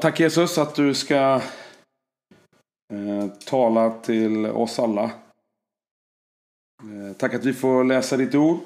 tack 0.00 0.20
Jesus 0.20 0.58
att 0.58 0.74
du 0.74 0.94
ska 0.94 1.42
eh, 2.92 3.28
tala 3.44 4.00
till 4.00 4.46
oss 4.46 4.78
alla. 4.78 5.04
Eh, 6.82 7.16
tack 7.18 7.34
att 7.34 7.44
vi 7.44 7.52
får 7.52 7.84
läsa 7.84 8.16
ditt 8.16 8.34
ord. 8.34 8.58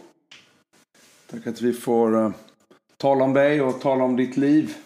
Tack 1.26 1.46
att 1.46 1.60
vi 1.60 1.72
får 1.72 2.24
eh, 2.24 2.32
tala 2.96 3.24
om 3.24 3.32
dig 3.32 3.62
och 3.62 3.80
tala 3.80 4.04
om 4.04 4.16
ditt 4.16 4.36
liv 4.36 4.76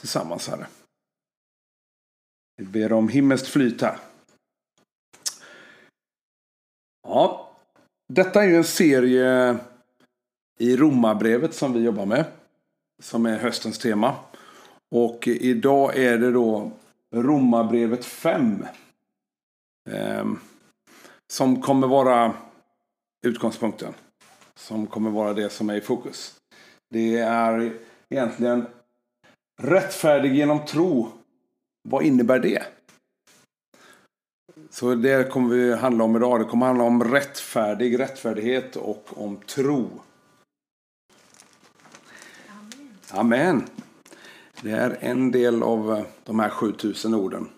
tillsammans, 0.00 0.48
Herre. 0.48 0.66
Vi 2.56 2.64
ber 2.64 2.92
om 2.92 3.08
himmelskt 3.08 3.48
flyt 3.48 3.80
här. 3.80 3.98
Ja, 7.08 7.50
detta 8.08 8.42
är 8.42 8.48
ju 8.48 8.56
en 8.56 8.64
serie 8.64 9.58
i 10.58 10.76
Romarbrevet 10.76 11.54
som 11.54 11.72
vi 11.72 11.80
jobbar 11.80 12.06
med. 12.06 12.24
Som 13.02 13.26
är 13.26 13.38
höstens 13.38 13.78
tema. 13.78 14.16
Och 14.92 15.28
idag 15.28 15.96
är 15.96 16.18
det 16.18 16.30
då 16.30 16.70
Romarbrevet 17.14 18.04
5. 18.04 18.66
Eh, 19.90 20.26
som 21.32 21.62
kommer 21.62 21.86
vara 21.86 22.34
utgångspunkten. 23.26 23.94
Som 24.54 24.86
kommer 24.86 25.10
vara 25.10 25.32
det 25.32 25.50
som 25.50 25.70
är 25.70 25.74
i 25.74 25.80
fokus. 25.80 26.36
Det 26.90 27.18
är 27.18 27.72
egentligen 28.08 28.66
rättfärdig 29.62 30.34
genom 30.34 30.64
tro. 30.64 31.08
Vad 31.88 32.02
innebär 32.02 32.38
det? 32.38 32.62
Så 34.70 34.94
det 34.94 35.30
kommer 35.30 35.54
vi 35.54 35.74
handla 35.74 36.04
om 36.04 36.16
idag. 36.16 36.40
Det 36.40 36.44
kommer 36.44 36.66
handla 36.66 36.84
om 36.84 37.04
rättfärdig, 37.04 37.98
rättfärdighet 37.98 38.76
och 38.76 39.08
om 39.14 39.36
tro. 39.36 39.90
Amen. 42.48 42.98
Amen. 43.10 43.81
Det 44.62 44.70
är 44.70 44.98
en 45.00 45.30
del 45.30 45.62
av 45.62 45.92
eh, 45.92 46.04
de 46.24 46.38
här 46.38 46.50
7000 46.50 47.14
orden. 47.14 47.48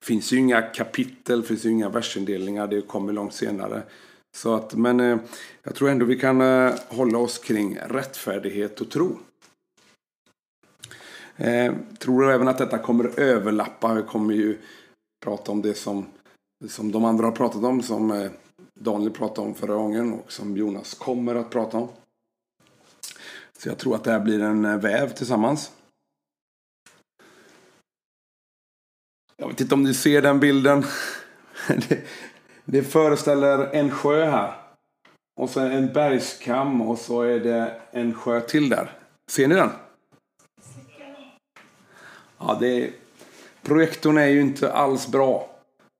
Det 0.00 0.06
finns 0.06 0.32
ju 0.32 0.36
inga 0.36 0.62
kapitel, 0.62 1.40
det 1.40 1.46
finns 1.46 1.64
ju 1.64 1.70
inga 1.70 1.88
versindelningar. 1.88 2.66
Det 2.66 2.80
kommer 2.80 3.12
långt 3.12 3.34
senare. 3.34 3.82
Så 4.36 4.54
att, 4.54 4.74
men 4.74 5.00
eh, 5.00 5.18
jag 5.62 5.74
tror 5.74 5.88
ändå 5.88 6.04
vi 6.04 6.18
kan 6.18 6.40
eh, 6.40 6.74
hålla 6.88 7.18
oss 7.18 7.38
kring 7.38 7.78
rättfärdighet 7.78 8.80
och 8.80 8.90
tro. 8.90 9.18
Eh, 11.36 11.74
tror 11.98 12.30
även 12.30 12.48
att 12.48 12.58
detta 12.58 12.78
kommer 12.78 13.20
överlappa. 13.20 13.94
Vi 13.94 14.02
kommer 14.02 14.34
ju 14.34 14.58
prata 15.24 15.52
om 15.52 15.62
det 15.62 15.74
som, 15.74 16.06
som 16.68 16.92
de 16.92 17.04
andra 17.04 17.24
har 17.24 17.32
pratat 17.32 17.64
om. 17.64 17.82
Som 17.82 18.30
Daniel 18.74 19.10
pratade 19.10 19.48
om 19.48 19.54
förra 19.54 19.74
gången 19.74 20.12
och 20.12 20.32
som 20.32 20.56
Jonas 20.56 20.94
kommer 20.94 21.34
att 21.34 21.50
prata 21.50 21.78
om. 21.78 21.88
Så 23.58 23.68
jag 23.68 23.78
tror 23.78 23.94
att 23.94 24.04
det 24.04 24.10
här 24.10 24.20
blir 24.20 24.42
en 24.42 24.80
väv 24.80 25.12
tillsammans. 25.12 25.72
Jag 29.40 29.47
vet 29.58 29.64
inte 29.64 29.74
om 29.74 29.82
ni 29.82 29.94
ser 29.94 30.22
den 30.22 30.40
bilden. 30.40 30.84
Det, 31.88 32.06
det 32.64 32.82
föreställer 32.82 33.74
en 33.74 33.90
sjö 33.90 34.24
här. 34.24 34.54
Och 35.36 35.50
så 35.50 35.60
en 35.60 35.92
bergskam 35.92 36.82
och 36.82 36.98
så 36.98 37.22
är 37.22 37.40
det 37.40 37.80
en 37.90 38.14
sjö 38.14 38.40
till 38.40 38.68
där. 38.68 38.92
Ser 39.30 39.48
ni 39.48 39.54
den? 39.54 39.70
Ja, 42.38 42.56
det 42.60 42.90
projektorn 43.62 44.18
är 44.18 44.26
ju 44.26 44.40
inte 44.40 44.72
alls 44.72 45.08
bra. 45.08 45.50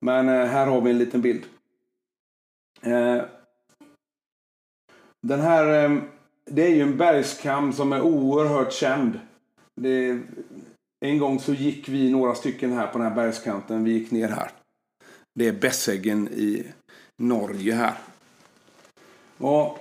Men 0.01 0.29
eh, 0.29 0.47
här 0.47 0.67
har 0.67 0.81
vi 0.81 0.91
en 0.91 0.99
liten 0.99 1.23
bild. 1.23 1.45
Eh, 2.83 3.23
den 5.23 5.41
här, 5.41 5.85
eh, 5.85 5.99
det 6.45 6.63
är 6.63 6.75
ju 6.75 6.83
en 6.83 6.97
bergskam 6.97 7.73
som 7.73 7.93
är 7.93 8.01
oerhört 8.01 8.73
känd. 8.73 9.21
Det 9.81 10.21
en 11.01 11.19
gång 11.19 11.41
så 11.41 11.55
gick 11.55 11.89
vi 11.89 12.11
några 12.11 12.35
stycken 12.35 12.73
här 12.73 12.87
på 12.87 12.99
den 12.99 13.07
här 13.07 13.15
bergskanten. 13.15 13.85
Vi 13.85 13.93
gick 13.93 14.11
ner 14.11 14.29
här. 14.29 14.51
Det 15.35 15.49
är 15.49 15.53
Besseggen 15.53 16.29
i 16.29 16.67
Norge 17.23 17.75
här. 17.75 17.95
Och 19.39 19.79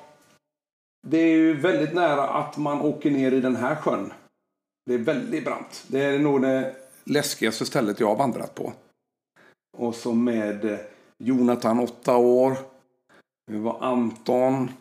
det 1.07 1.17
är 1.17 1.35
ju 1.35 1.53
väldigt 1.53 1.93
nära 1.93 2.27
att 2.27 2.57
man 2.57 2.81
åker 2.81 3.11
ner 3.11 3.31
i 3.31 3.41
den 3.41 3.55
här 3.55 3.75
sjön. 3.75 4.13
Det 4.85 4.93
är 4.93 4.97
väldigt 4.97 5.45
brant. 5.45 5.85
Det 5.87 6.03
är 6.03 6.19
nog 6.19 6.41
det 6.41 6.75
läskigaste 7.03 7.65
stället 7.65 7.99
jag 7.99 8.07
har 8.07 8.15
vandrat 8.15 8.55
på. 8.55 8.73
Och 9.77 9.95
så 9.95 10.13
med 10.13 10.79
Jonathan, 11.23 11.79
åtta 11.79 12.17
år. 12.17 12.57
Det 13.51 13.57
var 13.57 13.77
Anton 13.81 14.71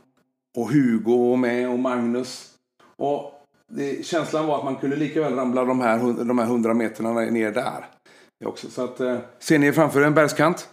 och 0.58 0.70
Hugo 0.70 1.36
med 1.36 1.70
och 1.70 1.78
Magnus. 1.78 2.54
Och 2.96 3.35
det, 3.68 4.06
känslan 4.06 4.46
var 4.46 4.58
att 4.58 4.64
man 4.64 4.76
kunde 4.76 4.96
lika 4.96 5.20
väl 5.20 5.34
ramla 5.34 5.64
de 5.64 5.80
här, 5.80 6.24
de 6.24 6.38
här 6.38 6.46
hundra 6.46 6.74
meterna 6.74 7.12
ner 7.12 7.52
där. 7.52 7.86
Också. 8.44 8.70
Så 8.70 8.84
att, 8.84 9.00
eh, 9.00 9.18
ser 9.38 9.58
ni 9.58 9.72
framför 9.72 10.02
en 10.02 10.14
bergskant? 10.14 10.68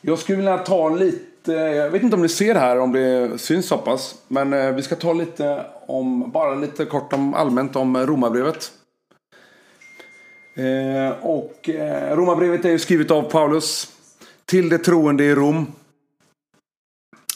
Jag 0.00 0.18
skulle 0.18 0.36
vilja 0.36 0.58
ta 0.58 0.88
lite, 0.88 1.52
jag 1.52 1.90
vet 1.90 2.02
inte 2.02 2.16
om 2.16 2.22
ni 2.22 2.28
ser 2.28 2.54
här, 2.54 2.78
om 2.78 2.92
det 2.92 3.38
syns 3.40 3.66
så 3.66 3.78
pass. 3.78 4.14
Men 4.28 4.52
eh, 4.52 4.72
vi 4.72 4.82
ska 4.82 4.96
ta 4.96 5.12
lite 5.12 5.66
om, 5.86 6.30
bara 6.30 6.54
lite 6.54 6.84
kort 6.84 7.12
om 7.12 7.34
allmänt 7.34 7.76
om 7.76 7.96
Romarbrevet. 7.96 8.72
Eh, 10.54 11.26
och 11.26 11.68
eh, 11.68 12.16
Romarbrevet 12.16 12.64
är 12.64 12.70
ju 12.70 12.78
skrivet 12.78 13.10
av 13.10 13.22
Paulus 13.22 13.92
till 14.44 14.68
det 14.68 14.78
troende 14.78 15.24
i 15.24 15.34
Rom. 15.34 15.66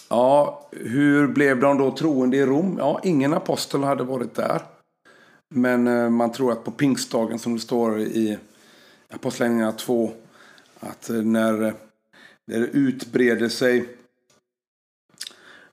Ja, 0.09 0.69
hur 0.71 1.27
blev 1.27 1.61
de 1.61 1.79
då 1.79 1.97
troende 1.97 2.37
i 2.37 2.47
Rom? 2.47 2.77
Ja, 2.79 3.01
ingen 3.03 3.35
apostel 3.35 3.83
hade 3.83 4.05
varit 4.05 4.35
där. 4.35 4.63
Men 5.55 5.87
eh, 5.87 6.11
man 6.11 6.33
tror 6.33 6.53
att 6.53 6.65
på 6.65 6.71
pingstdagen 6.71 7.39
som 7.39 7.55
det 7.55 7.61
står 7.61 8.01
i 8.01 8.39
Apostlagärningarna 9.11 9.73
2 9.73 10.13
att 10.81 11.11
eh, 11.11 11.17
när, 11.17 11.63
eh, 11.63 11.73
när 12.47 12.61
det 12.61 12.67
utbreder 12.67 13.49
sig 13.49 13.79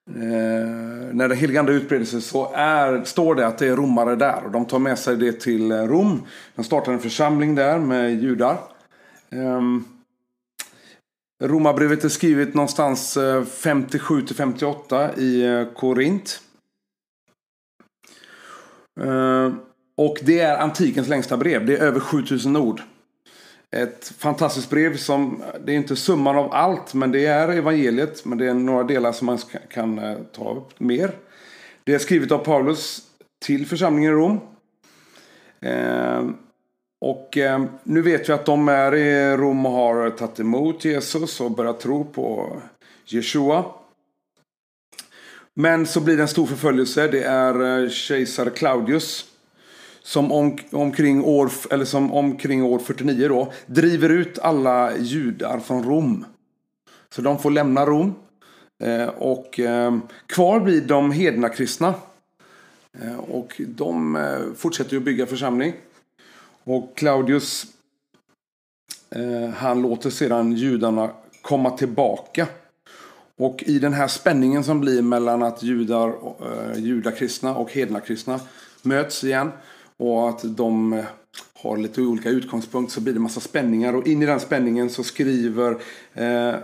eh, 0.09 1.13
när 1.13 1.27
det 1.27 1.35
heliga 1.35 1.59
ande 1.59 1.73
utbreder 1.73 2.05
sig 2.05 2.21
så 2.21 2.51
är, 2.53 3.03
står 3.03 3.35
det 3.35 3.47
att 3.47 3.57
det 3.57 3.67
är 3.67 3.75
romare 3.75 4.15
där. 4.15 4.43
Och 4.45 4.51
de 4.51 4.65
tar 4.65 4.79
med 4.79 4.99
sig 4.99 5.17
det 5.17 5.39
till 5.39 5.71
Rom. 5.71 6.21
De 6.55 6.63
startar 6.63 6.93
en 6.93 6.99
församling 6.99 7.55
där 7.55 7.79
med 7.79 8.23
judar. 8.23 8.57
Um, 9.29 9.92
Romarbrevet 11.43 12.03
är 12.03 12.09
skrivet 12.09 12.53
någonstans 12.53 13.17
eh, 13.17 13.41
57-58 13.41 15.19
i 15.19 15.45
eh, 15.45 15.73
Korint. 15.73 16.41
Eh, 19.01 19.53
och 19.97 20.17
det 20.21 20.39
är 20.39 20.57
antikens 20.57 21.07
längsta 21.07 21.37
brev. 21.37 21.65
Det 21.65 21.77
är 21.77 21.81
över 21.81 21.99
7000 21.99 22.55
ord. 22.55 22.81
Ett 23.75 24.13
fantastiskt 24.17 24.69
brev 24.69 24.97
som, 24.97 25.43
det 25.65 25.71
är 25.71 25.75
inte 25.75 25.95
summan 25.95 26.37
av 26.37 26.53
allt, 26.53 26.93
men 26.93 27.11
det 27.11 27.25
är 27.25 27.49
evangeliet. 27.49 28.25
Men 28.25 28.37
det 28.37 28.47
är 28.49 28.53
några 28.53 28.83
delar 28.83 29.11
som 29.11 29.25
man 29.25 29.37
kan 29.69 30.01
ta 30.31 30.55
upp 30.55 30.79
mer. 30.79 31.11
Det 31.83 31.93
är 31.93 31.99
skrivet 31.99 32.31
av 32.31 32.37
Paulus 32.37 33.01
till 33.45 33.65
församlingen 33.67 34.11
i 34.11 34.15
Rom. 34.15 34.39
Och 37.05 37.37
eh, 37.37 37.63
nu 37.83 38.01
vet 38.01 38.29
vi 38.29 38.33
att 38.33 38.45
de 38.45 38.67
är 38.67 38.95
i 38.95 39.37
Rom 39.37 39.65
och 39.65 39.71
har 39.71 40.09
tagit 40.09 40.39
emot 40.39 40.85
Jesus 40.85 41.41
och 41.41 41.51
börjat 41.51 41.79
tro 41.79 42.05
på 42.05 42.57
Jeshua. 43.05 43.65
Men 45.53 45.85
så 45.85 46.01
blir 46.01 46.17
det 46.17 46.21
en 46.21 46.27
stor 46.27 46.45
förföljelse. 46.45 47.07
Det 47.07 47.23
är 47.23 47.83
eh, 47.83 47.89
kejsar 47.89 48.49
Claudius 48.49 49.25
som 50.01 50.31
om, 50.31 50.57
omkring, 50.71 51.23
år, 51.23 51.51
eller 51.71 51.85
som 51.85 52.13
omkring 52.13 52.63
år 52.63 52.79
49 52.79 53.27
då, 53.27 53.53
driver 53.65 54.09
ut 54.09 54.39
alla 54.39 54.97
judar 54.97 55.59
från 55.59 55.83
Rom. 55.83 56.25
Så 57.15 57.21
de 57.21 57.39
får 57.39 57.51
lämna 57.51 57.85
Rom. 57.85 58.15
Eh, 58.83 59.07
och 59.07 59.59
eh, 59.59 59.97
kvar 60.27 60.59
blir 60.59 60.81
de 60.81 61.11
hedna 61.11 61.49
kristna. 61.49 61.93
Eh, 63.01 63.19
och 63.19 63.61
de 63.67 64.15
eh, 64.15 64.39
fortsätter 64.55 64.97
att 64.97 65.03
bygga 65.03 65.25
församling. 65.25 65.73
Och 66.63 66.95
Claudius 66.95 67.65
eh, 69.09 69.49
han 69.49 69.81
låter 69.81 70.09
sedan 70.09 70.53
judarna 70.53 71.11
komma 71.41 71.77
tillbaka. 71.77 72.47
Och 73.37 73.63
i 73.63 73.79
den 73.79 73.93
här 73.93 74.07
spänningen 74.07 74.63
som 74.63 74.79
blir 74.79 75.01
mellan 75.01 75.43
att 75.43 75.63
judar, 75.63 76.07
eh, 76.09 76.79
judakristna 76.79 77.55
och 77.55 77.71
hednakristna 77.71 78.39
möts 78.81 79.23
igen 79.23 79.51
och 79.97 80.29
att 80.29 80.57
de 80.57 80.93
eh, 80.93 81.05
har 81.53 81.77
lite 81.77 82.01
olika 82.01 82.29
utgångspunkt 82.29 82.91
så 82.91 83.01
blir 83.01 83.13
det 83.13 83.19
massa 83.19 83.39
spänningar 83.39 83.95
och 83.95 84.07
in 84.07 84.21
i 84.21 84.25
den 84.25 84.39
spänningen 84.39 84.89
så 84.89 85.03
skriver 85.03 85.77
eh, 86.13 86.55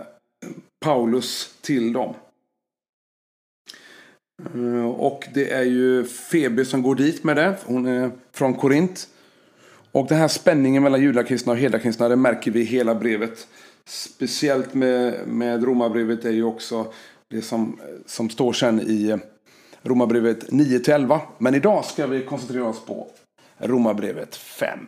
Paulus 0.84 1.54
till 1.60 1.92
dem. 1.92 2.14
Eh, 4.54 4.86
och 4.86 5.28
det 5.34 5.50
är 5.50 5.64
ju 5.64 6.04
Febe 6.04 6.64
som 6.64 6.82
går 6.82 6.94
dit 6.94 7.24
med 7.24 7.36
det. 7.36 7.56
Hon 7.64 7.86
är 7.86 8.10
från 8.32 8.54
Korint. 8.54 9.08
Och 9.92 10.06
den 10.08 10.18
här 10.18 10.28
spänningen 10.28 10.82
mellan 10.82 11.00
judakristna 11.00 11.52
och 11.52 11.58
hedakristna 11.58 12.08
det 12.08 12.16
märker 12.16 12.50
vi 12.50 12.60
i 12.60 12.64
hela 12.64 12.94
brevet. 12.94 13.48
Speciellt 13.84 14.74
med, 14.74 15.28
med 15.28 15.64
romabrevet 15.64 16.24
är 16.24 16.30
ju 16.30 16.44
också 16.44 16.92
det 17.30 17.42
som, 17.42 17.80
som 18.06 18.30
står 18.30 18.52
sen 18.52 18.80
i 18.80 19.08
eh, 19.08 19.18
Romarbrevet 19.82 20.50
9-11. 20.50 21.18
Men 21.38 21.54
idag 21.54 21.84
ska 21.84 22.06
vi 22.06 22.24
koncentrera 22.24 22.64
oss 22.64 22.84
på 22.86 23.06
Romarbrevet 23.58 24.36
5. 24.36 24.78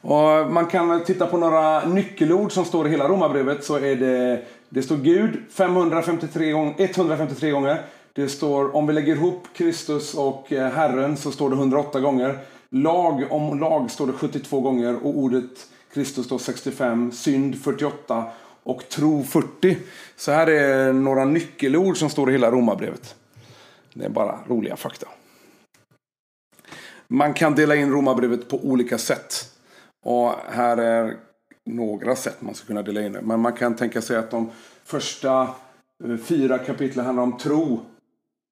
Och 0.00 0.52
man 0.52 0.66
kan 0.66 1.04
titta 1.04 1.26
på 1.26 1.36
några 1.38 1.84
nyckelord 1.84 2.52
som 2.52 2.64
står 2.64 2.86
i 2.86 2.90
hela 2.90 3.08
Romarbrevet. 3.08 3.64
Så 3.64 3.76
är 3.76 3.96
det, 3.96 4.44
det 4.68 4.82
står 4.82 4.96
Gud 4.96 5.42
553 5.50 6.50
gång, 6.50 6.74
153 6.78 7.50
gånger. 7.50 7.84
Det 8.12 8.28
står, 8.28 8.76
om 8.76 8.86
vi 8.86 8.92
lägger 8.92 9.14
ihop 9.14 9.46
Kristus 9.52 10.14
och 10.14 10.52
eh, 10.52 10.72
Herren 10.72 11.16
så 11.16 11.32
står 11.32 11.50
det 11.50 11.56
108 11.56 12.00
gånger. 12.00 12.38
Lag 12.70 13.24
om 13.30 13.60
lag 13.60 13.90
står 13.90 14.06
det 14.06 14.12
72 14.12 14.60
gånger 14.60 14.96
och 15.06 15.18
ordet 15.18 15.68
Kristus 15.92 16.26
står 16.26 16.38
65, 16.38 17.12
synd 17.12 17.62
48 17.62 18.24
och 18.62 18.88
tro 18.88 19.24
40. 19.24 19.78
Så 20.16 20.32
här 20.32 20.46
är 20.46 20.92
några 20.92 21.24
nyckelord 21.24 21.96
som 21.96 22.10
står 22.10 22.28
i 22.28 22.32
hela 22.32 22.50
Romarbrevet. 22.50 23.14
Det 23.94 24.04
är 24.04 24.08
bara 24.08 24.38
roliga 24.48 24.76
fakta. 24.76 25.06
Man 27.08 27.34
kan 27.34 27.54
dela 27.54 27.76
in 27.76 27.92
Romarbrevet 27.92 28.48
på 28.48 28.56
olika 28.56 28.98
sätt. 28.98 29.34
Och 30.04 30.32
här 30.50 30.76
är 30.76 31.16
några 31.66 32.16
sätt 32.16 32.42
man 32.42 32.54
ska 32.54 32.66
kunna 32.66 32.82
dela 32.82 33.00
in 33.00 33.12
det. 33.12 33.22
Men 33.22 33.40
man 33.40 33.52
kan 33.52 33.76
tänka 33.76 34.02
sig 34.02 34.16
att 34.16 34.30
de 34.30 34.50
första 34.84 35.42
eh, 36.04 36.16
fyra 36.24 36.58
kapitlen 36.58 37.06
handlar 37.06 37.22
om 37.22 37.38
tro. 37.38 37.80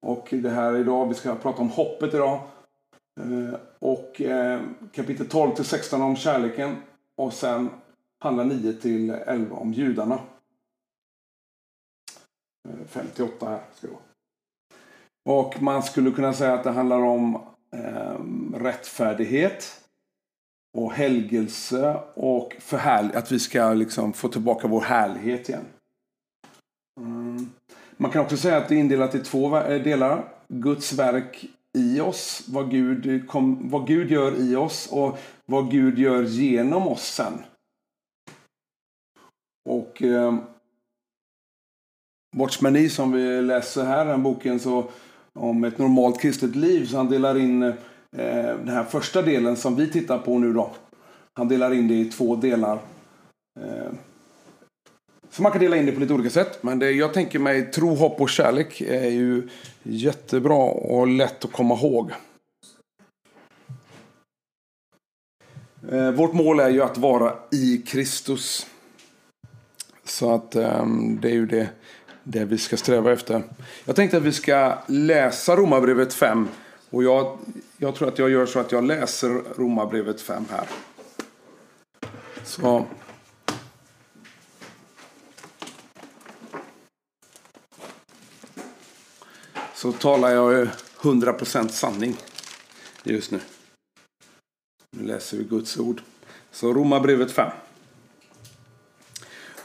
Och 0.07 0.27
det 0.31 0.49
här 0.49 0.77
idag, 0.77 1.07
vi 1.07 1.15
ska 1.15 1.35
prata 1.35 1.61
om 1.61 1.69
hoppet 1.69 2.13
idag. 2.13 2.41
Eh, 3.19 3.59
och 3.79 4.21
eh, 4.21 4.61
kapitel 4.91 5.29
12 5.29 5.55
till 5.55 5.65
16 5.65 6.01
om 6.01 6.15
kärleken. 6.15 6.75
Och 7.15 7.33
sen 7.33 7.69
handlar 8.19 8.43
9 8.45 8.73
till 8.73 9.09
11 9.09 9.55
om 9.55 9.73
judarna. 9.73 10.19
Eh, 12.69 12.87
58 12.87 13.49
här 13.49 13.61
ska 13.75 13.87
det 13.87 13.93
vara. 13.93 15.39
Och 15.39 15.61
man 15.61 15.83
skulle 15.83 16.11
kunna 16.11 16.33
säga 16.33 16.53
att 16.53 16.63
det 16.63 16.71
handlar 16.71 17.01
om 17.01 17.35
eh, 17.71 18.19
rättfärdighet 18.53 19.81
och 20.77 20.93
helgelse 20.93 21.99
och 22.13 22.55
förhärlig, 22.59 23.15
att 23.15 23.31
vi 23.31 23.39
ska 23.39 23.73
liksom 23.73 24.13
få 24.13 24.27
tillbaka 24.27 24.67
vår 24.67 24.81
härlighet 24.81 25.49
igen. 25.49 25.65
Mm. 26.99 27.49
Man 27.97 28.11
kan 28.11 28.21
också 28.21 28.37
säga 28.37 28.57
att 28.57 28.69
det 28.69 28.75
är 28.75 28.79
indelat 28.79 29.15
i 29.15 29.19
två 29.19 29.57
eh, 29.57 29.81
delar. 29.83 30.33
Guds 30.47 30.93
verk 30.93 31.45
i 31.77 31.99
oss, 31.99 32.43
vad 32.47 32.71
Gud, 32.71 33.27
kom, 33.27 33.69
vad 33.69 33.87
Gud 33.87 34.11
gör 34.11 34.35
i 34.35 34.55
oss 34.55 34.87
och 34.91 35.19
vad 35.45 35.71
Gud 35.71 35.99
gör 35.99 36.23
genom 36.23 36.87
oss 36.87 37.13
sen. 37.13 37.33
Och 39.69 40.03
eh, 40.03 40.35
Watchman 42.35 42.89
som 42.89 43.11
vi 43.11 43.41
läser 43.41 43.83
här, 43.83 44.05
den 44.05 44.23
boken, 44.23 44.59
så 44.59 44.85
om 45.33 45.63
ett 45.63 45.77
normalt 45.77 46.21
kristet 46.21 46.55
liv, 46.55 46.85
så 46.85 46.97
han 46.97 47.09
delar 47.09 47.37
in 47.37 47.63
eh, 47.63 47.73
den 48.57 48.69
här 48.69 48.83
första 48.83 49.21
delen 49.21 49.55
som 49.55 49.75
vi 49.75 49.91
tittar 49.91 50.19
på 50.19 50.39
nu 50.39 50.53
då. 50.53 50.71
Han 51.33 51.47
delar 51.47 51.73
in 51.73 51.87
det 51.87 51.93
i 51.93 52.05
två 52.05 52.35
delar. 52.35 52.79
Eh, 53.59 53.91
så 55.37 55.43
man 55.43 55.51
kan 55.51 55.61
dela 55.61 55.77
in 55.77 55.85
det 55.85 55.91
på 55.91 55.99
lite 55.99 56.13
olika 56.13 56.29
sätt. 56.29 56.63
Men 56.63 56.79
det, 56.79 56.91
jag 56.91 57.13
tänker 57.13 57.39
mig 57.39 57.71
tro, 57.71 57.95
hopp 57.95 58.21
och 58.21 58.29
kärlek 58.29 58.81
är 58.81 59.09
ju 59.09 59.49
jättebra 59.83 60.63
och 60.63 61.07
lätt 61.07 61.45
att 61.45 61.51
komma 61.51 61.73
ihåg. 61.73 62.11
Eh, 65.91 66.11
vårt 66.11 66.33
mål 66.33 66.59
är 66.59 66.69
ju 66.69 66.81
att 66.81 66.97
vara 66.97 67.33
i 67.51 67.77
Kristus. 67.77 68.67
Så 70.03 70.33
att 70.33 70.55
ehm, 70.55 71.19
det 71.21 71.29
är 71.29 71.33
ju 71.33 71.45
det, 71.45 71.69
det 72.23 72.45
vi 72.45 72.57
ska 72.57 72.77
sträva 72.77 73.11
efter. 73.11 73.43
Jag 73.85 73.95
tänkte 73.95 74.17
att 74.17 74.23
vi 74.23 74.33
ska 74.33 74.77
läsa 74.87 75.55
Romarbrevet 75.55 76.13
5. 76.13 76.47
Och 76.89 77.03
jag, 77.03 77.37
jag 77.77 77.95
tror 77.95 78.07
att 78.07 78.19
jag 78.19 78.29
gör 78.29 78.45
så 78.45 78.59
att 78.59 78.71
jag 78.71 78.83
läser 78.83 79.29
Romarbrevet 79.57 80.21
5 80.21 80.45
här. 80.51 80.67
Så. 82.43 82.85
Så 89.77 89.91
talar 89.91 90.29
jag 90.29 90.67
100% 90.99 91.67
sanning 91.67 92.15
just 93.03 93.31
nu. 93.31 93.39
Nu 94.97 95.07
läser 95.07 95.37
vi 95.37 95.43
Guds 95.43 95.77
ord. 95.77 96.01
Så 96.51 96.73
Romarbrevet 96.73 97.31
5. 97.31 97.51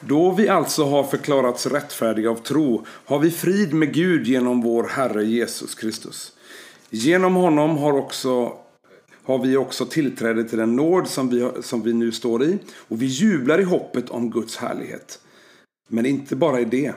Då 0.00 0.30
vi 0.30 0.48
alltså 0.48 0.84
har 0.84 1.04
förklarats 1.04 1.66
rättfärdiga 1.66 2.30
av 2.30 2.36
tro 2.36 2.86
har 2.86 3.18
vi 3.18 3.30
frid 3.30 3.74
med 3.74 3.94
Gud 3.94 4.26
genom 4.26 4.60
vår 4.60 4.84
Herre 4.84 5.24
Jesus 5.24 5.74
Kristus. 5.74 6.32
Genom 6.90 7.34
honom 7.34 7.76
har, 7.76 7.92
också, 7.92 8.56
har 9.22 9.38
vi 9.38 9.56
också 9.56 9.86
tillträde 9.86 10.44
till 10.44 10.58
den 10.58 10.76
nåd 10.76 11.08
som 11.08 11.28
vi, 11.28 11.50
som 11.62 11.82
vi 11.82 11.92
nu 11.92 12.12
står 12.12 12.44
i 12.44 12.58
och 12.74 13.02
vi 13.02 13.06
jublar 13.06 13.60
i 13.60 13.64
hoppet 13.64 14.10
om 14.10 14.30
Guds 14.30 14.56
härlighet. 14.56 15.20
Men 15.88 16.06
inte 16.06 16.36
bara 16.36 16.60
i 16.60 16.64
det. 16.64 16.94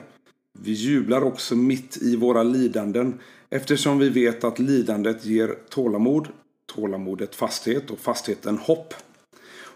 Vi 0.62 0.72
jublar 0.72 1.24
också 1.24 1.56
mitt 1.56 1.96
i 1.96 2.16
våra 2.16 2.42
lidanden 2.42 3.20
eftersom 3.50 3.98
vi 3.98 4.08
vet 4.08 4.44
att 4.44 4.58
lidandet 4.58 5.24
ger 5.24 5.54
tålamod, 5.68 6.28
tålamodet 6.66 7.34
fasthet 7.34 7.90
och 7.90 7.98
fastheten 7.98 8.58
hopp. 8.58 8.94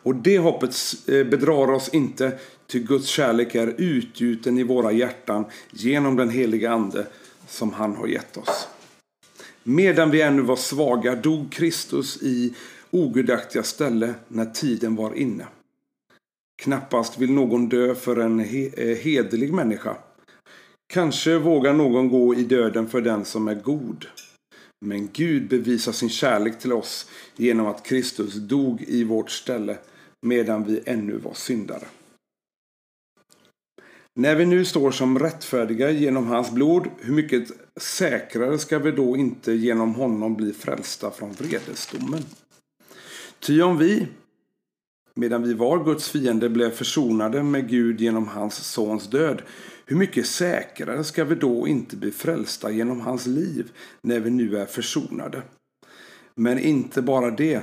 Och 0.02 0.14
det 0.14 0.38
hoppet 0.38 0.76
eh, 1.06 1.26
bedrar 1.26 1.70
oss 1.70 1.88
inte, 1.88 2.38
ty 2.66 2.80
Guds 2.80 3.06
kärlek 3.06 3.54
är 3.54 3.74
utgjuten 3.78 4.58
i 4.58 4.62
våra 4.62 4.92
hjärtan 4.92 5.44
genom 5.70 6.16
den 6.16 6.30
heliga 6.30 6.70
Ande 6.70 7.06
som 7.48 7.72
han 7.72 7.96
har 7.96 8.06
gett 8.06 8.36
oss. 8.36 8.68
Medan 9.62 10.10
vi 10.10 10.22
ännu 10.22 10.42
var 10.42 10.56
svaga 10.56 11.14
dog 11.14 11.52
Kristus 11.52 12.22
i 12.22 12.54
ogudaktiga 12.90 13.62
ställe 13.62 14.14
när 14.28 14.46
tiden 14.46 14.96
var 14.96 15.14
inne. 15.14 15.46
Knappast 16.62 17.18
vill 17.18 17.32
någon 17.32 17.68
dö 17.68 17.94
för 17.94 18.16
en 18.16 18.38
he 18.38 18.70
eh, 18.76 18.96
hederlig 18.96 19.52
människa. 19.52 19.96
Kanske 20.92 21.38
vågar 21.38 21.72
någon 21.74 22.08
gå 22.08 22.34
i 22.34 22.42
döden 22.42 22.88
för 22.88 23.00
den 23.00 23.24
som 23.24 23.48
är 23.48 23.54
god. 23.54 24.06
Men 24.86 25.08
Gud 25.12 25.48
bevisar 25.48 25.92
sin 25.92 26.08
kärlek 26.08 26.58
till 26.58 26.72
oss 26.72 27.10
genom 27.36 27.66
att 27.66 27.82
Kristus 27.82 28.34
dog 28.34 28.82
i 28.82 29.04
vårt 29.04 29.30
ställe 29.30 29.78
medan 30.26 30.64
vi 30.64 30.80
ännu 30.86 31.16
var 31.16 31.34
syndare. 31.34 31.84
När 34.14 34.34
vi 34.34 34.46
nu 34.46 34.64
står 34.64 34.90
som 34.90 35.18
rättfärdiga 35.18 35.90
genom 35.90 36.26
hans 36.26 36.50
blod, 36.50 36.88
hur 37.00 37.14
mycket 37.14 37.48
säkrare 37.80 38.58
ska 38.58 38.78
vi 38.78 38.90
då 38.90 39.16
inte 39.16 39.52
genom 39.52 39.94
honom 39.94 40.34
bli 40.34 40.52
frälsta 40.52 41.10
från 41.10 41.32
vredesdomen? 41.32 42.22
Ty 43.40 43.62
om 43.62 43.78
vi, 43.78 44.06
medan 45.14 45.42
vi 45.42 45.54
var 45.54 45.84
Guds 45.84 46.10
fiende, 46.10 46.48
blev 46.48 46.70
försonade 46.70 47.42
med 47.42 47.68
Gud 47.68 48.00
genom 48.00 48.28
hans 48.28 48.54
sons 48.54 49.10
död, 49.10 49.42
hur 49.90 49.96
mycket 49.96 50.26
säkrare 50.26 51.04
ska 51.04 51.24
vi 51.24 51.34
då 51.34 51.68
inte 51.68 51.96
bli 51.96 52.10
frälsta 52.10 52.70
genom 52.70 53.00
hans 53.00 53.26
liv 53.26 53.72
när 54.02 54.20
vi 54.20 54.30
nu 54.30 54.58
är 54.58 54.66
försonade? 54.66 55.42
Men 56.34 56.58
inte 56.58 57.02
bara 57.02 57.30
det, 57.30 57.62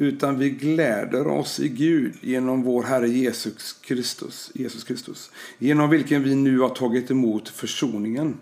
utan 0.00 0.38
vi 0.38 0.50
gläder 0.50 1.26
oss 1.26 1.60
i 1.60 1.68
Gud 1.68 2.14
genom 2.20 2.62
vår 2.62 2.82
Herre 2.82 3.08
Jesus 3.08 3.72
Kristus, 3.72 4.50
Jesus 4.54 4.84
Kristus, 4.84 5.30
genom 5.58 5.90
vilken 5.90 6.22
vi 6.22 6.34
nu 6.34 6.58
har 6.58 6.68
tagit 6.68 7.10
emot 7.10 7.48
försoningen. 7.48 8.36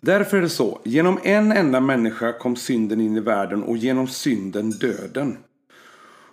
Därför 0.00 0.36
är 0.36 0.42
det 0.42 0.48
så, 0.48 0.80
genom 0.84 1.18
en 1.22 1.52
enda 1.52 1.80
människa 1.80 2.32
kom 2.32 2.56
synden 2.56 3.00
in 3.00 3.16
i 3.16 3.20
världen 3.20 3.62
och 3.62 3.76
genom 3.76 4.08
synden 4.08 4.70
döden. 4.70 5.38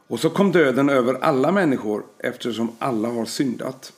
Och 0.08 0.20
så 0.20 0.30
kom 0.30 0.52
döden 0.52 0.90
över 0.90 1.14
alla 1.14 1.52
människor 1.52 2.04
eftersom 2.20 2.72
alla 2.80 3.10
har 3.10 3.26
syndat. 3.26 3.94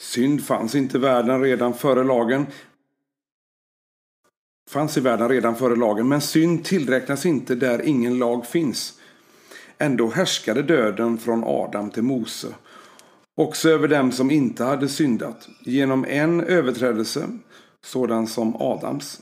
Synd 0.00 0.44
fanns 0.44 0.74
inte 0.74 0.96
i 0.96 1.00
världen 1.00 1.42
redan 1.42 1.74
före 1.74 2.04
lagen, 2.04 2.46
fanns 4.70 4.96
i 4.96 5.00
världen 5.00 5.28
redan 5.28 5.56
före 5.56 5.76
lagen, 5.76 6.08
men 6.08 6.20
synd 6.20 6.64
tillräknas 6.64 7.26
inte 7.26 7.54
där 7.54 7.82
ingen 7.82 8.18
lag 8.18 8.46
finns. 8.46 8.94
Ändå 9.78 10.10
härskade 10.10 10.62
döden 10.62 11.18
från 11.18 11.44
Adam 11.44 11.90
till 11.90 12.02
Mose, 12.02 12.48
också 13.36 13.68
över 13.68 13.88
dem 13.88 14.12
som 14.12 14.30
inte 14.30 14.64
hade 14.64 14.88
syndat, 14.88 15.48
genom 15.60 16.04
en 16.04 16.40
överträdelse, 16.40 17.28
sådan 17.84 18.26
som 18.26 18.56
Adams. 18.56 19.20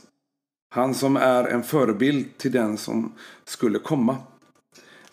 Han 0.69 0.95
som 0.95 1.15
är 1.17 1.43
en 1.43 1.63
förebild 1.63 2.37
till 2.37 2.51
den 2.51 2.77
som 2.77 3.13
skulle 3.45 3.79
komma. 3.79 4.17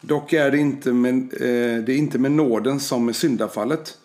Dock 0.00 0.32
är 0.32 0.50
det 0.50 0.58
inte 0.58 0.92
med, 0.92 1.16
eh, 1.32 1.84
det 1.84 1.92
är 1.92 1.96
inte 1.96 2.18
med 2.18 2.32
nåden 2.32 2.80
som 2.80 3.06
med 3.06 3.16
syndafallet. 3.16 3.98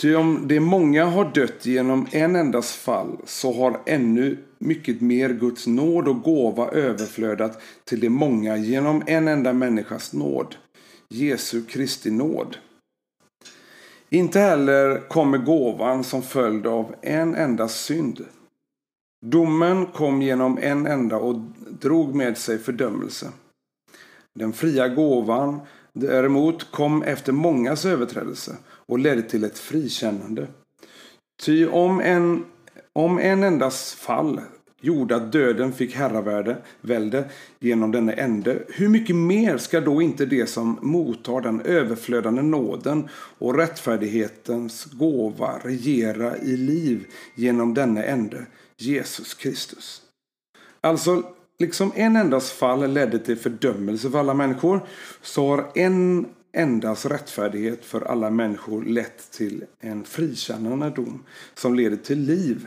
Ty 0.00 0.14
om 0.14 0.48
det 0.48 0.60
många 0.60 1.04
har 1.04 1.30
dött 1.34 1.66
genom 1.66 2.06
en 2.10 2.36
endas 2.36 2.72
fall 2.72 3.16
så 3.24 3.52
har 3.52 3.80
ännu 3.86 4.38
mycket 4.58 5.00
mer 5.00 5.28
Guds 5.28 5.66
nåd 5.66 6.08
och 6.08 6.22
gåva 6.22 6.70
överflödat 6.70 7.62
till 7.84 8.00
de 8.00 8.08
många 8.08 8.56
genom 8.56 9.02
en 9.06 9.28
enda 9.28 9.52
människas 9.52 10.12
nåd, 10.12 10.56
Jesu 11.08 11.62
Kristi 11.62 12.10
nåd. 12.10 12.56
Inte 14.10 14.40
heller 14.40 15.08
kommer 15.08 15.38
gåvan 15.38 16.04
som 16.04 16.22
följd 16.22 16.66
av 16.66 16.94
en 17.02 17.34
enda 17.34 17.68
synd. 17.68 18.24
Domen 19.26 19.86
kom 19.86 20.22
genom 20.22 20.58
en 20.58 20.86
enda 20.86 21.16
och 21.16 21.40
drog 21.80 22.14
med 22.14 22.38
sig 22.38 22.58
fördömelse. 22.58 23.28
Den 24.34 24.52
fria 24.52 24.88
gåvan 24.88 25.60
däremot 25.92 26.70
kom 26.70 27.02
efter 27.02 27.32
mångas 27.32 27.84
överträdelse 27.84 28.56
och 28.92 28.98
ledde 28.98 29.22
till 29.22 29.44
ett 29.44 29.58
frikännande. 29.58 30.46
Ty 31.42 31.66
om 31.66 32.00
en, 32.00 32.44
om 32.92 33.18
en 33.18 33.42
endas 33.42 33.94
fall 33.94 34.40
gjorde 34.80 35.16
att 35.16 35.32
döden 35.32 35.72
fick 35.72 35.94
herravälde 35.94 37.24
genom 37.58 37.92
denne 37.92 38.12
ende, 38.12 38.62
hur 38.68 38.88
mycket 38.88 39.16
mer 39.16 39.58
ska 39.58 39.80
då 39.80 40.02
inte 40.02 40.26
det 40.26 40.46
som 40.46 40.78
mottar 40.82 41.40
den 41.40 41.60
överflödande 41.60 42.42
nåden 42.42 43.08
och 43.38 43.54
rättfärdighetens 43.54 44.84
gåva 44.84 45.58
regera 45.64 46.36
i 46.38 46.56
liv 46.56 47.06
genom 47.34 47.74
denne 47.74 48.02
ende, 48.02 48.46
Jesus 48.76 49.34
Kristus? 49.34 50.02
Alltså, 50.80 51.22
liksom 51.58 51.92
en 51.94 52.16
endas 52.16 52.52
fall 52.52 52.92
ledde 52.92 53.18
till 53.18 53.36
fördömelse 53.36 54.10
för 54.10 54.18
alla 54.18 54.34
människor, 54.34 54.80
så 55.22 55.48
har 55.48 55.70
en 55.74 56.26
endas 56.52 57.06
rättfärdighet 57.06 57.84
för 57.84 58.00
alla 58.00 58.30
människor 58.30 58.84
lett 58.84 59.30
till 59.30 59.64
en 59.80 60.04
frikännande 60.04 60.90
dom 60.90 61.24
som 61.54 61.74
leder 61.74 61.96
till 61.96 62.20
liv 62.20 62.66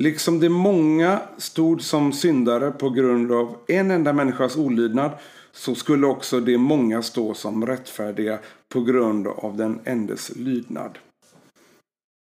Liksom 0.00 0.40
de 0.40 0.48
många 0.48 1.22
stod 1.38 1.82
som 1.82 2.12
syndare 2.12 2.70
på 2.70 2.90
grund 2.90 3.32
av 3.32 3.56
en 3.66 3.90
enda 3.90 4.12
människas 4.12 4.56
olydnad 4.56 5.10
så 5.52 5.74
skulle 5.74 6.06
också 6.06 6.40
de 6.40 6.58
många 6.58 7.02
stå 7.02 7.34
som 7.34 7.66
rättfärdiga 7.66 8.38
på 8.68 8.80
grund 8.80 9.26
av 9.26 9.56
den 9.56 9.80
endes 9.84 10.36
lydnad. 10.36 10.98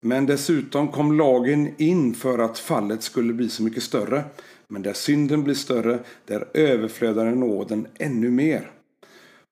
Men 0.07 0.27
dessutom 0.27 0.89
kom 0.89 1.19
lagen 1.19 1.75
in 1.79 2.15
för 2.15 2.39
att 2.39 2.59
fallet 2.59 3.03
skulle 3.03 3.33
bli 3.33 3.49
så 3.49 3.63
mycket 3.63 3.83
större. 3.83 4.25
Men 4.69 4.83
där 4.83 4.93
synden 4.93 5.45
blir 5.45 5.55
större, 5.55 5.99
där 6.27 6.49
överflödar 6.55 7.31
nåden 7.31 7.87
ännu 7.99 8.31
mer. 8.31 8.71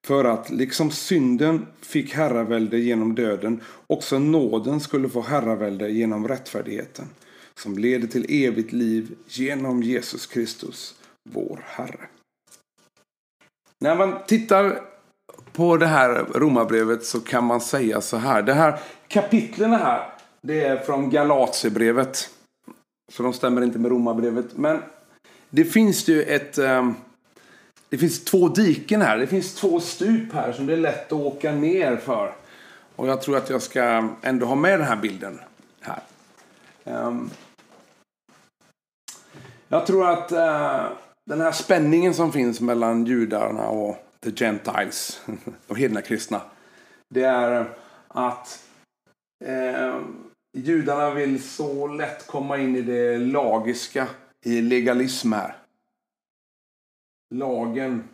För 0.07 0.25
att 0.25 0.51
liksom 0.51 0.91
synden 0.91 1.67
fick 1.81 2.15
herravälde 2.15 2.79
genom 2.79 3.15
döden, 3.15 3.61
också 3.87 4.19
nåden 4.19 4.81
skulle 4.81 5.09
få 5.09 5.21
herravälde 5.21 5.91
genom 5.91 6.29
rättfärdigheten 6.29 7.09
som 7.55 7.79
leder 7.79 8.09
till 8.09 8.27
evigt 8.29 8.73
liv 8.73 9.17
genom 9.27 9.83
Jesus 9.83 10.27
Kristus, 10.27 10.95
vår 11.31 11.65
Herre. 11.67 12.09
När 13.79 13.97
man 13.97 14.19
tittar 14.27 14.81
på 15.53 15.77
det 15.77 15.87
här 15.87 16.25
romabrevet 16.35 17.05
så 17.05 17.21
kan 17.21 17.45
man 17.45 17.61
säga 17.61 18.01
så 18.01 18.17
här. 18.17 18.43
Det 18.43 18.55
här 18.55 18.81
kapitlen 19.09 19.73
här, 19.73 20.13
det 20.41 20.65
är 20.65 20.77
från 20.77 21.11
Galatierbrevet. 21.11 22.31
Så 23.13 23.23
de 23.23 23.33
stämmer 23.33 23.63
inte 23.63 23.79
med 23.79 23.91
romabrevet. 23.91 24.57
Men 24.57 24.83
det 25.51 25.65
finns 25.65 26.09
ju 26.09 26.23
ett... 26.23 26.59
Ehm, 26.59 26.95
det 27.93 27.99
finns 27.99 28.25
två 28.25 28.49
diken 28.49 29.03
här. 29.03 29.19
Det 29.19 29.27
finns 29.27 29.55
två 29.55 29.81
stup 29.81 30.33
här 30.33 30.53
som 30.53 30.67
det 30.67 30.73
är 30.73 30.77
lätt 30.77 31.07
att 31.07 31.13
åka 31.13 31.53
ner 31.53 31.97
för. 31.97 32.35
Och 32.97 33.09
jag 33.09 33.23
tror 33.23 33.37
att 33.37 33.51
jag 33.51 33.63
ska 33.63 34.09
ändå 34.23 34.47
ha 34.47 34.55
med 34.55 34.79
den 34.79 34.89
här 34.89 34.97
bilden 34.97 35.41
här. 35.81 36.03
Um, 36.85 37.31
jag 39.69 39.87
tror 39.87 40.11
att 40.11 40.33
uh, 40.33 40.93
den 41.31 41.41
här 41.41 41.53
spänningen 41.53 42.15
som 42.15 42.33
finns 42.33 42.61
mellan 42.61 43.07
judarna 43.07 43.69
och 43.69 43.97
the 44.21 44.31
gentiles, 44.31 45.21
de 45.67 45.77
hedna 45.77 46.01
kristna. 46.01 46.41
Det 47.15 47.25
är 47.25 47.71
att 48.09 48.65
uh, 49.49 50.01
judarna 50.59 51.11
vill 51.11 51.43
så 51.43 51.87
lätt 51.87 52.27
komma 52.27 52.59
in 52.59 52.77
i 52.77 52.83
det 52.83 53.19
lagiska, 53.19 54.07
i 54.45 54.61
legalism 54.61 55.33
här. 55.33 55.62
Lagen 57.33 58.09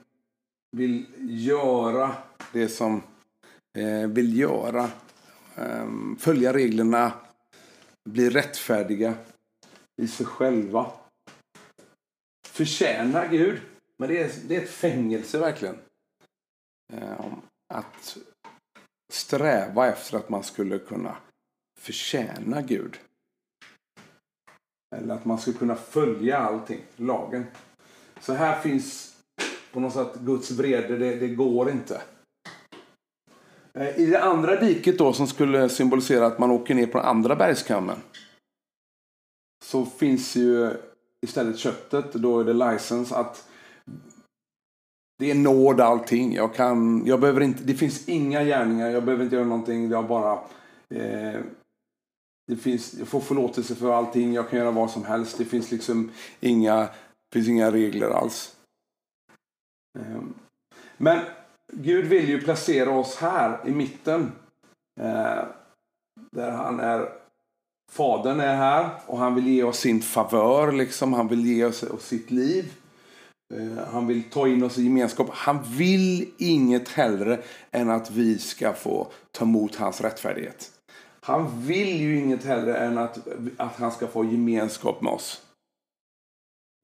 vill 0.77 1.07
göra 1.47 2.17
det 2.53 2.69
som 2.69 3.03
eh, 3.79 4.09
vill 4.09 4.39
göra. 4.39 4.91
Um, 5.57 6.17
följa 6.21 6.53
reglerna, 6.53 7.13
bli 8.11 8.31
rättfärdiga 8.31 9.15
i 10.03 10.09
sig 10.09 10.27
själva. 10.27 10.93
Förtjäna 12.47 13.27
Gud. 13.27 13.61
Men 13.99 14.09
det 14.09 14.23
är, 14.23 14.31
det 14.49 14.57
är 14.57 14.63
ett 14.63 14.71
fängelse 14.71 15.39
verkligen. 15.39 15.79
Ehm, 16.93 17.41
att 17.75 18.19
sträva 19.13 19.87
efter 19.87 20.17
att 20.17 20.29
man 20.29 20.43
skulle 20.43 20.79
kunna 20.79 21.17
förtjäna 21.81 22.63
Gud. 22.63 23.01
Eller 24.97 25.15
att 25.15 25.25
man 25.25 25.39
skulle 25.39 25.59
kunna 25.59 25.75
följa 25.75 26.39
allting, 26.39 26.81
lagen. 26.97 27.47
Så 28.21 28.33
här 28.33 28.61
finns 28.61 29.17
på 29.73 29.81
något 29.81 29.93
sätt 29.93 30.15
Guds 30.21 30.51
vrede, 30.51 30.97
det, 30.97 31.15
det 31.15 31.29
går 31.29 31.71
inte. 31.71 32.03
Eh, 33.75 34.01
I 34.01 34.07
det 34.07 34.23
andra 34.23 34.61
diket 34.61 34.99
då 34.99 35.13
som 35.13 35.27
skulle 35.27 35.69
symbolisera 35.69 36.27
att 36.27 36.39
man 36.39 36.51
åker 36.51 36.75
ner 36.75 36.87
på 36.87 36.99
den 36.99 37.07
andra 37.07 37.37
bergskammen. 37.37 37.97
Så 39.65 39.85
finns 39.85 40.37
ju 40.37 40.71
istället 41.27 41.59
köttet. 41.59 42.13
Då 42.13 42.41
är 42.41 42.45
det 42.45 42.53
license 42.53 43.15
att 43.15 43.49
det 45.19 45.31
är 45.31 45.35
nåd 45.35 45.81
allting. 45.81 46.35
Jag 46.35 46.55
kan, 46.55 47.07
jag 47.07 47.21
behöver 47.21 47.41
inte, 47.41 47.65
det 47.65 47.75
finns 47.75 48.09
inga 48.09 48.45
gärningar. 48.45 48.89
Jag 48.89 49.05
behöver 49.05 49.25
inte 49.25 49.37
göra 49.37 49.47
någonting. 49.47 49.91
Jag 49.91 50.09
bara 50.09 50.33
eh, 50.95 51.41
det 52.47 52.57
finns, 52.57 52.95
jag 52.99 53.09
får 53.09 53.21
förlåtelse 53.21 53.75
för 53.75 53.93
allting. 53.93 54.33
Jag 54.33 54.51
kan 54.51 54.59
göra 54.59 54.71
vad 54.71 54.91
som 54.91 55.05
helst. 55.05 55.39
Det 55.39 55.45
finns 55.45 55.71
liksom 55.71 56.11
inga, 56.41 56.89
finns 57.33 57.49
inga 57.49 57.71
regler 57.71 58.11
alls. 58.11 58.57
Ehm, 59.99 60.35
men 60.97 61.25
Gud 61.73 62.05
vill 62.05 62.29
ju 62.29 62.41
placera 62.41 62.91
oss 62.91 63.17
här 63.17 63.69
i 63.69 63.71
mitten. 63.71 64.33
Eh, 65.01 65.45
där 66.31 66.51
han 66.51 66.81
är 66.81 67.13
Fadern 67.93 68.41
är 68.41 68.55
här 68.55 68.91
och 69.07 69.19
han 69.19 69.35
vill 69.35 69.47
ge 69.47 69.63
oss 69.63 69.79
sin 69.79 70.03
favör. 70.03 70.73
Liksom. 70.73 71.13
Han 71.13 71.29
vill 71.29 71.47
ge 71.47 71.65
oss, 71.65 71.85
sitt 72.01 72.31
liv. 72.31 72.73
Eh, 73.55 73.85
han 73.93 74.07
vill 74.07 74.23
ta 74.23 74.49
in 74.49 74.63
oss 74.63 74.79
i 74.79 74.83
gemenskap. 74.83 75.29
Han 75.33 75.59
vill 75.63 76.31
inget 76.39 76.89
hellre 76.89 77.41
än 77.71 77.91
att 77.91 78.11
vi 78.11 78.39
ska 78.39 78.73
få 78.73 79.07
ta 79.33 79.45
emot 79.45 79.77
hans 79.77 80.01
rättfärdighet. 80.01 80.71
Han 81.21 81.67
vill 81.67 82.01
ju 82.01 82.19
inget 82.19 82.45
hellre 82.45 82.77
än 82.77 82.99
att, 82.99 83.19
att 83.57 83.77
han 83.77 83.93
ska 83.93 84.07
få 84.07 84.25
gemenskap 84.25 85.03
med 85.03 85.13
oss. 85.13 85.43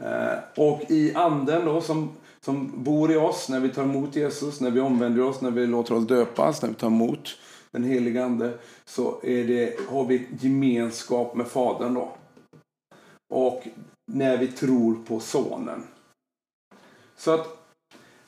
Eh, 0.05 0.39
och 0.57 0.91
i 0.91 1.15
anden 1.15 1.65
då 1.65 1.81
som, 1.81 2.11
som 2.41 2.85
bor 2.85 3.13
i 3.13 3.17
oss 3.17 3.49
när 3.49 3.61
vi 3.61 3.69
tar 3.69 3.83
emot 3.83 4.17
Jesus, 4.17 4.61
när 4.61 4.71
vi 4.71 4.81
omvänder 4.81 5.23
oss, 5.23 5.41
när 5.41 5.51
vi 5.51 5.67
låter 5.67 5.95
oss 5.95 6.07
döpas, 6.07 6.63
när 6.63 6.69
vi 6.69 6.75
tar 6.75 6.87
emot 6.87 7.39
den 7.71 7.85
helige 7.85 8.25
Ande, 8.25 8.59
så 8.85 9.21
är 9.23 9.45
det, 9.45 9.81
har 9.89 10.05
vi 10.05 10.27
gemenskap 10.41 11.35
med 11.35 11.47
Fadern 11.47 11.95
då. 11.95 12.13
Och 13.35 13.69
när 14.13 14.39
vi 14.39 14.47
tror 14.47 14.95
på 15.07 15.21
Sonen. 15.21 15.83
Så 17.17 17.35
att 17.35 17.47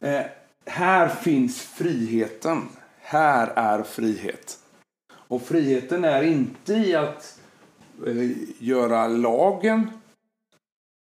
eh, 0.01 0.23
här 0.67 1.09
finns 1.09 1.61
friheten. 1.61 2.63
Här 3.01 3.53
är 3.57 3.83
frihet. 3.83 4.59
Och 5.13 5.43
friheten 5.43 6.05
är 6.05 6.23
inte 6.23 6.75
i 6.75 6.95
att 6.95 7.41
eh, 8.07 8.31
göra 8.59 9.09
lagen, 9.09 9.91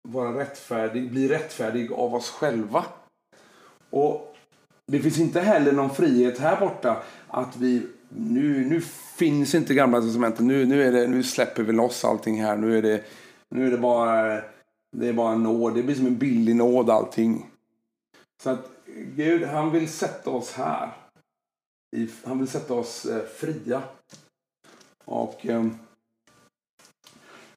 vara 0.08 0.40
rättfärdig, 0.40 1.12
bli 1.12 1.28
rättfärdig 1.28 1.92
av 1.92 2.16
oss 2.16 2.30
själva. 2.30 2.86
Och 3.90 4.36
det 4.92 5.00
finns 5.00 5.20
inte 5.20 5.40
heller 5.40 5.72
någon 5.72 5.96
frihet 5.96 6.40
här 6.40 6.60
borta 6.60 7.04
att 7.28 7.58
vi 7.58 7.88
nu, 8.10 8.66
nu 8.66 8.82
finns 9.18 9.56
inte 9.56 9.74
gamla 9.74 10.02
testamentet. 10.02 10.46
Nu, 10.46 10.66
nu, 10.66 10.84
är 10.84 10.92
det, 10.92 11.08
nu 11.08 11.24
släpper 11.24 11.64
vi 11.64 11.74
loss 11.74 12.06
allting 12.06 12.42
här. 12.42 12.58
Nu 12.58 12.78
är 12.78 12.82
det, 12.82 13.04
nu 13.50 13.68
är 13.68 13.72
det 13.72 13.78
bara 13.78 14.42
det 14.94 15.08
är 15.08 15.14
bara 15.14 15.36
nåd. 15.36 15.76
Det 15.76 15.84
blir 15.84 15.96
som 15.96 16.08
en 16.08 16.18
billig 16.18 16.56
nåd 16.56 16.90
allting. 16.90 17.50
Så 18.44 18.50
att 18.50 18.70
Gud, 19.16 19.44
han 19.44 19.72
vill 19.72 19.90
sätta 19.90 20.30
oss 20.30 20.52
här. 20.52 20.92
Han 22.24 22.40
vill 22.40 22.48
sätta 22.48 22.74
oss 22.74 23.06
eh, 23.06 23.24
fria. 23.24 23.84
Och 25.06 25.46
eh, 25.46 25.68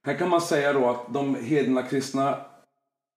här 0.07 0.19
kan 0.19 0.29
man 0.29 0.41
säga 0.41 0.73
då 0.73 0.91
att 0.91 1.13
de 1.13 1.35
hedna 1.35 1.83
kristna 1.83 2.45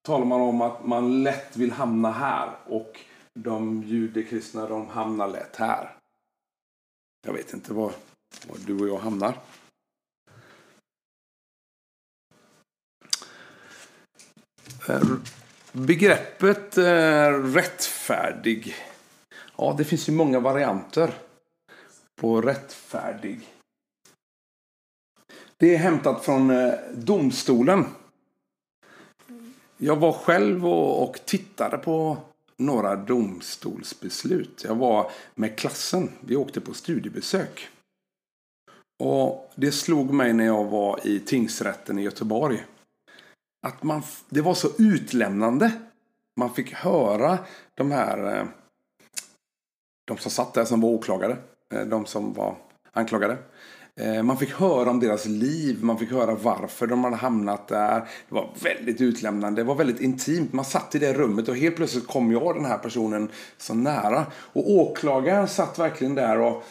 talar 0.01 0.25
man 0.25 0.41
om 0.41 0.61
att 0.61 0.85
man 0.85 1.23
lätt 1.23 1.57
vill 1.57 1.71
hamna 1.71 2.11
här. 2.11 2.49
Och 2.65 2.99
de 3.33 3.83
judekristna 3.83 4.67
de 4.67 4.87
hamnar 4.87 5.27
lätt 5.27 5.55
här. 5.55 5.97
Jag 7.27 7.33
vet 7.33 7.53
inte 7.53 7.73
var, 7.73 7.91
var 8.47 8.57
du 8.65 8.79
och 8.79 8.87
jag 8.87 8.97
hamnar. 8.97 9.37
Ehm, 14.89 15.23
begreppet 15.71 16.77
eh, 16.77 17.31
rättfärdig. 17.31 18.75
Ja, 19.57 19.75
det 19.77 19.83
finns 19.83 20.09
ju 20.09 20.13
många 20.13 20.39
varianter 20.39 21.13
på 22.21 22.41
rättfärdig. 22.41 23.58
Det 25.59 25.73
är 25.73 25.77
hämtat 25.77 26.25
från 26.25 26.51
eh, 26.51 26.73
domstolen. 26.93 27.85
jag 29.77 29.95
var 29.95 30.11
själv 30.11 30.67
och, 30.67 31.03
och 31.03 31.25
tittade 31.25 31.77
på 31.77 32.17
några 32.57 32.95
domstolsbeslut. 32.95 34.63
Jag 34.67 34.75
var 34.75 35.11
med 35.35 35.57
klassen. 35.57 36.09
Vi 36.19 36.35
åkte 36.35 36.61
på 36.61 36.73
studiebesök. 36.73 37.69
Och 38.99 39.51
det 39.55 39.71
slog 39.71 40.13
mig 40.13 40.33
när 40.33 40.45
jag 40.45 40.65
var 40.65 41.07
i 41.07 41.19
tingsrätten 41.19 41.99
i 41.99 42.03
Göteborg. 42.03 42.65
Att 43.67 43.83
man, 43.83 44.03
det 44.29 44.41
var 44.41 44.53
så 44.53 44.69
utlämnande. 44.77 45.71
Man 46.35 46.53
fick 46.53 46.73
höra 46.73 47.37
de 47.75 47.91
här 47.91 48.37
eh, 48.37 48.45
de 50.05 50.17
som 50.17 50.31
satt 50.31 50.53
där 50.53 50.65
som 50.65 50.81
var 50.81 50.89
åklagare. 50.89 51.37
Eh, 51.73 51.85
de 51.85 52.05
som 52.05 52.33
var 52.33 52.55
anklagade. 52.91 53.37
Eh, 53.99 54.23
man 54.23 54.37
fick 54.37 54.51
höra 54.51 54.89
om 54.89 54.99
deras 54.99 55.25
liv, 55.25 55.83
man 55.83 55.97
fick 55.97 56.11
höra 56.11 56.35
varför 56.35 56.87
de 56.87 57.03
hade 57.03 57.15
hamnat 57.15 57.67
där. 57.67 57.99
Det 57.99 58.35
var 58.35 58.49
väldigt 58.63 59.01
utlämnande, 59.01 59.61
det 59.61 59.65
var 59.65 59.75
väldigt 59.75 60.01
intimt. 60.01 60.53
Man 60.53 60.65
satt 60.65 60.95
i 60.95 60.99
det 60.99 61.13
rummet 61.13 61.47
och 61.47 61.55
helt 61.55 61.75
plötsligt 61.75 62.07
kom 62.07 62.31
jag 62.31 62.55
den 62.55 62.65
här 62.65 62.77
personen 62.77 63.29
så 63.57 63.73
nära. 63.73 64.25
Och 64.33 64.71
åklagaren 64.71 65.47
satt 65.47 65.79
verkligen 65.79 66.15
där 66.15 66.39
och 66.39 66.63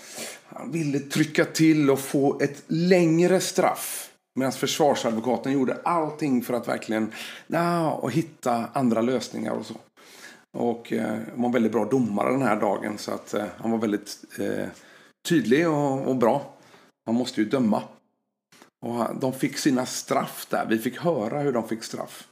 han 0.47 0.73
ville 0.73 0.99
trycka 0.99 1.44
till 1.44 1.90
och 1.90 1.99
få 1.99 2.40
ett 2.40 2.62
längre 2.66 3.40
straff. 3.40 4.11
Medan 4.35 4.52
försvarsadvokaten 4.52 5.52
gjorde 5.52 5.76
allting 5.85 6.42
för 6.42 6.54
att 6.54 6.68
verkligen 6.68 7.12
na, 7.47 7.92
och 7.92 8.12
hitta 8.12 8.64
andra 8.73 9.00
lösningar 9.00 9.52
och 9.52 9.66
så. 9.66 9.75
Och 10.58 10.92
eh, 10.92 11.06
han 11.06 11.42
var 11.42 11.47
en 11.47 11.52
väldigt 11.52 11.73
bra 11.73 11.85
domare 11.85 12.30
den 12.30 12.42
här 12.42 12.61
dagen 12.61 12.99
så 12.99 13.12
att 13.12 13.35
eh, 13.35 13.44
han 13.56 13.70
var 13.70 13.78
väldigt 13.78 14.16
eh, 14.38 14.66
tydlig 15.28 15.68
och, 15.68 16.06
och 16.06 16.16
bra. 16.16 16.57
Man 17.08 17.14
måste 17.14 17.40
ju 17.40 17.48
döma. 17.48 17.82
Och 18.80 19.20
de 19.20 19.32
fick 19.32 19.58
sina 19.58 19.86
straff 19.86 20.46
där. 20.50 20.66
Vi 20.68 20.78
fick 20.78 20.98
höra 20.98 21.40
hur 21.40 21.52
de 21.52 21.68
fick 21.68 21.84
straff. 21.84 22.28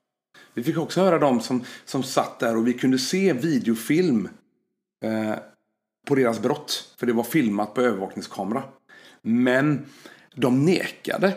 Vi 0.55 0.63
fick 0.63 0.79
också 0.79 1.01
höra 1.01 1.19
de 1.19 1.41
som, 1.41 1.65
som 1.85 2.03
satt 2.03 2.39
där 2.39 2.57
och 2.57 2.67
vi 2.69 2.73
kunde 2.73 2.99
se 2.99 3.33
videofilm 3.33 4.29
eh, 5.05 5.35
på 6.07 6.15
deras 6.15 6.41
brott. 6.41 6.95
För 6.99 7.07
det 7.07 7.13
var 7.13 7.23
filmat 7.23 7.75
på 7.75 7.81
övervakningskamera. 7.81 8.63
Men 9.23 9.87
de 10.35 10.65
nekade. 10.65 11.33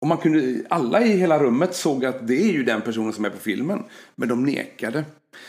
Och 0.00 0.08
man 0.08 0.18
kunde, 0.18 0.64
alla 0.70 1.02
i 1.02 1.16
hela 1.16 1.38
rummet 1.38 1.74
såg 1.74 2.04
att 2.04 2.26
det 2.26 2.42
är 2.42 2.52
ju 2.52 2.64
den 2.64 2.82
personen 2.82 3.12
som 3.12 3.24
är 3.24 3.30
på 3.30 3.38
filmen. 3.38 3.84
Men 4.14 4.28
de 4.28 4.44
nekade. 4.44 5.04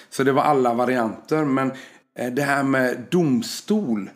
Så 0.10 0.24
det 0.24 0.32
var 0.32 0.44
alla 0.44 0.74
varianter. 0.74 1.46
Men 1.46 1.72
eh, 2.20 2.34
det 2.34 2.44
här 2.44 2.64
med 2.64 3.06
domstol 3.10 4.10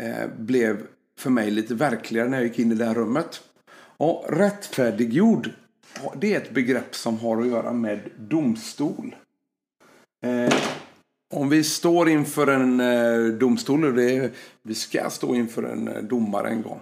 eh, 0.00 0.30
blev 0.38 0.86
för 1.18 1.30
mig 1.30 1.50
lite 1.50 1.74
verkligare 1.74 2.28
när 2.28 2.36
jag 2.36 2.46
gick 2.46 2.58
in 2.58 2.72
i 2.72 2.74
det 2.74 2.84
här 2.84 2.94
rummet. 2.94 3.42
Och 3.96 4.24
rättfärdiggjord, 4.28 5.50
det 6.16 6.34
är 6.34 6.40
ett 6.40 6.54
begrepp 6.54 6.94
som 6.94 7.18
har 7.18 7.40
att 7.40 7.48
göra 7.48 7.72
med 7.72 8.10
domstol. 8.16 9.14
Eh, 10.24 10.54
om 11.34 11.48
vi 11.48 11.64
står 11.64 12.08
inför 12.08 12.46
en 12.46 12.80
eh, 12.80 13.38
domstol, 13.38 13.84
och 13.84 13.94
det 13.94 14.16
är, 14.16 14.30
vi 14.62 14.74
ska 14.74 15.10
stå 15.10 15.34
inför 15.34 15.62
en 15.62 15.88
eh, 15.88 16.02
domare 16.02 16.48
en 16.48 16.62
gång. 16.62 16.80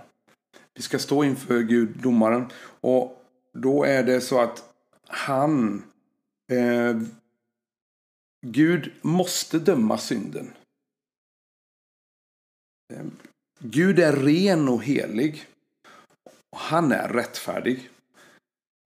Vi 0.75 0.83
ska 0.83 0.99
stå 0.99 1.25
inför 1.25 1.61
Gud, 1.61 1.97
domaren. 2.03 2.47
Och 2.81 3.25
då 3.53 3.85
är 3.85 4.03
det 4.03 4.21
så 4.21 4.41
att 4.41 4.75
han, 5.07 5.83
eh, 6.53 7.01
Gud 8.47 8.93
måste 9.03 9.59
döma 9.59 9.99
synden. 9.99 10.51
Eh, 12.93 13.05
Gud 13.65 13.99
är 13.99 14.13
ren 14.13 14.69
och 14.69 14.83
helig. 14.83 15.47
Och 16.51 16.59
han 16.59 16.93
är 16.93 17.09
rättfärdig. 17.09 17.91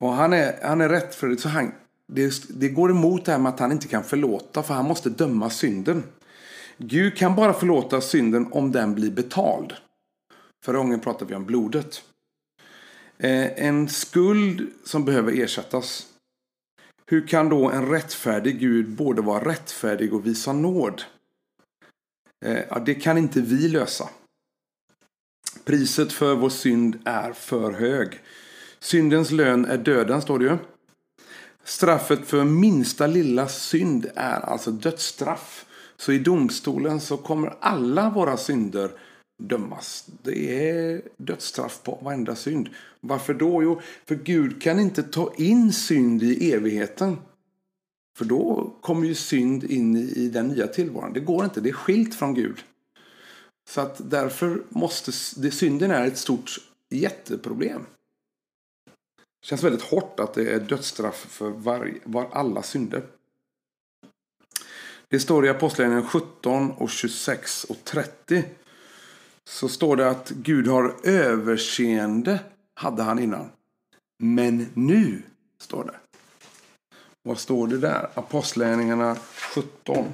Och 0.01 0.13
han 0.13 0.33
är, 0.33 0.59
han 0.63 0.81
är 0.81 0.89
rättfärdig 0.89 1.41
så 1.41 1.49
han, 1.49 1.73
det, 2.13 2.43
det 2.49 2.69
går 2.69 2.91
emot 2.91 3.25
det 3.25 3.33
här 3.33 3.39
med 3.39 3.53
att 3.53 3.61
han 3.61 3.73
inte 3.73 3.89
kan 3.89 4.05
förlåta 4.05 4.63
för 4.63 4.75
han 4.75 4.85
måste 4.85 5.11
döma 5.11 5.51
synden. 5.51 6.03
Gud 6.79 7.17
kan 7.17 7.37
bara 7.37 7.53
förlåta 7.53 8.01
synden 8.01 8.53
om 8.53 8.73
den 8.73 8.95
blir 8.95 9.11
betald. 9.11 9.75
Förra 10.65 10.79
gången 10.79 11.01
pratade 11.01 11.29
vi 11.29 11.35
om 11.35 11.45
blodet. 11.45 12.03
Eh, 13.19 13.67
en 13.67 13.89
skuld 13.89 14.71
som 14.85 15.05
behöver 15.05 15.33
ersättas. 15.33 16.07
Hur 17.07 17.27
kan 17.27 17.49
då 17.49 17.71
en 17.71 17.89
rättfärdig 17.89 18.61
Gud 18.61 18.89
både 18.89 19.23
vara 19.23 19.49
rättfärdig 19.49 20.15
och 20.15 20.27
visa 20.27 20.53
nåd? 20.53 21.03
Eh, 22.45 22.83
det 22.85 22.95
kan 22.95 23.19
inte 23.19 23.41
vi 23.41 23.69
lösa. 23.69 24.09
Priset 25.65 26.13
för 26.13 26.35
vår 26.35 26.49
synd 26.49 26.99
är 27.05 27.33
för 27.33 27.73
hög. 27.73 28.21
Syndens 28.81 29.31
lön 29.31 29.65
är 29.65 29.79
döden, 29.79 30.23
står 30.23 30.39
det 30.39 30.45
ju. 30.45 30.57
Straffet 31.65 32.27
för 32.27 32.45
minsta 32.45 33.07
lilla 33.07 33.49
synd 33.49 34.07
är 34.15 34.41
alltså 34.41 34.71
dödsstraff. 34.71 35.67
Så 35.97 36.13
i 36.13 36.19
domstolen 36.19 37.01
så 37.01 37.17
kommer 37.17 37.55
alla 37.61 38.11
våra 38.11 38.37
synder 38.37 38.91
dömas. 39.43 40.09
Det 40.23 40.71
är 40.71 41.03
dödsstraff 41.17 41.83
på 41.83 41.99
varenda 42.03 42.37
synd. 42.37 42.69
Varför 43.01 43.35
då? 43.35 43.63
Jo, 43.63 43.81
för 44.05 44.15
Gud 44.15 44.63
kan 44.63 44.81
inte 44.81 45.03
ta 45.03 45.35
in 45.37 45.73
synd 45.73 46.23
i 46.23 46.53
evigheten. 46.53 47.17
För 48.19 48.25
då 48.25 48.75
kommer 48.81 49.07
ju 49.07 49.15
synd 49.15 49.65
in 49.65 49.97
i 49.97 50.29
den 50.29 50.49
nya 50.49 50.67
tillvaron. 50.67 51.13
Det 51.13 51.21
går 51.21 51.45
inte, 51.45 51.61
det 51.61 51.69
är 51.69 51.73
skilt 51.73 52.15
från 52.15 52.35
Gud. 52.35 52.57
Så 53.69 53.81
att 53.81 54.11
därför 54.11 54.63
måste 54.69 55.13
det, 55.37 55.51
synden 55.51 55.91
är 55.91 56.07
ett 56.07 56.19
stort 56.19 56.59
jätteproblem. 56.91 57.87
Det 59.41 59.47
känns 59.47 59.63
väldigt 59.63 59.83
hårt 59.83 60.21
att 60.21 60.35
det 60.35 60.53
är 60.53 60.61
dödsstraff 60.61 61.27
för 61.29 61.51
var, 61.51 61.95
var 62.05 62.29
alla 62.33 62.63
synder. 62.63 63.03
Det 65.09 65.21
står 65.21 65.47
i 65.47 65.49
Apostlagärningarna 65.49 66.09
17 66.09 66.71
och 66.71 66.91
26 66.91 67.65
och 67.65 67.85
30. 67.85 68.45
Så 69.45 69.69
står 69.69 69.97
det 69.97 70.11
att 70.11 70.31
Gud 70.31 70.67
har 70.67 70.97
överseende, 71.05 72.41
hade 72.75 73.03
han 73.03 73.19
innan. 73.19 73.51
Men 74.19 74.67
nu, 74.75 75.23
står 75.59 75.85
det. 75.85 75.95
Vad 77.23 77.39
står 77.39 77.67
det 77.69 77.79
där? 77.79 78.11
Apostlagärningarna 78.15 79.17
17. 79.55 80.05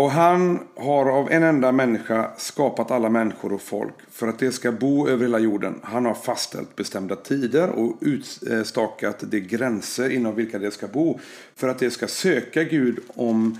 Och 0.00 0.10
han 0.10 0.58
har 0.76 1.06
av 1.10 1.30
en 1.30 1.42
enda 1.42 1.72
människa 1.72 2.30
skapat 2.36 2.90
alla 2.90 3.08
människor 3.08 3.52
och 3.52 3.62
folk 3.62 3.94
för 4.10 4.28
att 4.28 4.38
de 4.38 4.52
ska 4.52 4.72
bo 4.72 5.08
över 5.08 5.24
hela 5.24 5.38
jorden. 5.38 5.80
Han 5.82 6.06
har 6.06 6.14
fastställt 6.14 6.76
bestämda 6.76 7.16
tider 7.16 7.68
och 7.68 7.96
utstakat 8.00 9.16
de 9.20 9.40
gränser 9.40 10.10
inom 10.10 10.34
vilka 10.34 10.58
de 10.58 10.70
ska 10.70 10.88
bo 10.88 11.18
för 11.56 11.68
att 11.68 11.78
de 11.78 11.90
ska 11.90 12.06
söka 12.06 12.64
Gud 12.64 12.98
om 13.14 13.58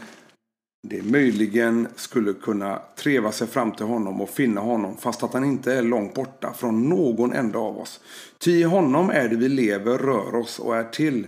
de 0.88 1.03
möjligen 1.03 1.88
skulle 1.96 2.33
kunna 2.33 2.83
treva 2.96 3.33
sig 3.33 3.46
fram 3.46 3.72
till 3.72 3.87
honom 3.87 4.20
och 4.20 4.31
finna 4.31 4.61
honom 4.61 4.96
fast 4.96 5.22
att 5.22 5.33
han 5.33 5.44
inte 5.44 5.74
är 5.74 5.83
långt 5.83 6.14
borta 6.14 6.53
från 6.53 6.88
någon 6.88 7.33
enda 7.33 7.59
av 7.59 7.79
oss. 7.79 8.00
Ty 8.38 8.50
i 8.50 8.62
honom 8.62 9.11
är 9.11 9.29
det 9.29 9.37
vi 9.37 9.48
lever, 9.48 9.98
rör 9.98 10.35
oss 10.35 10.59
och 10.59 10.76
är 10.76 10.85
till 10.85 11.26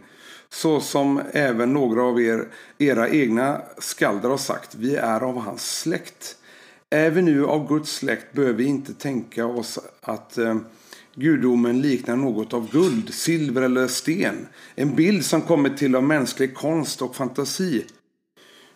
så 0.52 0.80
som 0.80 1.20
även 1.32 1.72
några 1.72 2.02
av 2.02 2.20
er, 2.20 2.48
era 2.78 3.08
egna 3.08 3.62
skalder 3.78 4.28
har 4.28 4.36
sagt, 4.36 4.74
vi 4.74 4.96
är 4.96 5.20
av 5.20 5.38
hans 5.38 5.78
släkt. 5.78 6.36
Är 6.90 7.10
vi 7.10 7.22
nu 7.22 7.46
av 7.46 7.68
Guds 7.68 7.92
släkt 7.92 8.32
behöver 8.32 8.54
vi 8.54 8.64
inte 8.64 8.94
tänka 8.94 9.46
oss 9.46 9.78
att 10.00 10.38
eh, 10.38 10.56
gudomen 11.14 11.80
liknar 11.80 12.16
något 12.16 12.54
av 12.54 12.70
guld, 12.70 13.14
silver 13.14 13.62
eller 13.62 13.86
sten. 13.86 14.46
En 14.74 14.94
bild 14.94 15.24
som 15.24 15.42
kommit 15.42 15.76
till 15.76 15.96
av 15.96 16.02
mänsklig 16.02 16.54
konst 16.54 17.02
och 17.02 17.16
fantasi. 17.16 17.84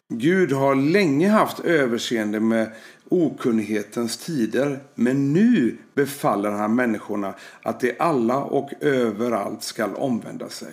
Gud 0.09 0.53
har 0.53 0.75
länge 0.75 1.29
haft 1.29 1.61
överseende 1.61 2.41
med 2.41 2.73
okunnighetens 3.09 4.17
tider, 4.17 4.81
men 4.95 5.33
nu 5.33 5.77
befaller 5.95 6.51
han 6.51 6.75
människorna 6.75 7.35
att 7.63 7.81
de 7.81 7.97
alla 7.99 8.45
och 8.45 8.71
överallt 8.81 9.63
skall 9.63 9.95
omvända 9.95 10.49
sig. 10.49 10.73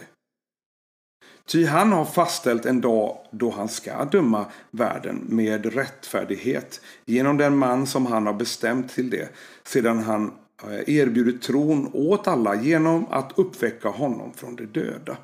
Ty 1.48 1.66
han 1.66 1.92
har 1.92 2.06
fastställt 2.06 2.66
en 2.66 2.82
dag 2.82 3.18
då 3.32 3.50
han 3.50 3.70
ska 3.70 4.06
döma 4.06 4.46
världen 4.72 5.26
med 5.30 5.74
rättfärdighet 5.74 6.82
genom 7.06 7.38
den 7.38 7.58
man 7.58 7.88
som 7.88 8.06
han 8.06 8.26
har 8.26 8.34
bestämt 8.34 8.92
till 8.94 9.10
det 9.10 9.30
sedan 9.64 10.00
han 10.00 10.34
eh, 10.64 10.96
erbjudit 10.96 11.42
tron 11.42 11.90
åt 11.94 12.28
alla 12.28 12.56
genom 12.56 13.06
att 13.10 13.32
uppväcka 13.36 13.90
honom 13.90 14.34
från 14.34 14.56
de 14.56 14.66
döda. 14.66 15.18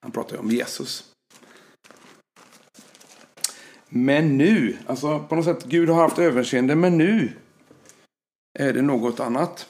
Han 0.00 0.10
pratar 0.10 0.34
ju 0.36 0.40
om 0.40 0.50
Jesus. 0.50 1.04
Men 3.88 4.38
nu, 4.38 4.76
alltså 4.86 5.20
på 5.28 5.34
något 5.34 5.44
sätt 5.44 5.64
Gud 5.64 5.88
har 5.88 6.02
haft 6.02 6.18
överseende, 6.18 6.76
men 6.76 6.98
nu 6.98 7.32
är 8.58 8.72
det 8.72 8.82
något 8.82 9.20
annat. 9.20 9.68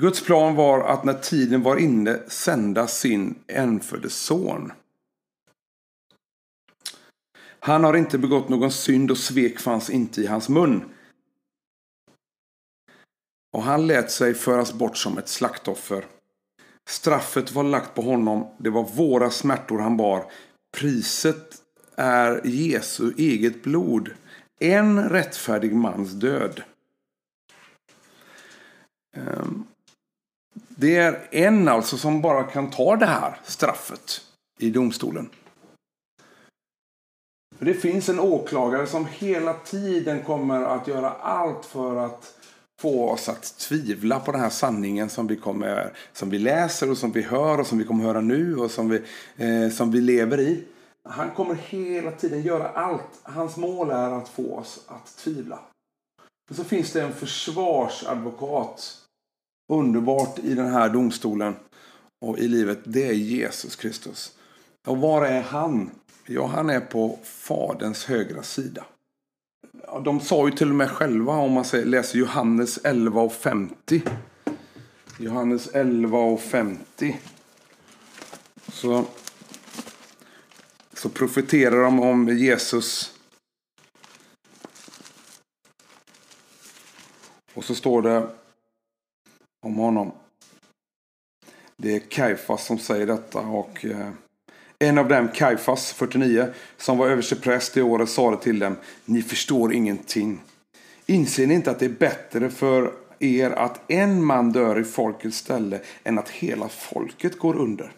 Guds 0.00 0.24
plan 0.24 0.54
var 0.54 0.80
att 0.80 1.04
när 1.04 1.14
tiden 1.14 1.62
var 1.62 1.76
inne 1.76 2.20
sända 2.28 2.86
sin 2.86 3.34
enfödde 3.46 4.10
son. 4.10 4.72
Han 7.60 7.84
har 7.84 7.96
inte 7.96 8.18
begått 8.18 8.48
någon 8.48 8.72
synd 8.72 9.10
och 9.10 9.18
svek 9.18 9.60
fanns 9.60 9.90
inte 9.90 10.20
i 10.20 10.26
hans 10.26 10.48
mun. 10.48 10.84
Och 13.52 13.62
han 13.62 13.86
lät 13.86 14.10
sig 14.10 14.34
föras 14.34 14.72
bort 14.72 14.96
som 14.96 15.18
ett 15.18 15.28
slaktoffer. 15.28 16.04
Straffet 16.88 17.52
var 17.52 17.62
lagt 17.62 17.94
på 17.94 18.02
honom, 18.02 18.46
det 18.58 18.70
var 18.70 18.84
våra 18.84 19.30
smärtor 19.30 19.78
han 19.78 19.96
bar. 19.96 20.30
Priset 20.76 21.62
är 21.96 22.46
Jesu 22.46 23.12
eget 23.16 23.62
blod. 23.62 24.10
En 24.60 25.08
rättfärdig 25.08 25.74
mans 25.74 26.12
död. 26.12 26.62
Ehm. 29.16 29.66
Det 30.80 30.96
är 30.96 31.28
en 31.30 31.68
alltså 31.68 31.96
som 31.96 32.20
bara 32.20 32.44
kan 32.44 32.70
ta 32.70 32.96
det 32.96 33.06
här 33.06 33.40
straffet 33.44 34.20
i 34.58 34.70
domstolen. 34.70 35.30
Det 37.58 37.74
finns 37.74 38.08
en 38.08 38.20
åklagare 38.20 38.86
som 38.86 39.06
hela 39.06 39.52
tiden 39.52 40.22
kommer 40.22 40.62
att 40.62 40.88
göra 40.88 41.10
allt 41.10 41.64
för 41.64 41.96
att 41.96 42.34
få 42.80 43.08
oss 43.10 43.28
att 43.28 43.58
tvivla 43.58 44.20
på 44.20 44.32
den 44.32 44.40
här 44.40 44.50
sanningen 44.50 45.08
som 45.08 45.26
vi, 45.26 45.36
kommer, 45.36 45.92
som 46.12 46.30
vi 46.30 46.38
läser 46.38 46.90
och 46.90 46.98
som 46.98 47.12
vi 47.12 47.22
hör 47.22 47.60
och 47.60 47.66
som 47.66 47.78
vi 47.78 47.84
kommer 47.84 48.04
höra 48.04 48.20
nu 48.20 48.56
och 48.56 48.70
som 48.70 48.88
vi, 48.88 49.02
eh, 49.36 49.70
som 49.70 49.90
vi 49.90 50.00
lever 50.00 50.40
i. 50.40 50.64
Han 51.08 51.30
kommer 51.30 51.54
hela 51.54 52.10
tiden 52.10 52.42
göra 52.42 52.68
allt. 52.68 53.20
Hans 53.22 53.56
mål 53.56 53.90
är 53.90 54.10
att 54.10 54.28
få 54.28 54.54
oss 54.54 54.84
att 54.86 55.16
tvivla. 55.16 55.58
Men 56.48 56.56
så 56.56 56.64
finns 56.64 56.92
det 56.92 57.02
en 57.02 57.12
försvarsadvokat 57.12 58.97
underbart 59.68 60.38
i 60.38 60.54
den 60.54 60.72
här 60.72 60.88
domstolen 60.88 61.56
och 62.20 62.38
i 62.38 62.48
livet. 62.48 62.78
Det 62.84 63.08
är 63.08 63.12
Jesus 63.12 63.76
Kristus. 63.76 64.32
Och 64.86 64.98
var 64.98 65.26
är 65.26 65.42
han? 65.42 65.90
Ja, 66.26 66.46
han 66.46 66.70
är 66.70 66.80
på 66.80 67.18
Faderns 67.24 68.04
högra 68.04 68.42
sida. 68.42 68.84
Ja, 69.86 70.00
de 70.00 70.20
sa 70.20 70.48
ju 70.48 70.54
till 70.54 70.68
och 70.68 70.74
med 70.74 70.90
själva 70.90 71.32
om 71.32 71.52
man 71.52 71.64
läser 71.72 72.18
Johannes 72.18 72.78
11 72.84 73.20
och 73.20 73.32
50. 73.32 74.02
Johannes 75.18 75.68
11 75.68 76.18
och 76.18 76.40
50. 76.40 77.20
Så, 78.72 79.04
så 80.92 81.08
profeterar 81.08 81.82
de 81.82 82.00
om 82.00 82.28
Jesus. 82.28 83.14
Och 87.54 87.64
så 87.64 87.74
står 87.74 88.02
det 88.02 88.28
om 89.60 89.74
honom. 89.74 90.12
Det 91.76 91.96
är 91.96 91.98
Kaifas 91.98 92.66
som 92.66 92.78
säger 92.78 93.06
detta 93.06 93.38
och 93.38 93.84
eh, 93.84 94.10
en 94.78 94.98
av 94.98 95.08
dem, 95.08 95.28
Kaifas, 95.34 95.92
49, 95.92 96.46
som 96.76 96.98
var 96.98 97.08
överstepräst 97.08 97.74
det 97.74 97.82
året 97.82 98.08
sade 98.08 98.36
till 98.36 98.58
dem, 98.58 98.76
ni 99.04 99.22
förstår 99.22 99.74
ingenting. 99.74 100.40
Inser 101.06 101.46
ni 101.46 101.54
inte 101.54 101.70
att 101.70 101.78
det 101.78 101.84
är 101.84 101.98
bättre 101.98 102.50
för 102.50 102.92
er 103.18 103.50
att 103.50 103.90
en 103.90 104.24
man 104.24 104.52
dör 104.52 104.80
i 104.80 104.84
folkets 104.84 105.36
ställe 105.36 105.80
än 106.04 106.18
att 106.18 106.28
hela 106.28 106.68
folket 106.68 107.38
går 107.38 107.56
under? 107.56 107.92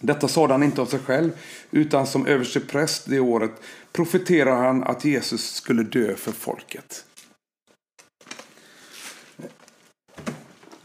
Detta 0.00 0.28
sade 0.28 0.52
han 0.54 0.62
inte 0.62 0.80
av 0.80 0.86
sig 0.86 1.00
själv, 1.00 1.30
utan 1.70 2.06
som 2.06 2.26
överstepräst 2.26 3.06
det 3.06 3.20
året 3.20 3.52
profeterar 3.92 4.56
han 4.56 4.84
att 4.84 5.04
Jesus 5.04 5.54
skulle 5.54 5.82
dö 5.82 6.16
för 6.16 6.32
folket. 6.32 7.04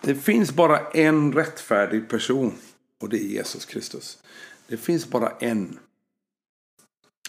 Det 0.06 0.16
finns 0.16 0.54
bara 0.54 0.80
en 0.88 1.34
rättfärdig 1.34 2.10
person 2.10 2.54
och 3.02 3.10
det 3.10 3.18
är 3.18 3.28
Jesus 3.28 3.66
Kristus. 3.66 4.24
Det 4.68 4.78
finns 4.78 5.10
bara 5.10 5.30
en. 5.40 5.80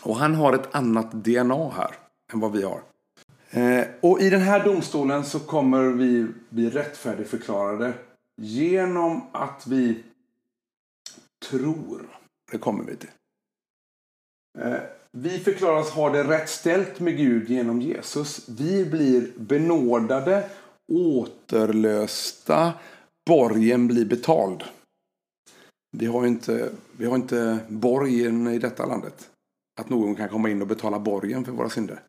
Och 0.02 0.16
han 0.16 0.34
har 0.34 0.52
ett 0.52 0.74
annat 0.74 1.12
DNA 1.12 1.70
här 1.70 1.94
än 2.32 2.40
vad 2.40 2.52
vi 2.52 2.62
har. 2.62 2.80
Eh, 3.50 3.86
och 4.00 4.20
i 4.20 4.30
den 4.30 4.40
här 4.40 4.64
domstolen 4.64 5.24
så 5.24 5.40
kommer 5.40 5.82
vi 5.82 6.26
bli 6.48 6.70
rättfärdigförklarade 6.70 7.92
genom 8.36 9.22
att 9.32 9.66
vi 9.66 10.02
tror. 11.50 12.06
Det 12.50 12.58
kommer 12.58 12.84
vi 12.84 12.96
till. 12.96 13.10
Eh, 14.58 14.80
vi 15.10 15.38
förklaras 15.38 15.90
ha 15.90 16.10
det 16.10 16.24
rätt 16.24 16.48
ställt 16.48 17.00
med 17.00 17.16
Gud 17.16 17.50
genom 17.50 17.80
Jesus. 17.80 18.48
Vi 18.48 18.84
blir 18.84 19.32
benådade 19.36 20.50
återlösta, 20.92 22.72
borgen 23.26 23.86
blir 23.86 24.04
betald. 24.04 24.64
Vi 25.90 26.06
har 26.06 26.26
inte, 26.26 26.70
vi 26.96 27.06
har 27.06 27.14
inte 27.14 27.58
borgen 27.68 28.48
i 28.48 28.58
detta 28.58 28.86
landet. 28.86 29.30
Att 29.80 29.88
någon 29.88 30.14
kan 30.14 30.28
komma 30.28 30.50
in 30.50 30.62
och 30.62 30.68
betala 30.68 30.98
borgen 30.98 31.44
för 31.44 31.52
våra 31.52 31.70
synder. 31.70 32.02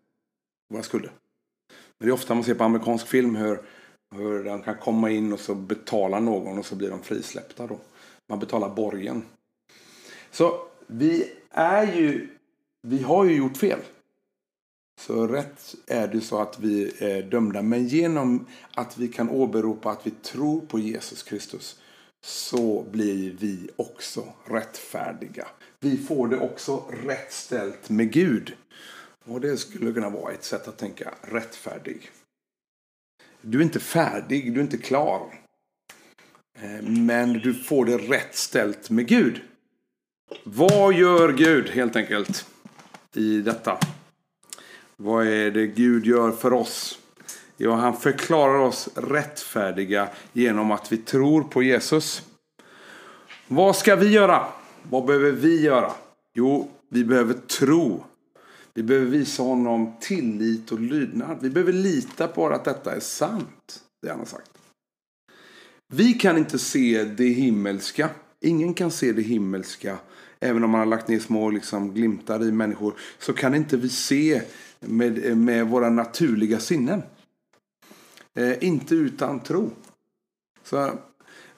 Våra 0.74 0.84
skulder. 0.84 1.12
Men 1.98 2.08
det 2.08 2.12
är 2.12 2.14
ofta 2.14 2.36
man 2.36 2.44
ser 2.44 2.56
på 2.56 2.64
amerikansk 2.64 3.08
film 3.08 3.36
hur, 3.36 3.62
hur 4.16 4.44
de 4.44 4.62
kan 4.62 4.78
komma 4.78 5.12
in 5.12 5.34
och 5.34 5.40
så 5.40 5.56
betala 5.56 6.20
någon 6.20 6.60
och 6.60 6.66
så 6.66 6.76
blir 6.76 6.90
de 6.90 7.02
frisläppta 7.02 7.68
då. 7.68 7.80
Man 8.30 8.40
betalar 8.40 8.76
borgen. 8.76 9.24
Så 10.32 10.60
vi 10.88 11.32
är 11.50 11.94
ju, 11.94 12.30
vi 12.82 13.02
har 13.02 13.26
ju 13.26 13.36
gjort 13.36 13.58
fel. 13.58 13.80
Så 15.00 15.28
rätt 15.28 15.76
är 15.88 16.08
det 16.08 16.22
så 16.22 16.42
att 16.42 16.60
vi 16.60 16.92
är 17.00 17.22
dömda. 17.22 17.62
Men 17.62 17.88
genom 17.88 18.46
att 18.74 18.98
vi 18.98 19.08
kan 19.08 19.30
åberopa 19.30 19.92
att 19.92 20.08
vi 20.08 20.12
tror 20.12 20.62
på 20.62 20.80
Jesus 20.80 21.24
Kristus 21.24 21.80
så 22.26 22.86
blir 22.92 23.36
vi 23.40 23.70
också 23.76 24.34
rättfärdiga. 24.46 25.48
Vi 25.80 25.98
får 25.98 26.28
det 26.28 26.40
också 26.40 26.84
rätt 27.06 27.34
ställt 27.34 27.90
med 27.90 28.12
Gud. 28.12 28.54
Och 29.26 29.42
det 29.42 29.58
skulle 29.58 29.94
kunna 29.94 30.10
vara 30.10 30.34
ett 30.34 30.44
sätt 30.44 30.68
att 30.68 30.78
tänka 30.78 31.14
rättfärdig. 31.22 32.12
Du 33.42 33.60
är 33.60 33.64
inte 33.64 33.80
färdig, 33.80 34.54
du 34.54 34.60
är 34.60 34.64
inte 34.64 34.78
klar. 34.78 35.40
Eh, 36.60 36.82
men 36.82 37.34
du 37.34 37.54
får 37.54 37.86
det 37.86 37.98
rätt 37.98 38.36
ställt 38.36 38.90
med 38.90 39.08
Gud. 39.08 39.42
Vad 40.44 40.94
gör 40.94 41.34
Gud 41.34 41.70
helt 41.70 41.96
enkelt 41.96 42.46
i 43.16 43.42
detta? 43.42 43.80
Vad 44.98 45.28
är 45.28 45.52
det 45.52 45.68
Gud 45.68 46.06
gör 46.06 46.32
för 46.32 46.54
oss? 46.54 47.00
Jo, 47.58 47.72
han 47.72 47.98
förklarar 47.98 48.60
oss 48.60 48.90
rättfärdiga 48.96 50.10
genom 50.34 50.72
att 50.72 50.92
vi 50.92 50.98
tror 50.98 51.44
på 51.44 51.64
Jesus. 51.64 52.24
Vad 53.48 53.76
ska 53.76 53.96
vi 53.96 54.12
göra? 54.12 54.48
Vad 54.90 55.06
behöver 55.06 55.32
vi 55.32 55.62
göra? 55.62 55.92
Jo, 56.34 56.72
vi 56.90 57.04
behöver 57.04 57.34
tro. 57.34 58.04
Vi 58.74 58.84
behöver 58.84 59.08
visa 59.08 59.44
honom 59.44 59.94
tillit 60.00 60.72
och 60.72 60.80
lydnad. 60.80 61.38
Vi 61.42 61.50
behöver 61.50 61.74
lita 61.74 62.28
på 62.28 62.48
att 62.48 62.66
detta 62.66 62.96
är 62.96 63.00
sant. 63.00 63.80
Det 64.02 64.10
han 64.10 64.20
har 64.20 64.26
sagt. 64.26 64.52
Vi 65.94 66.14
kan 66.14 66.38
inte 66.38 66.60
se 66.60 67.04
det 67.04 67.30
himmelska. 67.30 68.10
Ingen 68.42 68.74
kan 68.74 68.92
se 68.92 69.12
det 69.12 69.22
himmelska. 69.22 69.98
Även 70.46 70.64
om 70.64 70.70
man 70.70 70.80
har 70.80 70.86
lagt 70.86 71.08
ner 71.08 71.20
små 71.20 71.50
liksom, 71.50 71.94
glimtar 71.94 72.44
i 72.44 72.52
människor. 72.52 72.94
Så 73.20 73.34
kan 73.34 73.56
inte 73.56 73.78
vi 73.78 73.90
se 73.90 74.42
med, 74.80 75.38
med 75.38 75.68
våra 75.68 75.90
naturliga 75.90 76.60
sinnen. 76.60 77.04
Eh, 78.34 78.64
inte 78.64 78.96
utan 78.96 79.40
tro. 79.40 79.72
Så 80.64 80.92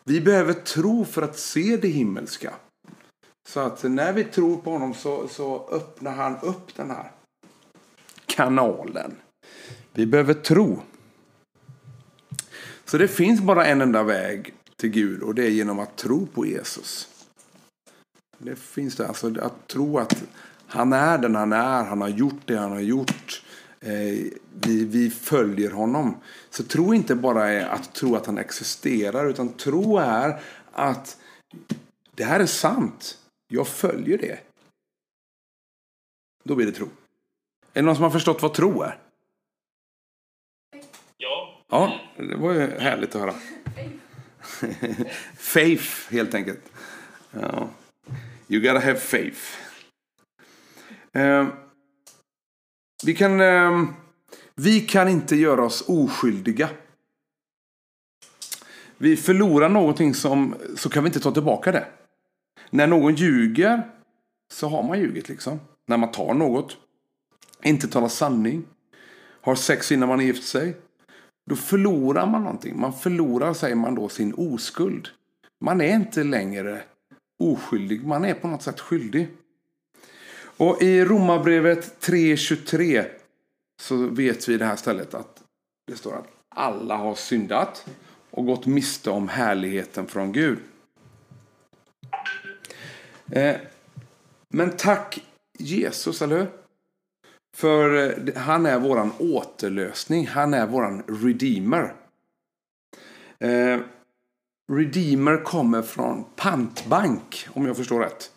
vi 0.03 0.21
behöver 0.21 0.53
tro 0.53 1.05
för 1.05 1.21
att 1.21 1.39
se 1.39 1.77
det 1.77 1.87
himmelska. 1.87 2.53
Så 3.47 3.59
att 3.59 3.83
när 3.83 4.13
vi 4.13 4.23
tror 4.23 4.57
på 4.57 4.71
honom 4.71 4.93
så, 4.93 5.27
så 5.27 5.69
öppnar 5.71 6.11
han 6.11 6.37
upp 6.41 6.75
den 6.75 6.89
här 6.89 7.11
kanalen. 8.25 9.15
Vi 9.93 10.05
behöver 10.05 10.33
tro. 10.33 10.81
Så 12.85 12.97
det 12.97 13.07
finns 13.07 13.41
bara 13.41 13.65
en 13.65 13.81
enda 13.81 14.03
väg 14.03 14.53
till 14.75 14.89
Gud 14.89 15.21
och 15.21 15.35
det 15.35 15.43
är 15.43 15.49
genom 15.49 15.79
att 15.79 15.95
tro 15.95 16.27
på 16.27 16.45
Jesus. 16.45 17.16
Det 18.37 18.55
finns 18.55 18.95
det, 18.95 19.07
alltså 19.07 19.41
att 19.41 19.67
tro 19.67 19.97
att 19.97 20.23
han 20.67 20.93
är 20.93 21.17
den 21.17 21.35
han 21.35 21.53
är, 21.53 21.83
han 21.83 22.01
har 22.01 22.09
gjort 22.09 22.41
det 22.45 22.57
han 22.57 22.71
har 22.71 22.79
gjort. 22.79 23.43
Eh, 23.79 24.31
vi, 24.61 24.85
vi 24.85 25.09
följer 25.09 25.71
honom. 25.71 26.17
Så 26.49 26.63
tro 26.63 26.93
inte 26.93 27.15
bara 27.15 27.49
är 27.49 27.65
att 27.65 27.93
tro 27.93 28.15
att 28.15 28.25
han 28.25 28.37
existerar, 28.37 29.29
utan 29.29 29.53
tro 29.53 29.97
är 29.97 30.41
att 30.71 31.17
det 32.15 32.23
här 32.23 32.39
är 32.39 32.45
sant. 32.45 33.17
Jag 33.47 33.67
följer 33.67 34.17
det. 34.17 34.39
Då 36.43 36.55
blir 36.55 36.65
det 36.65 36.71
tro. 36.71 36.85
Är 37.73 37.81
det 37.81 37.81
någon 37.81 37.95
som 37.95 38.03
har 38.03 38.11
förstått 38.11 38.41
vad 38.41 38.53
tro 38.53 38.81
är? 38.81 38.99
Ja. 41.17 41.63
Ja, 41.69 41.99
det 42.17 42.35
var 42.35 42.53
ju 42.53 42.79
härligt 42.79 43.15
att 43.15 43.21
höra. 43.21 43.33
faith, 45.35 46.11
helt 46.11 46.33
enkelt. 46.33 46.71
Ja. 47.31 47.69
You 48.47 48.61
gotta 48.61 48.79
have 48.79 48.99
faith. 48.99 49.41
Eh, 51.13 51.47
vi, 53.05 53.13
kan, 53.15 53.41
eh, 53.41 53.83
vi 54.55 54.81
kan 54.81 55.07
inte 55.07 55.35
göra 55.35 55.65
oss 55.65 55.83
oskyldiga. 55.87 56.69
Vi 58.97 59.17
förlorar 59.17 59.69
någonting 59.69 60.13
som, 60.13 60.55
så 60.75 60.89
kan 60.89 61.03
vi 61.03 61.07
inte 61.07 61.19
ta 61.19 61.31
tillbaka 61.31 61.71
det. 61.71 61.87
När 62.69 62.87
någon 62.87 63.15
ljuger 63.15 63.91
så 64.53 64.67
har 64.67 64.83
man 64.83 64.99
ljugit 64.99 65.29
liksom. 65.29 65.59
När 65.87 65.97
man 65.97 66.11
tar 66.11 66.33
något. 66.33 66.77
Inte 67.63 67.87
talar 67.87 68.07
sanning. 68.07 68.65
Har 69.41 69.55
sex 69.55 69.91
innan 69.91 70.09
man 70.09 70.19
har 70.19 70.25
gift 70.25 70.47
sig. 70.47 70.77
då 71.49 71.55
förlorar 71.55 72.25
man 72.25 72.43
någonting. 72.43 72.79
Man 72.79 72.93
förlorar, 72.93 73.53
säger 73.53 73.75
man 73.75 73.95
då, 73.95 74.09
sin 74.09 74.33
oskuld. 74.33 75.09
Man 75.61 75.81
är 75.81 75.95
inte 75.95 76.23
längre 76.23 76.83
oskyldig, 77.39 78.05
man 78.05 78.25
är 78.25 78.33
på 78.33 78.47
något 78.47 78.61
sätt 78.61 78.79
skyldig. 78.79 79.27
Och 80.57 80.81
i 80.81 81.05
Romarbrevet 81.05 82.05
3.23 82.05 83.05
så 83.81 83.95
vet 83.95 84.49
vi 84.49 84.53
i 84.53 84.57
det 84.57 84.65
här 84.65 84.75
stället 84.75 85.13
att 85.13 85.43
det 85.87 85.95
står 85.95 86.15
att 86.15 86.27
alla 86.49 86.95
har 86.95 87.15
syndat 87.15 87.85
och 88.31 88.45
gått 88.45 88.65
miste 88.65 89.09
om 89.09 89.27
härligheten 89.27 90.07
från 90.07 90.31
Gud. 90.31 90.59
Eh, 93.31 93.55
men 94.49 94.71
tack 94.71 95.23
Jesus, 95.59 96.21
eller 96.21 96.37
hur? 96.37 96.47
För 97.57 97.95
eh, 98.27 98.35
han 98.35 98.65
är 98.65 98.79
våran 98.79 99.11
återlösning. 99.19 100.27
Han 100.27 100.53
är 100.53 100.67
våran 100.67 101.03
redeemer. 101.07 101.93
Eh, 103.39 103.79
Redeemer 104.71 105.43
kommer 105.43 105.81
från 105.81 106.25
pantbank, 106.35 107.47
om 107.53 107.65
jag 107.65 107.77
förstår 107.77 107.99
rätt. 107.99 108.31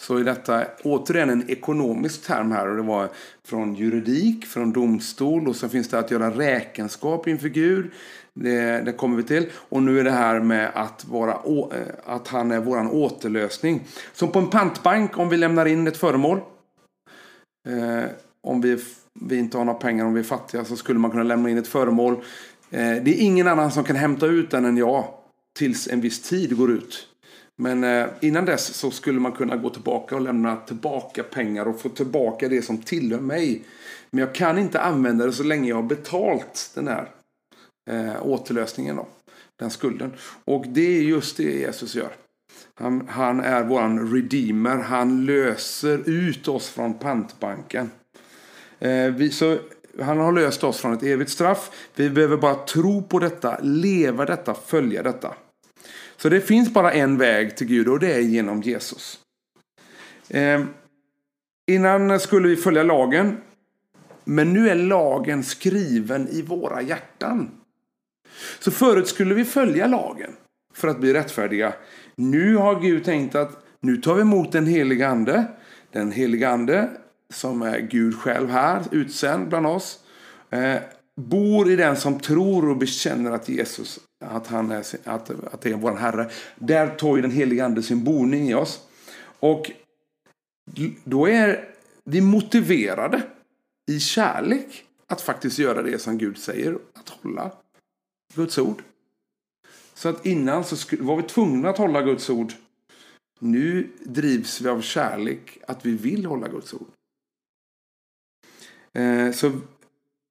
Så 0.00 0.16
är 0.16 0.24
detta 0.24 0.64
återigen 0.82 1.30
en 1.30 1.50
ekonomisk 1.50 2.26
term 2.26 2.52
här. 2.52 2.68
Och 2.68 2.76
det 2.76 2.82
var 2.82 3.08
från 3.44 3.74
juridik, 3.74 4.46
från 4.46 4.72
domstol 4.72 5.48
och 5.48 5.56
så 5.56 5.68
finns 5.68 5.88
det 5.88 5.98
att 5.98 6.10
göra 6.10 6.30
räkenskap 6.30 7.28
inför 7.28 7.48
Gud. 7.48 7.90
Det, 8.34 8.84
det, 8.84 8.92
kommer 8.92 9.16
vi 9.16 9.22
till. 9.22 9.46
Och 9.68 9.82
nu 9.82 10.00
är 10.00 10.04
det 10.04 10.10
här 10.10 10.40
med 10.40 10.70
att, 10.74 11.04
vara, 11.04 11.32
eh, 11.32 11.94
att 12.04 12.28
han 12.28 12.50
är 12.50 12.60
våran 12.60 12.90
återlösning. 12.90 13.82
Som 14.12 14.28
på 14.32 14.38
en 14.38 14.50
pantbank, 14.50 15.18
om 15.18 15.28
vi 15.28 15.36
lämnar 15.36 15.66
in 15.66 15.86
ett 15.86 15.96
föremål. 15.96 16.40
Eh, 17.68 18.10
om 18.42 18.60
vi, 18.60 18.78
vi 19.20 19.38
inte 19.38 19.58
har 19.58 19.64
några 19.64 19.78
pengar, 19.78 20.04
om 20.04 20.14
vi 20.14 20.20
är 20.20 20.24
fattiga, 20.24 20.64
så 20.64 20.76
skulle 20.76 20.98
man 20.98 21.10
kunna 21.10 21.22
lämna 21.22 21.50
in 21.50 21.58
ett 21.58 21.68
föremål. 21.68 22.14
Eh, 22.70 23.02
det 23.02 23.10
är 23.10 23.20
ingen 23.20 23.48
annan 23.48 23.70
som 23.70 23.84
kan 23.84 23.96
hämta 23.96 24.26
ut 24.26 24.50
den 24.50 24.64
än 24.64 24.76
jag. 24.76 25.04
Tills 25.58 25.88
en 25.88 26.00
viss 26.00 26.22
tid 26.22 26.56
går 26.56 26.70
ut. 26.70 27.08
Men 27.56 27.84
eh, 27.84 28.06
innan 28.20 28.44
dess 28.44 28.74
så 28.74 28.90
skulle 28.90 29.20
man 29.20 29.32
kunna 29.32 29.56
gå 29.56 29.70
tillbaka 29.70 30.14
och 30.14 30.20
lämna 30.20 30.56
tillbaka 30.56 31.22
pengar 31.22 31.68
och 31.68 31.80
få 31.80 31.88
tillbaka 31.88 32.48
det 32.48 32.62
som 32.62 32.78
tillhör 32.78 33.20
mig. 33.20 33.62
Men 34.10 34.20
jag 34.20 34.34
kan 34.34 34.58
inte 34.58 34.80
använda 34.80 35.26
det 35.26 35.32
så 35.32 35.42
länge 35.42 35.68
jag 35.68 35.76
har 35.76 35.82
betalt 35.82 36.70
den 36.74 36.88
här 36.88 37.10
eh, 37.90 38.26
återlösningen. 38.26 38.96
Då, 38.96 39.06
den 39.56 39.70
skulden. 39.70 40.12
Och 40.44 40.64
det 40.68 40.98
är 40.98 41.02
just 41.02 41.36
det 41.36 41.42
Jesus 41.42 41.94
gör. 41.94 42.12
Han, 42.74 43.08
han 43.08 43.40
är 43.40 43.64
våran 43.64 44.12
redeemer. 44.12 44.76
Han 44.76 45.26
löser 45.26 46.08
ut 46.08 46.48
oss 46.48 46.68
från 46.68 46.94
pantbanken. 46.94 47.90
Eh, 48.78 49.06
vi, 49.06 49.30
så 49.30 49.58
han 50.00 50.18
har 50.18 50.32
löst 50.32 50.64
oss 50.64 50.80
från 50.80 50.92
ett 50.92 51.02
evigt 51.02 51.30
straff. 51.30 51.70
Vi 51.96 52.10
behöver 52.10 52.36
bara 52.36 52.54
tro 52.54 53.02
på 53.02 53.18
detta, 53.18 53.58
leva 53.62 54.24
detta, 54.24 54.54
följa 54.54 55.02
detta. 55.02 55.34
Så 56.24 56.28
det 56.28 56.40
finns 56.40 56.72
bara 56.72 56.92
en 56.92 57.18
väg 57.18 57.56
till 57.56 57.66
Gud 57.66 57.88
och 57.88 58.00
det 58.00 58.14
är 58.14 58.20
genom 58.20 58.62
Jesus. 58.62 59.18
Eh, 60.28 60.64
innan 61.70 62.20
skulle 62.20 62.48
vi 62.48 62.56
följa 62.56 62.82
lagen. 62.82 63.36
Men 64.24 64.52
nu 64.52 64.68
är 64.68 64.74
lagen 64.74 65.44
skriven 65.44 66.28
i 66.28 66.42
våra 66.42 66.82
hjärtan. 66.82 67.50
Så 68.58 68.70
förut 68.70 69.08
skulle 69.08 69.34
vi 69.34 69.44
följa 69.44 69.86
lagen 69.86 70.30
för 70.74 70.88
att 70.88 71.00
bli 71.00 71.14
rättfärdiga. 71.14 71.74
Nu 72.16 72.56
har 72.56 72.80
Gud 72.80 73.04
tänkt 73.04 73.34
att 73.34 73.64
nu 73.80 73.96
tar 73.96 74.14
vi 74.14 74.20
emot 74.20 74.52
den 74.52 74.66
heliga 74.66 75.08
ande. 75.08 75.44
Den 75.92 76.12
heliga 76.12 76.48
ande 76.48 76.90
som 77.32 77.62
är 77.62 77.78
Gud 77.78 78.18
själv 78.18 78.50
här, 78.50 78.82
utsänd 78.90 79.48
bland 79.48 79.66
oss. 79.66 79.98
Eh, 80.50 80.76
bor 81.20 81.70
i 81.70 81.76
den 81.76 81.96
som 81.96 82.20
tror 82.20 82.68
och 82.68 82.76
bekänner 82.76 83.32
att 83.32 83.48
Jesus 83.48 84.00
att, 84.24 84.46
han 84.46 84.70
är, 84.70 84.84
att, 85.04 85.30
att 85.30 85.60
det 85.60 85.70
är 85.70 85.74
vår 85.74 85.96
Herre. 85.96 86.30
Där 86.56 86.88
tar 86.88 87.16
ju 87.16 87.22
den 87.22 87.30
helige 87.30 87.64
Ande 87.64 87.82
sin 87.82 88.04
boning 88.04 88.48
i 88.48 88.54
oss. 88.54 88.80
Och 89.40 89.70
då 91.04 91.28
är 91.28 91.68
vi 92.04 92.20
motiverade 92.20 93.22
i 93.86 94.00
kärlek 94.00 94.84
att 95.06 95.20
faktiskt 95.20 95.58
göra 95.58 95.82
det 95.82 95.98
som 95.98 96.18
Gud 96.18 96.38
säger. 96.38 96.78
Att 96.92 97.08
hålla 97.08 97.52
Guds 98.34 98.58
ord. 98.58 98.82
Så 99.94 100.08
att 100.08 100.26
innan 100.26 100.64
så 100.64 100.96
var 101.00 101.16
vi 101.16 101.22
tvungna 101.22 101.68
att 101.68 101.78
hålla 101.78 102.02
Guds 102.02 102.30
ord. 102.30 102.52
Nu 103.38 103.88
drivs 104.02 104.60
vi 104.60 104.68
av 104.68 104.80
kärlek 104.80 105.58
att 105.68 105.86
vi 105.86 105.96
vill 105.96 106.26
hålla 106.26 106.48
Guds 106.48 106.74
ord. 106.74 106.86
Eh, 108.92 109.32
så 109.32 109.60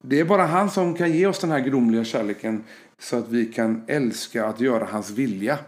det 0.03 0.19
är 0.19 0.25
bara 0.25 0.45
han 0.45 0.71
som 0.71 0.95
kan 0.95 1.11
ge 1.11 1.27
oss 1.27 1.39
den 1.39 1.51
här 1.51 1.59
gudomliga 1.59 2.03
kärleken 2.03 2.63
så 2.99 3.17
att 3.17 3.29
vi 3.29 3.45
kan 3.45 3.83
älska 3.87 4.45
att 4.45 4.59
göra 4.59 4.85
hans 4.85 5.11
vilja. 5.11 5.59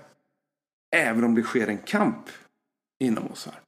Även 0.96 1.24
om 1.24 1.36
det 1.36 1.42
sker 1.42 1.68
en 1.68 1.78
kamp 1.78 2.30
inom 3.04 3.32
oss 3.32 3.46
här. 3.46 3.60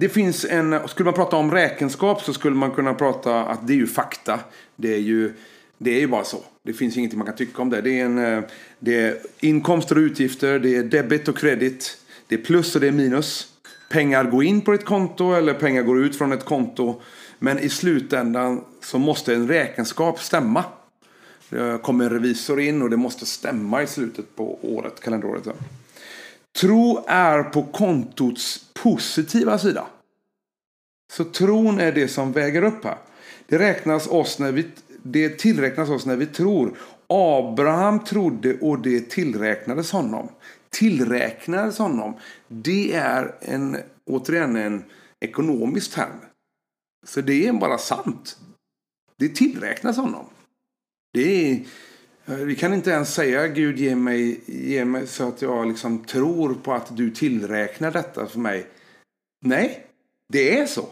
Det 0.00 0.08
finns 0.08 0.44
en, 0.44 0.88
skulle 0.88 1.04
man 1.04 1.14
prata 1.14 1.36
om 1.36 1.50
räkenskap 1.50 2.22
så 2.22 2.32
skulle 2.32 2.56
man 2.56 2.70
kunna 2.70 2.94
prata 2.94 3.44
att 3.44 3.66
det 3.66 3.72
är 3.72 3.76
ju 3.76 3.86
fakta. 3.86 4.40
Det 4.76 4.94
är 4.94 4.98
ju, 4.98 5.32
det 5.78 5.90
är 5.90 6.00
ju 6.00 6.06
bara 6.06 6.24
så. 6.24 6.38
Det 6.62 6.72
finns 6.72 6.96
ingenting 6.96 7.18
man 7.18 7.26
kan 7.26 7.36
tycka 7.36 7.62
om 7.62 7.70
det. 7.70 7.80
Det 7.80 8.00
är, 8.00 8.04
en, 8.04 8.18
eh, 8.18 8.44
det 8.78 9.00
är 9.00 9.18
inkomster 9.40 9.96
och 9.96 10.02
utgifter, 10.02 10.58
det 10.58 10.76
är 10.76 10.82
debit 10.82 11.28
och 11.28 11.38
kredit. 11.38 11.98
Det 12.26 12.34
är 12.34 12.44
plus 12.44 12.74
och 12.74 12.80
det 12.80 12.88
är 12.88 12.92
minus. 12.92 13.52
Pengar 13.90 14.24
går 14.24 14.44
in 14.44 14.60
på 14.60 14.72
ett 14.72 14.84
konto 14.84 15.32
eller 15.32 15.54
pengar 15.54 15.82
går 15.82 16.04
ut 16.04 16.18
från 16.18 16.32
ett 16.32 16.44
konto. 16.44 17.00
Men 17.38 17.58
i 17.58 17.68
slutändan 17.68 18.64
så 18.80 18.98
måste 18.98 19.34
en 19.34 19.48
räkenskap 19.48 20.20
stämma. 20.20 20.64
Det 21.48 21.82
kommer 21.82 22.04
en 22.04 22.10
revisor 22.10 22.60
in 22.60 22.82
och 22.82 22.90
det 22.90 22.96
måste 22.96 23.26
stämma 23.26 23.82
i 23.82 23.86
slutet 23.86 24.36
på 24.36 24.58
året, 24.62 25.00
kalenderåret. 25.00 25.48
Tro 26.60 27.04
är 27.06 27.42
på 27.42 27.62
kontots 27.62 28.64
positiva 28.74 29.58
sida. 29.58 29.86
Så 31.12 31.24
tron 31.24 31.80
är 31.80 31.92
det 31.92 32.08
som 32.08 32.32
väger 32.32 32.62
upp 32.62 32.84
här. 32.84 32.98
Det, 33.46 33.58
räknas 33.58 34.06
oss 34.06 34.38
när 34.38 34.52
vi, 34.52 34.66
det 35.02 35.38
tillräknas 35.38 35.88
oss 35.88 36.06
när 36.06 36.16
vi 36.16 36.26
tror. 36.26 36.78
Abraham 37.06 38.04
trodde 38.04 38.58
och 38.60 38.78
det 38.78 39.10
tillräknades 39.10 39.92
honom. 39.92 40.28
Tillräknades 40.70 41.78
honom. 41.78 42.14
Det 42.48 42.92
är 42.92 43.34
en, 43.40 43.76
återigen 44.06 44.56
en 44.56 44.84
ekonomisk 45.20 45.94
term. 45.94 46.20
Så 47.06 47.20
det 47.20 47.48
är 47.48 47.52
bara 47.52 47.78
sant. 47.78 48.38
Det 49.16 49.28
tillräknas 49.28 49.96
honom. 49.96 50.26
Det 51.16 51.50
är, 51.50 51.60
eh, 52.26 52.36
vi 52.36 52.56
kan 52.56 52.74
inte 52.74 52.90
ens 52.90 53.14
säga 53.14 53.48
Gud 53.48 53.78
ge 53.78 53.96
mig, 53.96 54.40
ge 54.46 54.84
mig 54.84 55.06
så 55.06 55.28
att 55.28 55.42
jag 55.42 55.68
liksom 55.68 56.04
tror 56.04 56.54
på 56.54 56.72
att 56.72 56.96
du 56.96 57.10
tillräknar 57.10 57.90
detta 57.90 58.26
för 58.26 58.38
mig. 58.38 58.66
Nej, 59.44 59.86
det 60.32 60.58
är 60.58 60.66
så. 60.66 60.88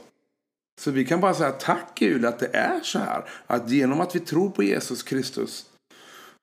Så 0.81 0.91
vi 0.91 1.05
kan 1.05 1.21
bara 1.21 1.35
säga 1.35 1.53
tack 1.53 1.99
Gud 1.99 2.25
att 2.25 2.39
det 2.39 2.57
är 2.57 2.81
så 2.81 2.99
här. 2.99 3.25
Att 3.47 3.71
genom 3.71 4.01
att 4.01 4.17
vi 4.17 4.21
tror 4.21 4.51
på 4.51 4.63
Jesus 4.63 5.03
Kristus, 5.03 5.67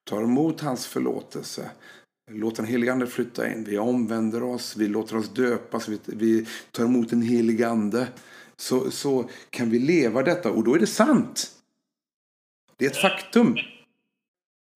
tar 0.09 0.21
emot 0.21 0.61
hans 0.61 0.87
förlåtelse, 0.87 1.71
låter 2.31 2.57
den 2.57 2.71
helige 2.71 2.91
Ande 2.91 3.07
flytta 3.07 3.51
in, 3.51 3.63
vi 3.63 3.77
omvänder 3.77 4.43
oss, 4.43 4.75
vi 4.77 4.87
låter 4.87 5.17
oss 5.17 5.29
döpas, 5.29 5.87
vi, 5.87 5.99
vi 6.05 6.47
tar 6.71 6.83
emot 6.83 7.09
den 7.09 7.21
helige 7.21 7.67
Ande. 7.69 8.07
Så, 8.57 8.91
så 8.91 9.29
kan 9.49 9.69
vi 9.69 9.79
leva 9.79 10.23
detta 10.23 10.51
och 10.51 10.63
då 10.63 10.75
är 10.75 10.79
det 10.79 10.87
sant. 10.87 11.51
Det 12.81 12.85
är 12.85 12.89
ett 12.89 13.01
faktum. 13.01 13.55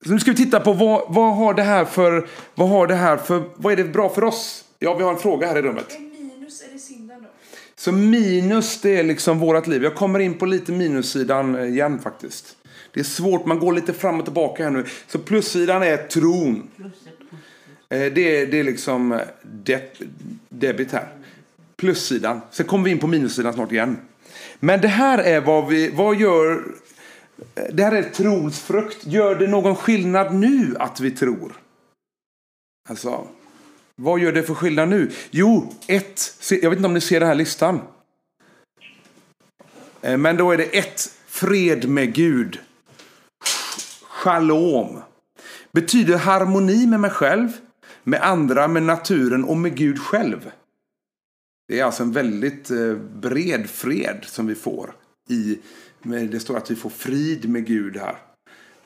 Så 0.06 0.12
nu 0.12 0.20
ska 0.20 0.32
vi 0.32 0.38
titta 0.38 0.60
på 0.60 0.74
vad, 0.74 1.06
vad 1.08 1.36
har 1.36 1.54
det 1.54 1.64
här 1.64 1.86
för, 1.86 2.28
vad 2.56 2.70
har 2.70 2.88
det 2.88 2.96
här 2.96 3.18
för, 3.18 3.44
vad 3.56 3.74
är 3.74 3.78
det 3.78 3.84
bra 3.84 4.10
för 4.10 4.24
oss? 4.24 4.64
Ja, 4.80 4.94
vi 4.94 5.04
har 5.04 5.12
en 5.12 5.20
fråga 5.20 5.48
här 5.48 5.58
i 5.58 5.62
rummet. 5.62 6.00
minus 6.00 6.62
är 6.62 6.74
det 6.74 6.80
synden 6.80 7.24
då? 7.24 7.30
Så 7.76 7.92
minus 7.92 8.82
det 8.82 8.98
är 8.98 9.04
liksom 9.04 9.40
vårat 9.40 9.68
liv. 9.68 9.84
Jag 9.84 9.96
kommer 9.96 10.20
in 10.20 10.34
på 10.34 10.46
lite 10.46 10.72
minussidan 10.72 11.66
igen 11.66 12.00
faktiskt. 12.00 12.56
Det 12.94 13.00
är 13.00 13.04
svårt, 13.04 13.46
man 13.46 13.60
går 13.60 13.74
lite 13.74 13.94
fram 13.94 14.20
och 14.20 14.26
tillbaka 14.26 14.64
här 14.64 14.72
nu. 14.72 14.86
Så 15.08 15.20
plussidan 15.20 15.84
är 15.84 15.98
tron. 15.98 16.68
Eh, 17.90 18.14
det 18.14 18.42
är, 18.42 18.48
det 18.48 18.60
är 18.60 18.64
liksom 18.64 19.20
deb, 19.42 19.82
debit 20.50 20.92
här. 20.92 21.08
Plussidan. 21.78 22.42
Sen 22.52 22.66
kommer 22.66 22.86
vi 22.86 22.92
in 22.92 23.00
på 23.00 23.08
minussidan 23.08 23.54
snart 23.54 23.72
igen. 23.72 23.98
Men 24.60 24.82
det 24.82 24.88
här 24.88 25.18
är 25.18 25.42
vad 25.42 25.68
vi, 25.68 25.90
vad 25.90 26.16
gör 26.16 26.64
det 27.74 27.84
här 27.84 27.92
är 27.92 28.10
trons 28.10 28.60
frukt. 28.60 29.06
Gör 29.06 29.36
det 29.36 29.48
någon 29.48 29.76
skillnad 29.76 30.36
nu 30.36 30.76
att 30.80 31.00
vi 31.00 31.12
tror? 31.12 31.54
Alltså, 32.90 33.28
vad 33.96 34.20
gör 34.20 34.32
det 34.32 34.44
för 34.44 34.54
skillnad 34.54 34.90
nu? 34.90 35.12
Jo, 35.32 35.74
ett. 35.88 36.22
Jag 36.50 36.70
vet 36.70 36.78
inte 36.78 36.88
om 36.88 36.94
ni 36.94 37.02
ser 37.02 37.20
den 37.20 37.30
här 37.30 37.36
listan. 37.36 37.82
Eh, 40.02 40.18
men 40.18 40.38
då 40.38 40.52
är 40.52 40.58
det 40.58 40.78
ett. 40.78 41.12
Fred 41.28 41.90
med 41.90 42.14
Gud. 42.14 42.60
Shalom. 44.02 45.02
Betyder 45.72 46.18
harmoni 46.18 46.88
med 46.88 47.00
mig 47.00 47.10
själv, 47.12 47.50
med 48.04 48.22
andra, 48.22 48.68
med 48.68 48.84
naturen 48.84 49.44
och 49.44 49.58
med 49.58 49.76
Gud 49.76 50.00
själv. 50.00 50.52
Det 51.68 51.80
är 51.80 51.84
alltså 51.84 52.04
en 52.04 52.12
väldigt 52.12 52.72
eh, 52.72 52.94
bred 52.94 53.70
fred 53.70 54.26
som 54.26 54.48
vi 54.48 54.56
får 54.56 54.94
i 55.30 55.60
det 56.06 56.40
står 56.40 56.58
att 56.58 56.72
vi 56.72 56.76
får 56.76 56.90
frid 56.90 57.50
med 57.50 57.66
Gud 57.66 57.98
här. 57.98 58.18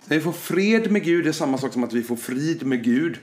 När 0.06 0.18
vi 0.18 0.24
får 0.24 0.32
fred 0.32 0.92
med 0.92 1.04
Gud, 1.04 1.24
det 1.26 1.30
är 1.30 1.34
samma 1.34 1.58
sak 1.58 1.74
som 1.74 1.84
att 1.84 1.94
vi 1.94 2.04
får 2.04 2.16
frid 2.16 2.66
med 2.66 2.84
Gud. 2.84 3.20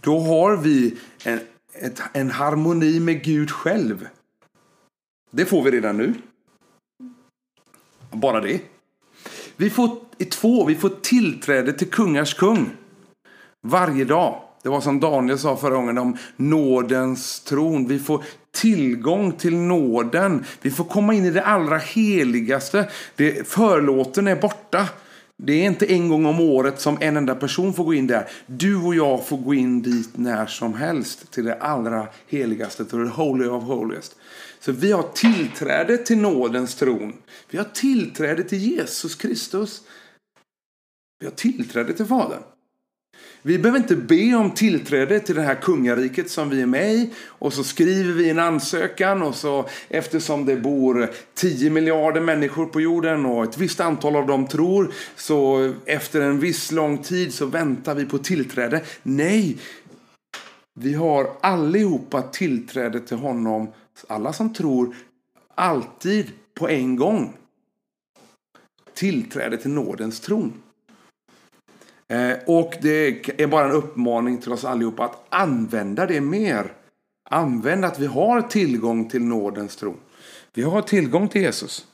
Då 0.00 0.20
har 0.20 0.56
vi 0.56 0.96
en, 1.24 1.40
ett, 1.72 2.02
en 2.12 2.30
harmoni 2.30 3.00
med 3.00 3.24
Gud 3.24 3.50
själv. 3.50 4.08
Det 5.30 5.44
får 5.44 5.62
vi 5.62 5.70
redan 5.70 5.96
nu. 5.96 6.14
Bara 8.12 8.40
det. 8.40 8.60
Vi 9.56 9.70
får 9.70 9.98
i 10.18 10.24
två, 10.24 10.64
vi 10.64 10.74
får 10.74 10.88
tillträde 10.88 11.72
till 11.72 11.90
kungars 11.90 12.34
kung. 12.34 12.70
Varje 13.60 14.04
dag. 14.04 14.43
Det 14.64 14.70
var 14.70 14.80
som 14.80 15.00
Daniel 15.00 15.38
sa 15.38 15.56
förra 15.56 15.74
gången 15.74 15.98
om 15.98 16.16
nådens 16.36 17.40
tron. 17.40 17.86
Vi 17.86 17.98
får 17.98 18.24
tillgång 18.52 19.32
till 19.32 19.56
nåden. 19.56 20.44
Vi 20.62 20.70
får 20.70 20.84
komma 20.84 21.14
in 21.14 21.24
i 21.24 21.30
det 21.30 21.42
allra 21.42 21.78
heligaste. 21.78 22.90
Det, 23.16 23.48
förlåten 23.48 24.28
är 24.28 24.36
borta. 24.36 24.88
Det 25.36 25.52
är 25.52 25.66
inte 25.66 25.92
en 25.92 26.08
gång 26.08 26.26
om 26.26 26.40
året 26.40 26.80
som 26.80 26.98
en 27.00 27.16
enda 27.16 27.34
person 27.34 27.74
får 27.74 27.84
gå 27.84 27.94
in 27.94 28.06
där. 28.06 28.28
Du 28.46 28.76
och 28.76 28.94
jag 28.94 29.26
får 29.26 29.36
gå 29.36 29.54
in 29.54 29.82
dit 29.82 30.10
när 30.16 30.46
som 30.46 30.74
helst. 30.74 31.30
Till 31.30 31.44
det 31.44 31.54
allra 31.54 32.06
heligaste, 32.26 32.84
till 32.84 33.08
the 33.08 33.22
holy 33.22 33.46
of 33.46 33.64
holiest. 33.64 34.16
Så 34.60 34.72
vi 34.72 34.92
har 34.92 35.04
tillträde 35.14 35.98
till 35.98 36.18
nådens 36.18 36.74
tron. 36.74 37.12
Vi 37.50 37.58
har 37.58 37.64
tillträde 37.64 38.42
till 38.42 38.58
Jesus 38.58 39.14
Kristus. 39.14 39.82
Vi 41.20 41.26
har 41.26 41.32
tillträde 41.32 41.92
till 41.92 42.06
Fadern. 42.06 42.42
Vi 43.46 43.58
behöver 43.58 43.78
inte 43.78 43.96
be 43.96 44.34
om 44.34 44.50
tillträde 44.50 45.20
till 45.20 45.34
det 45.34 45.42
här 45.42 45.54
kungariket 45.54 46.30
som 46.30 46.50
vi 46.50 46.62
är 46.62 46.66
med 46.66 46.94
i. 46.94 47.10
Och 47.26 47.52
så 47.52 47.64
skriver 47.64 48.12
vi 48.12 48.30
en 48.30 48.38
ansökan 48.38 49.22
och 49.22 49.34
så 49.34 49.68
eftersom 49.88 50.44
det 50.44 50.56
bor 50.56 51.10
10 51.34 51.70
miljarder 51.70 52.20
människor 52.20 52.66
på 52.66 52.80
jorden 52.80 53.26
och 53.26 53.44
ett 53.44 53.58
visst 53.58 53.80
antal 53.80 54.16
av 54.16 54.26
dem 54.26 54.46
tror 54.46 54.92
så 55.16 55.72
efter 55.86 56.20
en 56.20 56.40
viss 56.40 56.72
lång 56.72 56.98
tid 56.98 57.34
så 57.34 57.46
väntar 57.46 57.94
vi 57.94 58.06
på 58.06 58.18
tillträde. 58.18 58.82
Nej, 59.02 59.58
vi 60.74 60.94
har 60.94 61.30
allihopa 61.40 62.22
tillträde 62.22 63.00
till 63.00 63.16
honom, 63.16 63.68
alla 64.08 64.32
som 64.32 64.54
tror, 64.54 64.96
alltid 65.54 66.30
på 66.54 66.68
en 66.68 66.96
gång. 66.96 67.32
Tillträde 68.94 69.56
till 69.56 69.70
nådens 69.70 70.20
tron. 70.20 70.52
Eh, 72.08 72.36
och 72.46 72.74
det 72.80 73.40
är 73.42 73.46
bara 73.46 73.64
en 73.64 73.72
uppmaning 73.72 74.38
till 74.38 74.52
oss 74.52 74.64
allihopa 74.64 75.04
att 75.04 75.24
använda 75.28 76.06
det 76.06 76.20
mer. 76.20 76.72
Använd 77.30 77.84
att 77.84 77.98
vi 77.98 78.06
har 78.06 78.42
tillgång 78.42 79.08
till 79.08 79.22
nådens 79.22 79.76
tro. 79.76 79.96
Vi 80.54 80.62
har 80.62 80.82
tillgång 80.82 81.28
till 81.28 81.42
Jesus. 81.42 81.86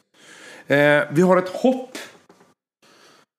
Eh, 0.67 1.03
vi 1.13 1.23
har 1.23 1.37
ett 1.37 1.49
hopp. 1.49 1.99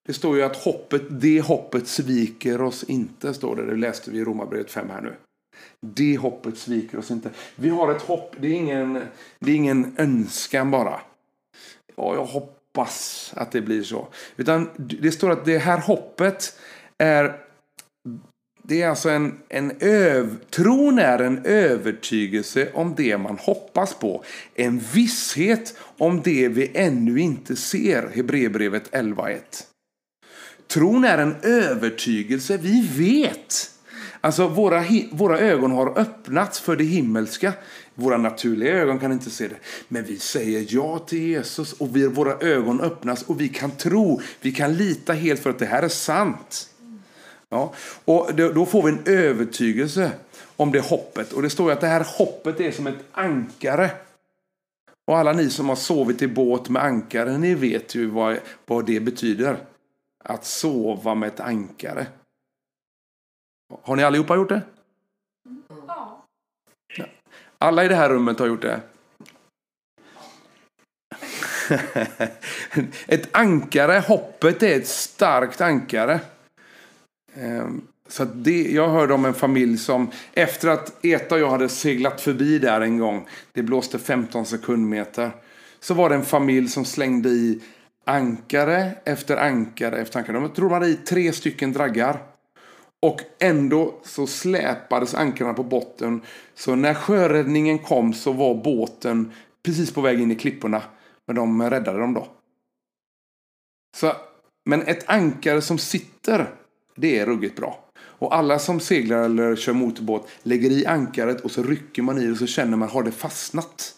Det 0.05 0.13
står 0.13 0.37
ju 0.37 0.43
att 0.43 0.55
hoppet, 0.55 1.01
det 1.09 1.41
hoppet 1.41 1.87
sviker 1.87 2.61
oss 2.61 2.83
inte, 2.83 3.33
står 3.33 3.55
det. 3.55 3.65
Det 3.65 3.75
läste 3.75 4.11
vi 4.11 4.19
i 4.19 4.23
Romarbrevet 4.23 4.71
5 4.71 4.89
här 4.89 5.01
nu. 5.01 5.13
Det 5.79 6.17
hoppet 6.17 6.57
sviker 6.57 6.97
oss 6.97 7.11
inte. 7.11 7.29
Vi 7.55 7.69
har 7.69 7.91
ett 7.91 8.01
hopp, 8.01 8.35
det 8.39 8.47
är 8.47 8.51
ingen, 8.51 9.01
det 9.39 9.51
är 9.51 9.55
ingen 9.55 9.95
önskan 9.97 10.71
bara. 10.71 11.01
Ja, 11.95 12.15
jag 12.15 12.25
hoppas 12.25 12.60
hoppas 12.75 13.33
att 13.35 13.51
det 13.51 13.61
blir 13.61 13.83
så. 13.83 14.07
Utan 14.37 14.69
det 14.77 15.11
står 15.11 15.31
att 15.31 15.45
det 15.45 15.57
här 15.57 15.77
hoppet 15.77 16.59
är 16.97 17.37
det 18.63 18.81
är 18.81 18.89
alltså 18.89 19.09
en, 19.09 19.39
en 19.49 19.71
öv, 19.79 20.37
tron 20.49 20.99
är 20.99 21.19
en 21.19 21.45
övertygelse 21.45 22.69
om 22.73 22.95
det 22.97 23.17
man 23.17 23.37
hoppas 23.37 23.93
på. 23.93 24.23
En 24.55 24.79
visshet 24.93 25.77
om 25.97 26.21
det 26.21 26.47
vi 26.47 26.71
ännu 26.73 27.19
inte 27.19 27.55
ser. 27.55 28.09
Hebreerbrevet 28.15 28.91
11.1. 28.91 29.39
Tron 30.67 31.03
är 31.03 31.17
en 31.17 31.35
övertygelse. 31.43 32.57
Vi 32.57 32.87
vet. 32.97 33.71
Alltså 34.21 34.47
våra, 34.47 34.83
våra 35.11 35.39
ögon 35.39 35.71
har 35.71 35.99
öppnats 35.99 36.59
för 36.59 36.75
det 36.75 36.83
himmelska. 36.83 37.53
Våra 37.95 38.17
naturliga 38.17 38.73
ögon 38.73 38.99
kan 38.99 39.11
inte 39.11 39.29
se 39.29 39.47
det. 39.47 39.55
Men 39.87 40.03
vi 40.03 40.19
säger 40.19 40.65
ja 40.69 40.99
till 40.99 41.21
Jesus 41.21 41.73
och 41.73 41.95
vi, 41.95 42.07
våra 42.07 42.47
ögon 42.47 42.81
öppnas 42.81 43.23
och 43.23 43.41
vi 43.41 43.49
kan 43.49 43.71
tro. 43.71 44.21
Vi 44.41 44.51
kan 44.51 44.73
lita 44.73 45.13
helt 45.13 45.39
för 45.39 45.49
att 45.49 45.59
det 45.59 45.65
här 45.65 45.83
är 45.83 45.87
sant. 45.87 46.69
Ja, 47.49 47.73
och 48.05 48.35
då 48.35 48.65
får 48.65 48.83
vi 48.83 48.89
en 48.89 49.03
övertygelse 49.05 50.11
om 50.55 50.71
det 50.71 50.79
hoppet. 50.79 51.33
Och 51.33 51.41
det 51.41 51.49
står 51.49 51.67
ju 51.67 51.73
att 51.73 51.81
det 51.81 51.87
här 51.87 52.07
hoppet 52.17 52.59
är 52.59 52.71
som 52.71 52.87
ett 52.87 53.03
ankare. 53.11 53.91
Och 55.07 55.17
alla 55.17 55.33
ni 55.33 55.49
som 55.49 55.69
har 55.69 55.75
sovit 55.75 56.21
i 56.21 56.27
båt 56.27 56.69
med 56.69 56.83
ankare, 56.83 57.37
ni 57.37 57.55
vet 57.55 57.95
ju 57.95 58.05
vad, 58.05 58.37
vad 58.65 58.85
det 58.85 58.99
betyder. 58.99 59.57
Att 60.23 60.45
sova 60.45 61.15
med 61.15 61.27
ett 61.27 61.39
ankare. 61.39 62.07
Har 63.81 63.95
ni 63.95 64.03
allihopa 64.03 64.35
gjort 64.35 64.49
det? 64.49 64.61
Alla 67.61 67.85
i 67.85 67.87
det 67.87 67.95
här 67.95 68.09
rummet 68.09 68.39
har 68.39 68.47
gjort 68.47 68.61
det. 68.61 68.79
ett 73.07 73.29
ankare, 73.31 74.03
hoppet 74.07 74.63
är 74.63 74.77
ett 74.77 74.87
starkt 74.87 75.61
ankare. 75.61 76.19
Ehm, 77.35 77.81
så 78.07 78.25
det, 78.25 78.71
jag 78.71 78.89
hörde 78.89 79.13
om 79.13 79.25
en 79.25 79.33
familj 79.33 79.77
som 79.77 80.11
efter 80.33 80.67
att 80.67 81.05
Eta 81.05 81.35
och 81.35 81.41
jag 81.41 81.49
hade 81.49 81.69
seglat 81.69 82.21
förbi 82.21 82.59
där 82.59 82.81
en 82.81 82.97
gång. 82.97 83.27
Det 83.53 83.63
blåste 83.63 83.99
15 83.99 84.45
sekundmeter. 84.45 85.31
Så 85.79 85.93
var 85.93 86.09
det 86.09 86.15
en 86.15 86.25
familj 86.25 86.67
som 86.67 86.85
slängde 86.85 87.29
i 87.29 87.61
ankare 88.05 88.91
efter 89.05 89.37
ankare 89.37 90.01
efter 90.01 90.19
ankare. 90.19 90.39
De 90.39 90.49
tror 90.49 90.85
i 90.85 90.95
tre 90.95 91.33
stycken 91.33 91.73
draggar. 91.73 92.30
Och 93.05 93.21
ändå 93.39 93.99
så 94.03 94.27
släpades 94.27 95.15
ankarna 95.15 95.53
på 95.53 95.63
botten. 95.63 96.21
Så 96.55 96.75
när 96.75 96.93
sjöräddningen 96.93 97.79
kom 97.79 98.13
så 98.13 98.31
var 98.31 98.55
båten 98.55 99.31
precis 99.63 99.93
på 99.93 100.01
väg 100.01 100.21
in 100.21 100.31
i 100.31 100.35
klipporna. 100.35 100.83
Men 101.27 101.35
de 101.35 101.69
räddade 101.69 101.99
dem 101.99 102.13
då. 102.13 102.27
Så, 103.97 104.13
men 104.65 104.81
ett 104.81 105.09
ankare 105.09 105.61
som 105.61 105.77
sitter, 105.77 106.55
det 106.95 107.19
är 107.19 107.25
ruggigt 107.25 107.55
bra. 107.55 107.85
Och 107.99 108.35
alla 108.35 108.59
som 108.59 108.79
seglar 108.79 109.23
eller 109.23 109.55
kör 109.55 109.73
motorbåt 109.73 110.29
lägger 110.43 110.71
i 110.71 110.85
ankaret 110.85 111.41
och 111.41 111.51
så 111.51 111.63
rycker 111.63 112.01
man 112.01 112.17
i 112.17 112.25
det 112.25 112.31
och 112.31 112.37
så 112.37 112.47
känner 112.47 112.77
man, 112.77 112.89
har 112.89 113.03
det 113.03 113.11
fastnat? 113.11 113.95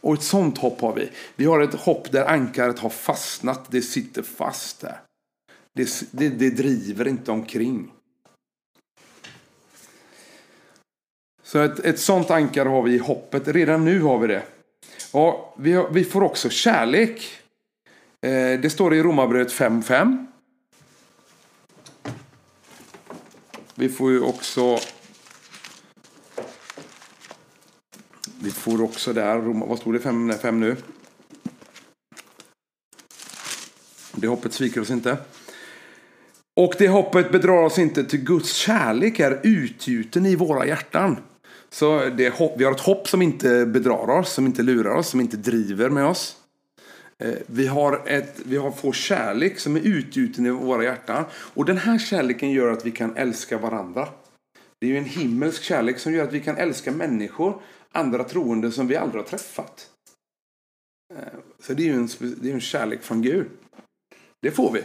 Och 0.00 0.14
ett 0.14 0.22
sånt 0.22 0.58
hopp 0.58 0.80
har 0.80 0.94
vi. 0.94 1.10
Vi 1.36 1.44
har 1.44 1.60
ett 1.60 1.74
hopp 1.74 2.12
där 2.12 2.24
ankaret 2.24 2.78
har 2.78 2.90
fastnat, 2.90 3.70
det 3.70 3.82
sitter 3.82 4.22
fast 4.22 4.80
där. 4.80 5.00
Det, 5.80 6.06
det, 6.10 6.28
det 6.28 6.50
driver 6.50 7.08
inte 7.08 7.30
omkring. 7.30 7.92
Så 11.42 11.58
ett, 11.58 11.78
ett 11.78 11.98
sånt 11.98 12.30
ankare 12.30 12.68
har 12.68 12.82
vi 12.82 12.94
i 12.94 12.98
hoppet. 12.98 13.48
Redan 13.48 13.84
nu 13.84 14.00
har 14.00 14.18
vi 14.18 14.26
det. 14.26 14.42
Ja, 15.12 15.54
vi, 15.58 15.72
har, 15.72 15.90
vi 15.90 16.04
får 16.04 16.22
också 16.22 16.48
kärlek. 16.48 17.30
Eh, 18.20 18.60
det 18.60 18.72
står 18.72 18.94
i 18.94 19.02
Romarbrevet 19.02 19.52
5.5. 19.52 20.26
Vi 23.74 23.88
får 23.88 24.10
ju 24.10 24.20
också 24.20 24.78
Vi 28.42 28.50
får 28.50 28.82
också 28.82 29.12
där, 29.12 29.38
vad 29.38 29.78
stod 29.78 29.94
det 29.94 30.00
5 30.38 30.60
nu? 30.60 30.76
Det 34.12 34.26
hoppet 34.26 34.52
sviker 34.52 34.80
oss 34.80 34.90
inte. 34.90 35.18
Och 36.60 36.74
det 36.78 36.88
hoppet 36.88 37.32
bedrar 37.32 37.62
oss 37.62 37.78
inte 37.78 38.04
till 38.04 38.24
Guds 38.24 38.52
kärlek 38.52 39.20
är 39.20 39.40
utgjuten 39.42 40.26
i 40.26 40.36
våra 40.36 40.66
hjärtan. 40.66 41.16
Så 41.70 41.98
det, 41.98 42.40
vi 42.56 42.64
har 42.64 42.72
ett 42.72 42.80
hopp 42.80 43.08
som 43.08 43.22
inte 43.22 43.66
bedrar 43.66 44.10
oss, 44.10 44.32
som 44.32 44.46
inte 44.46 44.62
lurar 44.62 44.94
oss, 44.94 45.08
som 45.08 45.20
inte 45.20 45.36
driver 45.36 45.88
med 45.88 46.06
oss. 46.06 46.36
Eh, 47.18 47.34
vi 47.46 47.66
har, 47.66 48.02
ett, 48.06 48.40
vi 48.44 48.56
har 48.56 48.70
får 48.70 48.92
kärlek 48.92 49.58
som 49.58 49.76
är 49.76 49.80
utgjuten 49.80 50.46
i 50.46 50.50
våra 50.50 50.84
hjärtan. 50.84 51.24
Och 51.32 51.64
den 51.64 51.78
här 51.78 51.98
kärleken 51.98 52.50
gör 52.50 52.72
att 52.72 52.86
vi 52.86 52.90
kan 52.90 53.16
älska 53.16 53.58
varandra. 53.58 54.08
Det 54.80 54.86
är 54.86 54.90
ju 54.90 54.98
en 54.98 55.04
himmelsk 55.04 55.62
kärlek 55.62 55.98
som 55.98 56.12
gör 56.12 56.24
att 56.24 56.32
vi 56.32 56.40
kan 56.40 56.56
älska 56.56 56.92
människor, 56.92 57.62
andra 57.92 58.24
troende 58.24 58.72
som 58.72 58.86
vi 58.86 58.96
aldrig 58.96 59.22
har 59.22 59.28
träffat. 59.28 59.90
Eh, 61.14 61.38
så 61.62 61.74
det 61.74 61.82
är 61.82 61.86
ju 61.86 61.94
en, 61.94 62.08
det 62.18 62.50
är 62.50 62.54
en 62.54 62.60
kärlek 62.60 63.02
från 63.02 63.22
Gud. 63.22 63.46
Det 64.42 64.50
får 64.50 64.72
vi. 64.72 64.82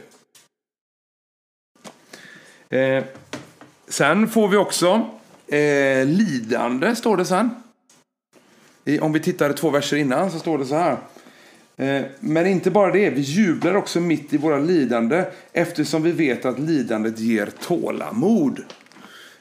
Eh, 2.70 3.04
sen 3.88 4.28
får 4.28 4.48
vi 4.48 4.58
också 4.58 5.10
eh, 5.48 6.06
lidande, 6.06 6.96
står 6.96 7.18
det 7.18 7.26
sen. 7.26 7.50
I, 8.86 9.00
om 9.00 9.14
vi 9.14 9.20
tittar 9.20 9.54
två 9.54 9.70
verser 9.70 9.98
innan 9.98 10.32
så 10.32 10.40
står 10.40 10.58
det 10.58 10.66
så 10.66 10.76
här. 10.76 10.98
Eh, 11.76 12.06
men 12.20 12.48
inte 12.48 12.72
bara 12.72 12.92
det, 12.92 13.10
vi 13.10 13.22
jublar 13.22 13.76
också 13.76 14.00
mitt 14.00 14.34
i 14.34 14.38
våra 14.38 14.60
lidande 14.60 15.26
eftersom 15.54 16.04
vi 16.04 16.12
vet 16.12 16.46
att 16.46 16.60
lidandet 16.60 17.20
ger 17.20 17.50
tålamod. 17.62 18.64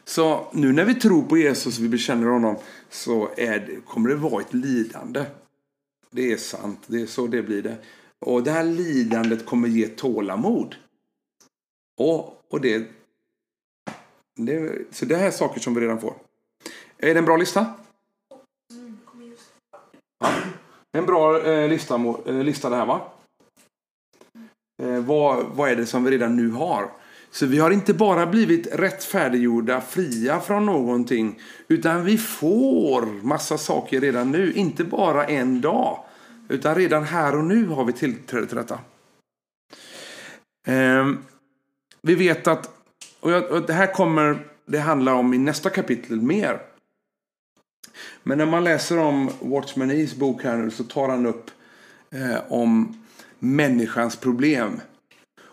Så 0.04 0.48
nu 0.52 0.72
när 0.72 0.84
vi 0.84 0.94
tror 0.94 1.22
på 1.22 1.38
Jesus 1.38 1.78
och 1.78 1.84
vi 1.84 1.88
bekänner 1.88 2.26
honom 2.26 2.56
så 2.90 3.28
är 3.36 3.58
det, 3.58 3.86
kommer 3.86 4.08
det 4.08 4.16
vara 4.16 4.42
ett 4.42 4.54
lidande. 4.54 5.24
Det 6.10 6.32
är 6.32 6.36
sant, 6.36 6.80
det 6.86 7.02
är 7.02 7.06
så 7.06 7.26
det 7.26 7.42
blir 7.42 7.62
det. 7.62 7.76
Och 8.18 8.42
det 8.42 8.50
här 8.50 8.64
lidandet 8.64 9.46
kommer 9.46 9.68
ge 9.68 9.88
tålamod. 9.88 10.74
Och, 11.98 12.44
och 12.50 12.60
det, 12.60 12.86
det... 14.34 14.78
Så 14.90 15.04
det 15.04 15.16
här 15.16 15.26
är 15.26 15.30
saker 15.30 15.60
som 15.60 15.74
vi 15.74 15.80
redan 15.80 16.00
får. 16.00 16.14
Är 16.98 17.14
det 17.14 17.18
en 17.18 17.24
bra 17.24 17.36
lista? 17.36 17.66
Ja. 20.20 20.32
En 20.92 21.06
bra 21.06 21.46
eh, 21.46 21.68
lista, 21.68 21.94
eh, 22.26 22.34
lista 22.34 22.70
det 22.70 22.76
här 22.76 22.86
va? 22.86 23.00
Eh, 24.82 24.98
vad, 24.98 25.46
vad 25.46 25.70
är 25.70 25.76
det 25.76 25.86
som 25.86 26.04
vi 26.04 26.10
redan 26.10 26.36
nu 26.36 26.50
har? 26.50 26.90
Så 27.30 27.46
vi 27.46 27.58
har 27.58 27.70
inte 27.70 27.94
bara 27.94 28.26
blivit 28.26 28.66
rättfärdiggjorda, 28.72 29.80
fria 29.80 30.40
från 30.40 30.66
någonting. 30.66 31.40
Utan 31.68 32.04
vi 32.04 32.18
får 32.18 33.24
massa 33.26 33.58
saker 33.58 34.00
redan 34.00 34.30
nu. 34.30 34.52
Inte 34.52 34.84
bara 34.84 35.26
en 35.26 35.60
dag. 35.60 36.04
Utan 36.48 36.74
redan 36.74 37.04
här 37.04 37.36
och 37.36 37.44
nu 37.44 37.66
har 37.66 37.84
vi 37.84 37.92
tillträde 37.92 38.46
till 38.46 38.56
detta. 38.56 38.78
Eh, 40.66 41.12
vi 42.02 42.14
vet 42.14 42.46
att, 42.46 42.70
och, 43.24 43.30
jag, 43.30 43.50
och 43.50 43.66
det 43.66 43.72
här 43.72 43.92
kommer 43.92 44.46
det 44.66 44.78
handla 44.78 45.14
om 45.14 45.34
i 45.34 45.38
nästa 45.38 45.70
kapitel 45.70 46.20
mer. 46.20 46.60
Men 48.22 48.38
när 48.38 48.46
man 48.46 48.64
läser 48.64 48.98
om 48.98 49.30
Watchman 49.40 49.90
Ees 49.90 50.14
bok 50.14 50.44
här 50.44 50.56
nu 50.56 50.70
så 50.70 50.84
tar 50.84 51.08
han 51.08 51.26
upp 51.26 51.50
eh, 52.10 52.52
om 52.52 53.02
människans 53.38 54.16
problem. 54.16 54.80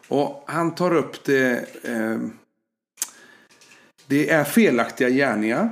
Och 0.08 0.44
han 0.48 0.76
tar 0.76 0.94
upp 0.94 1.24
det. 1.24 1.66
Eh, 1.84 2.18
det 4.08 4.30
är 4.30 4.44
felaktiga 4.44 5.10
gärningar 5.10 5.70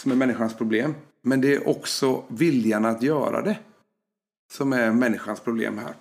som 0.00 0.12
är 0.12 0.16
människans 0.16 0.56
problem. 0.56 0.94
Men 1.22 1.40
det 1.40 1.54
är 1.54 1.68
också 1.68 2.24
viljan 2.28 2.84
att 2.84 3.02
göra 3.02 3.42
det 3.42 3.58
som 4.52 4.72
är 4.72 4.92
människans 4.92 5.40
problem 5.40 5.78
här. 5.78 5.94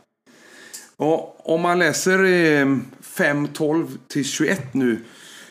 Och 0.96 1.54
om 1.54 1.62
man 1.62 1.80
läser 1.80 2.24
eh, 2.24 2.78
eh, 3.14 3.18
5, 3.18 3.48
12 3.48 3.98
till 4.08 4.26
21 4.26 4.74
nu 4.74 5.04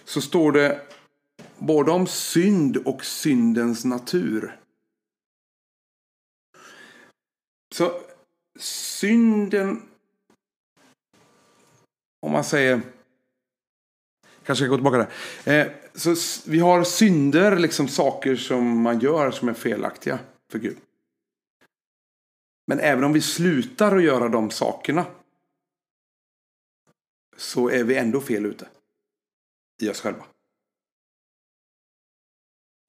så 0.04 0.20
står 0.20 0.52
det 0.52 0.80
både 1.58 1.90
om 1.90 2.06
synd 2.06 2.76
och 2.76 3.04
syndens 3.04 3.84
natur. 3.84 4.58
Så 7.74 8.00
synden, 8.58 9.82
om 12.26 12.32
man 12.32 12.44
säger, 12.44 12.80
kanske 14.46 14.64
jag 14.64 14.70
går 14.70 14.76
tillbaka 14.76 15.08
där. 15.44 15.60
Eh, 15.60 15.72
så 15.94 16.14
vi 16.50 16.58
har 16.58 16.84
synder, 16.84 17.56
liksom 17.56 17.88
saker 17.88 18.36
som 18.36 18.82
man 18.82 19.00
gör 19.00 19.30
som 19.30 19.48
är 19.48 19.54
felaktiga 19.54 20.18
för 20.50 20.58
Gud. 20.58 20.76
Men 22.66 22.80
även 22.80 23.04
om 23.04 23.12
vi 23.12 23.20
slutar 23.20 23.96
att 23.96 24.02
göra 24.02 24.28
de 24.28 24.50
sakerna 24.50 25.06
så 27.36 27.70
är 27.70 27.84
vi 27.84 27.96
ändå 27.96 28.20
fel 28.20 28.46
ute 28.46 28.68
i 29.82 29.88
oss 29.88 30.00
själva. 30.00 30.24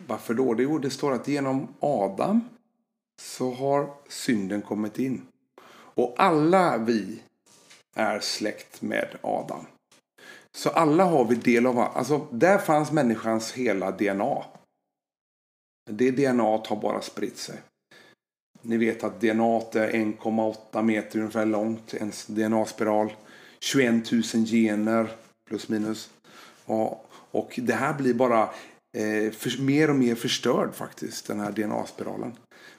Varför 0.08 0.34
då? 0.34 0.56
Jo, 0.62 0.80
det 0.80 0.90
står 0.90 1.12
att 1.12 1.28
genom 1.28 1.68
Adam 1.80 2.50
så 3.22 3.52
har 3.52 3.94
synden 4.10 4.62
kommit 4.62 5.00
in. 5.00 5.22
Och 5.96 6.16
alla 6.18 6.78
vi 6.78 7.22
är 7.94 8.20
släkt 8.20 8.82
med 8.82 9.18
Adam. 9.22 9.66
Så 10.52 10.70
alla 10.70 11.04
har 11.04 11.26
vi 11.26 11.36
del 11.36 11.66
av, 11.66 11.80
alltså 11.80 12.28
där 12.32 12.58
fanns 12.58 12.92
människans 12.92 13.52
hela 13.52 13.92
DNA. 13.92 14.44
Det 15.90 16.12
DNA 16.12 16.44
har 16.44 16.82
bara 16.82 17.02
spritt 17.02 17.38
sig. 17.38 17.62
Ni 18.62 18.78
vet 18.78 19.04
att 19.04 19.22
DNA 19.22 19.56
är 19.74 19.92
1,8 19.92 20.82
meter 20.82 21.20
ungefär 21.20 21.46
långt, 21.46 21.94
en 21.94 22.12
DNA-spiral. 22.28 23.14
21 23.64 24.12
000 24.12 24.46
gener 24.46 25.16
plus 25.48 25.70
minus. 25.70 26.10
Och, 26.66 27.10
och 27.32 27.60
det 27.64 27.74
här 27.74 27.94
blir 27.94 28.14
bara 28.14 28.42
eh, 28.98 29.32
för, 29.32 29.62
mer 29.62 29.90
och 29.90 29.96
mer 29.96 30.16
förstörd 30.16 30.74
faktiskt, 30.74 31.28
den 31.28 31.40
här 31.40 31.52
DNA-spiralen. 31.52 32.34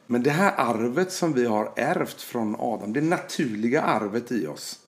Men 0.07 0.23
det 0.23 0.31
här 0.31 0.53
arvet 0.57 1.13
som 1.13 1.33
vi 1.33 1.47
har 1.47 1.73
ärvt 1.77 2.23
från 2.23 2.57
Adam, 2.59 2.93
det 2.93 3.01
naturliga 3.01 3.83
arvet 3.83 4.33
i 4.33 4.47
oss. 4.47 4.79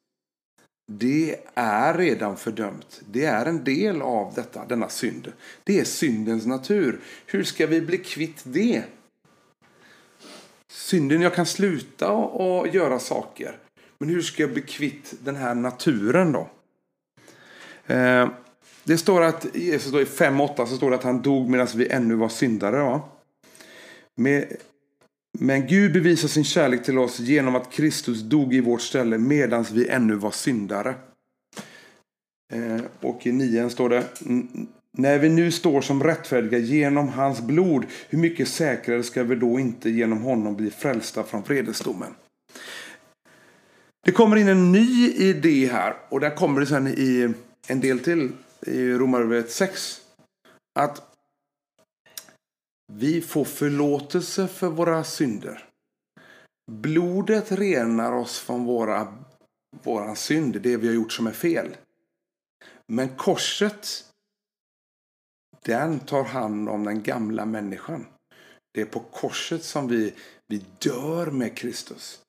Det 0.92 1.36
är 1.54 1.98
redan 1.98 2.36
fördömt. 2.36 3.00
Det 3.10 3.24
är 3.24 3.46
en 3.46 3.64
del 3.64 4.02
av 4.02 4.32
detta, 4.34 4.66
denna 4.66 4.88
synd. 4.88 5.32
Det 5.64 5.80
är 5.80 5.84
syndens 5.84 6.46
natur. 6.46 7.00
Hur 7.26 7.44
ska 7.44 7.66
vi 7.66 7.80
bli 7.80 7.98
kvitt 7.98 8.42
det? 8.44 8.82
Synden, 10.68 11.20
jag 11.20 11.34
kan 11.34 11.46
sluta 11.46 12.12
och 12.12 12.68
göra 12.68 12.98
saker. 12.98 13.58
Men 13.98 14.08
hur 14.08 14.22
ska 14.22 14.42
jag 14.42 14.52
bli 14.52 14.62
kvitt 14.62 15.14
den 15.24 15.36
här 15.36 15.54
naturen 15.54 16.32
då? 16.32 16.48
Eh, 17.86 18.28
det 18.84 18.98
står 18.98 19.22
att 19.22 19.46
Jesus 19.54 19.92
då 19.92 20.00
i 20.00 20.04
5.8 20.04 20.66
så 20.66 20.76
står 20.76 20.90
det 20.90 20.96
att 20.96 21.02
han 21.02 21.22
dog 21.22 21.48
medan 21.48 21.68
vi 21.74 21.88
ännu 21.88 22.14
var 22.14 22.28
syndare. 22.28 22.82
Va? 22.82 23.02
Med, 24.14 24.56
men 25.38 25.66
Gud 25.66 25.92
bevisar 25.92 26.28
sin 26.28 26.44
kärlek 26.44 26.84
till 26.84 26.98
oss 26.98 27.18
genom 27.18 27.54
att 27.54 27.72
Kristus 27.72 28.20
dog 28.20 28.54
i 28.54 28.60
vårt 28.60 28.82
ställe 28.82 29.18
medan 29.18 29.64
vi 29.72 29.88
ännu 29.88 30.14
var 30.14 30.30
syndare. 30.30 30.94
Eh, 32.52 32.80
och 33.00 33.26
i 33.26 33.32
9 33.32 33.70
står 33.70 33.88
det 33.88 34.04
när 34.98 35.18
vi 35.18 35.28
nu 35.28 35.50
står 35.52 35.80
som 35.80 36.04
rättfärdiga 36.04 36.58
genom 36.58 37.08
hans 37.08 37.40
blod, 37.40 37.84
hur 38.08 38.18
mycket 38.18 38.48
säkrare 38.48 39.02
ska 39.02 39.22
vi 39.22 39.34
då 39.34 39.60
inte 39.60 39.90
genom 39.90 40.22
honom 40.22 40.56
bli 40.56 40.70
frälsta 40.70 41.22
från 41.22 41.42
vredesdomen? 41.42 42.14
Det 44.06 44.12
kommer 44.12 44.36
in 44.36 44.48
en 44.48 44.72
ny 44.72 45.12
idé 45.12 45.66
här 45.66 45.96
och 46.08 46.20
där 46.20 46.36
kommer 46.36 46.60
det 46.60 46.66
sen 46.66 46.86
i 46.86 47.34
en 47.66 47.80
del 47.80 48.00
till 48.00 48.32
i 48.60 48.92
Romarbrevet 48.92 49.50
6. 49.50 50.00
Att 50.78 51.16
vi 52.92 53.20
får 53.20 53.44
förlåtelse 53.44 54.48
för 54.48 54.68
våra 54.68 55.04
synder. 55.04 55.68
Blodet 56.70 57.52
renar 57.52 58.12
oss 58.12 58.38
från 58.38 58.64
våra, 58.64 59.14
våra 59.82 60.14
synd, 60.14 60.60
det 60.60 60.76
vi 60.76 60.86
har 60.86 60.94
gjort 60.94 61.12
som 61.12 61.26
är 61.26 61.32
fel. 61.32 61.76
Men 62.86 63.08
korset, 63.08 64.04
den 65.64 66.00
tar 66.00 66.24
hand 66.24 66.68
om 66.68 66.84
den 66.84 67.02
gamla 67.02 67.46
människan. 67.46 68.06
Det 68.74 68.80
är 68.80 68.86
på 68.86 69.00
korset 69.00 69.64
som 69.64 69.88
vi, 69.88 70.14
vi 70.46 70.64
dör 70.78 71.26
med 71.26 71.56
Kristus. 71.56 72.22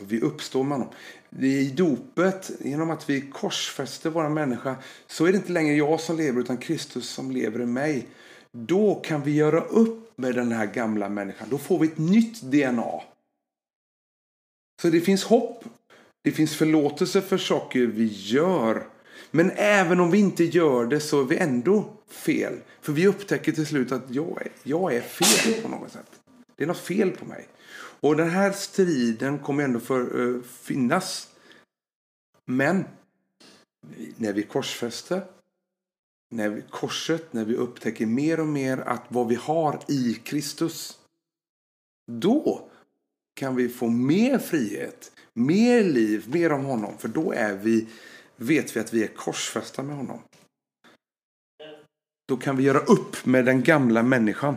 Vi 0.00 0.20
uppstår 0.20 0.64
med 0.64 0.78
honom. 0.78 0.94
I 1.40 1.70
dopet, 1.70 2.50
genom 2.60 2.90
att 2.90 3.10
vi 3.10 3.20
korsfäster 3.20 4.10
vår 4.10 4.28
människa, 4.28 4.76
så 5.06 5.24
är 5.24 5.32
det 5.32 5.36
inte 5.36 5.52
längre 5.52 5.74
jag 5.74 6.00
som 6.00 6.16
lever 6.16 6.40
utan 6.40 6.56
Kristus 6.56 7.08
som 7.08 7.30
lever 7.30 7.60
i 7.60 7.66
mig. 7.66 8.06
Då 8.52 8.94
kan 8.94 9.22
vi 9.22 9.34
göra 9.34 9.60
upp 9.60 10.12
med 10.16 10.34
den 10.34 10.52
här 10.52 10.66
gamla 10.66 11.08
människan. 11.08 11.48
Då 11.50 11.58
får 11.58 11.78
vi 11.78 11.86
ett 11.86 11.98
nytt 11.98 12.42
DNA. 12.42 13.02
Så 14.82 14.88
det 14.90 15.00
finns 15.00 15.24
hopp. 15.24 15.64
Det 16.22 16.30
finns 16.30 16.56
förlåtelse 16.56 17.20
för 17.20 17.38
saker 17.38 17.80
vi 17.80 18.06
gör. 18.12 18.86
Men 19.30 19.50
även 19.56 20.00
om 20.00 20.10
vi 20.10 20.18
inte 20.18 20.44
gör 20.44 20.86
det 20.86 21.00
så 21.00 21.20
är 21.20 21.24
vi 21.24 21.36
ändå 21.36 21.92
fel. 22.08 22.54
För 22.80 22.92
vi 22.92 23.06
upptäcker 23.06 23.52
till 23.52 23.66
slut 23.66 23.92
att 23.92 24.04
jag 24.10 24.42
är, 24.42 24.52
jag 24.62 24.94
är 24.94 25.00
fel 25.00 25.62
på 25.62 25.68
något 25.68 25.92
sätt. 25.92 26.10
Det 26.56 26.64
är 26.64 26.68
något 26.68 26.78
fel 26.78 27.10
på 27.10 27.24
mig. 27.24 27.46
Och 28.00 28.16
den 28.16 28.30
här 28.30 28.52
striden 28.52 29.38
kommer 29.38 29.64
ändå 29.64 29.80
för, 29.80 30.16
uh, 30.16 30.42
finnas. 30.42 31.34
Men 32.44 32.84
när 34.16 34.32
vi 34.32 34.42
korsfäster, 34.42 35.22
när 36.30 36.48
vi, 36.48 36.62
korset, 36.70 37.32
när 37.32 37.44
vi 37.44 37.56
upptäcker 37.56 38.06
mer 38.06 38.40
och 38.40 38.46
mer 38.46 38.78
att 38.78 39.04
vad 39.08 39.28
vi 39.28 39.34
har 39.34 39.80
i 39.88 40.14
Kristus. 40.14 40.98
Då 42.12 42.68
kan 43.34 43.56
vi 43.56 43.68
få 43.68 43.88
mer 43.88 44.38
frihet, 44.38 45.12
mer 45.34 45.84
liv, 45.84 46.24
mer 46.28 46.52
om 46.52 46.64
honom. 46.64 46.98
För 46.98 47.08
då 47.08 47.32
är 47.32 47.56
vi, 47.56 47.88
vet 48.36 48.76
vi 48.76 48.80
att 48.80 48.92
vi 48.92 49.02
är 49.02 49.08
korsfästa 49.08 49.82
med 49.82 49.96
honom. 49.96 50.18
Då 52.28 52.36
kan 52.36 52.56
vi 52.56 52.62
göra 52.62 52.78
upp 52.78 53.26
med 53.26 53.44
den 53.44 53.62
gamla 53.62 54.02
människan. 54.02 54.56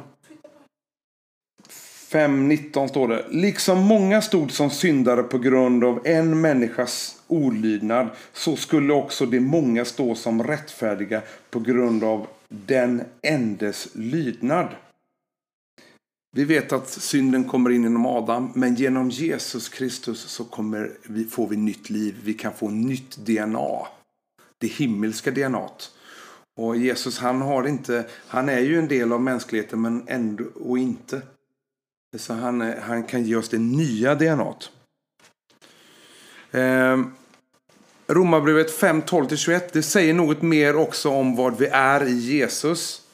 5.19 2.13 2.87
står 2.87 3.07
det. 3.07 3.25
Liksom 3.29 3.79
många 3.79 4.21
stod 4.21 4.51
som 4.51 4.69
syndare 4.69 5.23
på 5.23 5.37
grund 5.37 5.83
av 5.83 6.01
en 6.07 6.41
människas 6.41 7.21
olydnad 7.27 8.09
så 8.33 8.55
skulle 8.55 8.93
också 8.93 9.25
de 9.25 9.39
många 9.39 9.85
stå 9.85 10.15
som 10.15 10.43
rättfärdiga 10.43 11.21
på 11.49 11.59
grund 11.59 12.03
av 12.03 12.27
den 12.49 13.03
endes 13.21 13.87
lydnad. 13.93 14.67
Vi 16.35 16.43
vet 16.43 16.73
att 16.73 16.89
synden 16.89 17.43
kommer 17.43 17.69
in 17.69 17.83
genom 17.83 18.05
Adam, 18.05 18.51
men 18.55 18.75
genom 18.75 19.09
Jesus 19.09 19.69
Kristus 19.69 20.19
så 20.19 20.43
kommer 20.43 20.91
vi, 21.03 21.25
får 21.25 21.47
vi 21.47 21.57
nytt 21.57 21.89
liv. 21.89 22.15
Vi 22.23 22.33
kan 22.33 22.53
få 22.53 22.69
nytt 22.69 23.17
DNA. 23.17 23.87
Det 24.57 24.67
himmelska 24.67 25.31
DNA. 25.31 25.69
Och 26.57 26.77
Jesus 26.77 27.19
han 27.19 27.41
har 27.41 27.67
inte, 27.67 28.05
han 28.27 28.49
är 28.49 28.59
ju 28.59 28.79
en 28.79 28.87
del 28.87 29.13
av 29.13 29.21
mänskligheten 29.21 29.81
men 29.81 30.03
ändå 30.07 30.43
och 30.55 30.77
inte. 30.77 31.21
Så 32.17 32.33
han, 32.33 32.61
eh, 32.61 32.79
han 32.79 33.03
kan 33.03 33.23
ge 33.23 33.35
oss 33.35 33.49
det 33.49 33.59
nya 33.59 34.15
DNA. 34.15 34.55
Eh, 36.51 36.99
Romarbrevet 38.07 38.71
5, 38.71 39.01
12-21, 39.01 39.69
det 39.73 39.83
säger 39.83 40.13
något 40.13 40.41
mer 40.41 40.75
också 40.75 41.09
om 41.09 41.35
vad 41.35 41.57
vi 41.57 41.65
är 41.65 42.03
i 42.03 42.13
Jesus. 42.13 43.07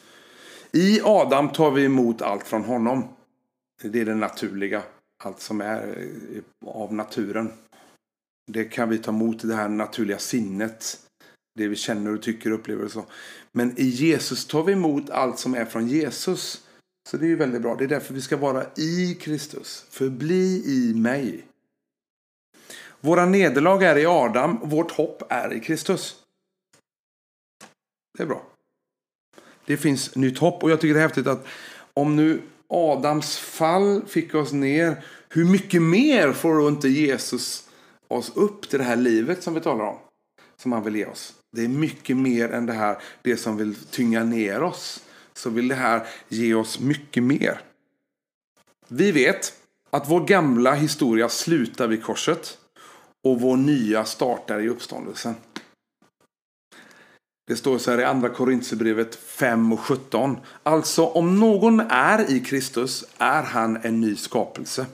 I 0.71 1.01
Adam 1.03 1.49
tar 1.49 1.71
vi 1.71 1.85
emot 1.85 2.21
allt 2.21 2.47
från 2.47 2.63
honom. 2.63 3.07
Det 3.83 4.01
är 4.01 4.05
det 4.05 4.15
naturliga, 4.15 4.83
allt 5.23 5.41
som 5.41 5.61
är 5.61 6.07
eh, 6.33 6.69
av 6.69 6.93
naturen. 6.93 7.51
Det 8.51 8.63
kan 8.63 8.89
vi 8.89 8.97
ta 8.97 9.11
emot 9.11 9.43
i 9.43 9.47
det 9.47 9.55
här 9.55 9.69
naturliga 9.69 10.17
sinnet. 10.17 10.99
Det 11.59 11.67
vi 11.67 11.75
känner 11.75 12.13
och 12.13 12.21
tycker 12.21 12.53
och 12.53 12.59
upplever 12.59 12.85
och 12.85 12.91
så. 12.91 13.05
Men 13.51 13.79
i 13.79 13.85
Jesus 13.85 14.47
tar 14.47 14.63
vi 14.63 14.73
emot 14.73 15.09
allt 15.09 15.39
som 15.39 15.55
är 15.55 15.65
från 15.65 15.87
Jesus. 15.87 16.68
Så 17.07 17.17
det 17.17 17.25
är 17.25 17.29
ju 17.29 17.35
väldigt 17.35 17.61
bra. 17.61 17.75
Det 17.75 17.83
är 17.83 17.87
därför 17.87 18.13
vi 18.13 18.21
ska 18.21 18.37
vara 18.37 18.65
i 18.77 19.17
Kristus. 19.21 19.85
Förbli 19.89 20.63
i 20.65 20.93
mig. 20.95 21.45
Våra 23.01 23.25
nederlag 23.25 23.83
är 23.83 23.97
i 23.97 24.05
Adam, 24.05 24.59
vårt 24.63 24.91
hopp 24.91 25.23
är 25.29 25.53
i 25.53 25.59
Kristus. 25.59 26.15
Det 28.17 28.23
är 28.23 28.27
bra. 28.27 28.43
Det 29.65 29.77
finns 29.77 30.15
nytt 30.15 30.37
hopp 30.37 30.63
och 30.63 30.71
jag 30.71 30.81
tycker 30.81 30.93
det 30.93 30.99
är 30.99 31.07
häftigt 31.07 31.27
att 31.27 31.45
om 31.93 32.15
nu 32.15 32.41
Adams 32.67 33.37
fall 33.37 34.05
fick 34.07 34.35
oss 34.35 34.51
ner, 34.51 35.03
hur 35.29 35.45
mycket 35.45 35.81
mer 35.81 36.33
får 36.33 36.59
då 36.59 36.67
inte 36.67 36.87
Jesus 36.87 37.69
oss 38.07 38.31
upp 38.35 38.69
till 38.69 38.79
det 38.79 38.85
här 38.85 38.95
livet 38.95 39.43
som 39.43 39.53
vi 39.53 39.61
talar 39.61 39.85
om? 39.85 39.97
Som 40.57 40.71
han 40.71 40.83
vill 40.83 40.95
ge 40.95 41.05
oss. 41.05 41.33
Det 41.51 41.63
är 41.63 41.67
mycket 41.67 42.17
mer 42.17 42.49
än 42.49 42.65
det 42.65 42.73
här, 42.73 42.97
det 43.21 43.37
som 43.37 43.57
vill 43.57 43.75
tynga 43.75 44.23
ner 44.23 44.63
oss. 44.63 45.03
Så 45.39 45.49
vill 45.49 45.67
det 45.67 45.75
här 45.75 46.07
ge 46.27 46.53
oss 46.53 46.79
mycket 46.79 47.23
mer. 47.23 47.61
Vi 48.87 49.11
vet 49.11 49.53
att 49.89 50.09
vår 50.09 50.25
gamla 50.25 50.73
historia 50.73 51.29
slutar 51.29 51.87
vid 51.87 52.03
korset 52.03 52.57
och 53.23 53.41
vår 53.41 53.57
nya 53.57 54.05
startar 54.05 54.59
i 54.59 54.69
uppståndelsen. 54.69 55.35
Det 57.47 57.55
står 57.55 57.77
så 57.77 57.91
här 57.91 57.97
i 57.97 58.03
andra 58.03 58.29
Korintierbrevet 58.29 59.15
5 59.15 59.73
och 59.73 59.79
17. 59.79 60.37
Alltså 60.63 61.05
om 61.05 61.39
någon 61.39 61.79
är 61.79 62.31
i 62.31 62.39
Kristus 62.39 63.05
är 63.17 63.43
han 63.43 63.77
en 63.77 64.01
ny 64.01 64.15
skapelse. 64.15 64.85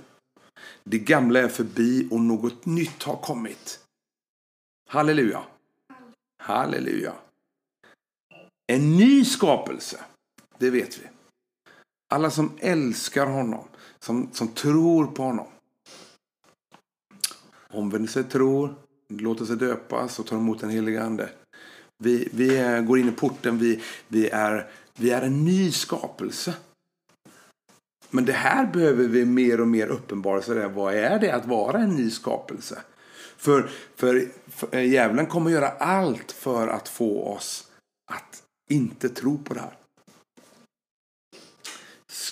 Det 0.83 0.99
gamla 0.99 1.39
är 1.39 1.47
förbi 1.47 2.07
och 2.11 2.19
något 2.19 2.65
nytt 2.65 3.03
har 3.03 3.15
kommit. 3.15 3.79
Halleluja. 4.89 5.43
Halleluja. 6.43 7.13
En 8.67 8.97
ny 8.97 9.25
skapelse. 9.25 9.99
Det 10.57 10.69
vet 10.69 10.97
vi. 10.97 11.03
Alla 12.09 12.31
som 12.31 12.51
älskar 12.59 13.25
honom. 13.25 13.67
Som, 13.99 14.29
som 14.31 14.47
tror 14.47 15.05
på 15.05 15.23
honom 15.23 15.47
omvänder 17.75 18.09
sig, 18.09 18.23
tror, 18.23 18.75
låter 19.09 19.45
sig 19.45 19.55
döpas 19.55 20.19
och 20.19 20.27
tar 20.27 20.37
emot 20.37 20.59
den 20.59 20.69
helige 20.69 21.03
ande. 21.03 21.29
Vi, 21.97 22.29
vi 22.33 22.57
är, 22.57 22.81
går 22.81 22.99
in 22.99 23.09
i 23.09 23.11
porten, 23.11 23.57
vi, 23.57 23.81
vi, 24.07 24.29
är, 24.29 24.69
vi 24.97 25.11
är 25.11 25.21
en 25.21 25.45
ny 25.45 25.71
skapelse. 25.71 26.53
Men 28.09 28.25
det 28.25 28.33
här 28.33 28.65
behöver 28.73 29.07
vi 29.07 29.25
mer 29.25 29.61
och 29.61 29.67
mer 29.67 29.87
uppenbarelse. 29.87 30.67
Vad 30.67 30.93
är 30.93 31.19
det 31.19 31.31
att 31.31 31.45
vara 31.45 31.77
en 31.77 31.95
ny 31.95 32.09
skapelse? 32.09 32.81
För, 33.37 33.69
för, 33.95 34.31
för 34.47 34.75
eh, 34.75 34.91
djävulen 34.91 35.27
kommer 35.27 35.51
göra 35.51 35.69
allt 35.69 36.31
för 36.31 36.67
att 36.67 36.89
få 36.89 37.23
oss 37.23 37.71
att 38.11 38.43
inte 38.69 39.09
tro 39.09 39.37
på 39.37 39.53
det 39.53 39.59
här. 39.59 39.77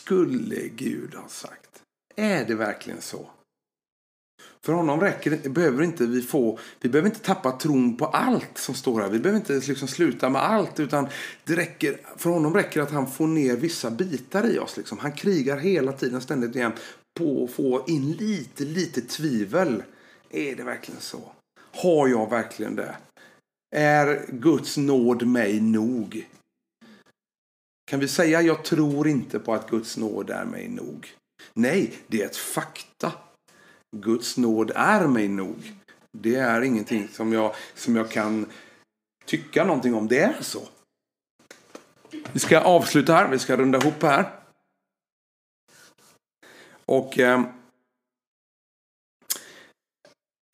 Skulle 0.04 0.68
Gud 0.68 1.16
ha 1.16 1.28
sagt. 1.28 1.82
Är 2.16 2.45
det 2.45 2.56
verkligen 2.56 3.01
så? 3.01 3.30
För 4.66 4.74
honom 4.74 5.01
räcker, 5.01 5.49
behöver 5.49 5.84
inte 5.84 6.06
vi 6.06 6.22
få, 6.22 6.60
vi 6.82 6.89
behöver 6.89 7.10
inte 7.10 7.22
tappa 7.22 7.51
tron 7.51 7.97
på 7.97 8.06
allt 8.06 8.58
som 8.58 8.76
står 8.76 9.01
här. 9.01 9.10
Vi 9.10 9.20
behöver 9.20 9.39
inte 9.39 9.68
liksom 9.68 9.88
sluta 9.88 10.30
med 10.30 10.41
allt. 10.41 10.80
Utan 10.80 11.08
det 11.43 11.56
räcker, 11.56 11.99
för 12.18 12.30
honom 12.30 12.54
räcker 12.54 12.82
att 12.82 12.91
han 12.91 13.12
får 13.12 13.28
ner 13.28 13.56
vissa 13.56 13.91
bitar 13.91 14.56
i 14.56 14.60
oss. 14.60 14.78
Liksom. 14.78 14.99
Han 14.99 15.12
krigar 15.12 15.58
hela 15.58 15.91
tiden, 15.91 16.22
ständigt 16.22 16.56
igen, 16.56 16.72
på 17.20 17.43
att 17.43 17.51
få 17.51 17.84
in 17.88 18.12
lite, 18.12 18.64
lite 18.64 19.01
tvivel. 19.01 19.84
Är 20.30 20.56
det 20.56 20.64
verkligen 20.64 21.01
så? 21.01 21.22
Har 21.72 22.08
jag 22.08 22.30
verkligen 22.30 22.76
det? 22.76 22.95
Är 23.76 24.26
Guds 24.30 24.78
nåd 24.78 25.28
mig 25.28 25.62
nog? 25.62 26.28
Kan 27.94 28.00
vi 28.00 28.08
säga 28.08 28.41
jag 28.41 28.64
tror 28.64 29.08
inte 29.08 29.39
på 29.39 29.54
att 29.54 29.70
Guds 29.70 29.98
nåd 29.98 30.30
är 30.30 30.46
mig 30.46 30.68
nog? 30.68 31.14
Nej, 31.54 31.94
det 32.08 32.22
är 32.22 32.26
ett 32.26 32.38
fakta. 32.38 33.12
Guds 33.96 34.38
nåd 34.38 34.72
är 34.76 35.08
mig 35.08 35.28
nog. 35.28 35.74
Det 36.12 36.36
är 36.36 36.62
ingenting 36.62 37.08
som 37.08 37.34
jag, 37.34 37.56
som 37.76 37.96
jag 37.96 38.12
kan 38.12 38.52
tycka 39.26 39.64
någonting 39.64 39.94
om. 39.94 40.08
Det 40.08 40.20
är 40.20 40.41
så. 40.41 40.68
Vi 42.32 42.39
ska 42.39 42.60
avsluta 42.60 43.14
här. 43.14 43.28
Vi 43.28 43.39
ska 43.39 43.58
runda 43.58 43.78
ihop 43.78 44.02
här. 44.02 44.39
Och 46.86 47.20
eh, 47.20 47.44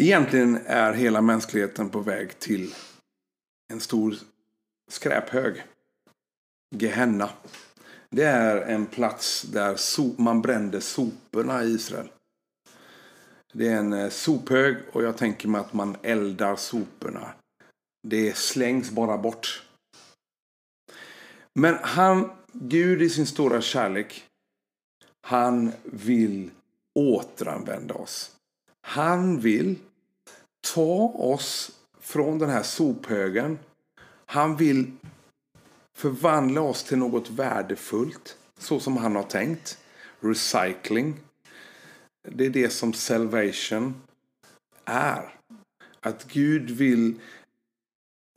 egentligen 0.01 0.59
är 0.65 0.93
hela 0.93 1.21
mänskligheten 1.21 1.89
på 1.89 1.99
väg 1.99 2.39
till 2.39 2.75
en 3.73 3.79
stor 3.79 4.15
skräphög. 4.91 5.63
Gehenna. 6.75 7.29
Det 8.09 8.23
är 8.23 8.61
en 8.61 8.85
plats 8.85 9.41
där 9.41 9.75
so 9.75 10.15
man 10.17 10.41
brände 10.41 10.81
soporna 10.81 11.63
i 11.63 11.67
Israel. 11.67 12.09
Det 13.53 13.67
är 13.67 13.77
en 13.77 13.93
eh, 13.93 14.09
sophög 14.09 14.77
och 14.91 15.03
jag 15.03 15.17
tänker 15.17 15.47
mig 15.47 15.61
att 15.61 15.73
man 15.73 15.97
eldar 16.01 16.55
soporna. 16.55 17.33
Det 18.07 18.37
slängs 18.37 18.91
bara 18.91 19.17
bort. 19.17 19.63
Men 21.59 21.75
han, 21.81 22.31
Gud 22.51 23.01
i 23.01 23.09
sin 23.09 23.25
stora 23.25 23.61
kärlek, 23.61 24.25
han 25.21 25.71
vill 25.83 26.51
återanvända 26.99 27.93
oss. 27.93 28.35
Han 28.81 29.39
vill 29.39 29.75
ta 30.73 31.13
oss 31.15 31.79
från 31.99 32.39
den 32.39 32.49
här 32.49 32.63
sophögen. 32.63 33.59
Han 34.25 34.55
vill 34.55 34.91
förvandla 35.99 36.61
oss 36.61 36.83
till 36.83 36.97
något 36.97 37.29
värdefullt, 37.29 38.37
så 38.57 38.79
som 38.79 38.97
han 38.97 39.15
har 39.15 39.23
tänkt. 39.23 39.77
Recycling. 40.19 41.19
Det 42.27 42.45
är 42.45 42.49
det 42.49 42.69
som 42.69 42.93
salvation 42.93 44.01
är. 44.85 45.35
Att 45.99 46.27
Gud 46.31 46.69
vill 46.69 47.19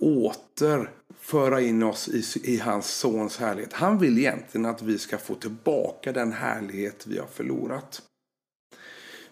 åter 0.02 0.90
föra 1.18 1.60
in 1.60 1.82
oss 1.82 2.08
i, 2.08 2.24
i 2.44 2.58
hans 2.58 2.86
sons 2.86 3.36
härlighet. 3.36 3.72
Han 3.72 3.98
vill 3.98 4.18
egentligen 4.18 4.66
att 4.66 4.82
vi 4.82 4.98
ska 4.98 5.18
få 5.18 5.34
tillbaka 5.34 6.12
den 6.12 6.32
härlighet 6.32 7.06
vi 7.06 7.18
har 7.18 7.26
förlorat. 7.26 8.02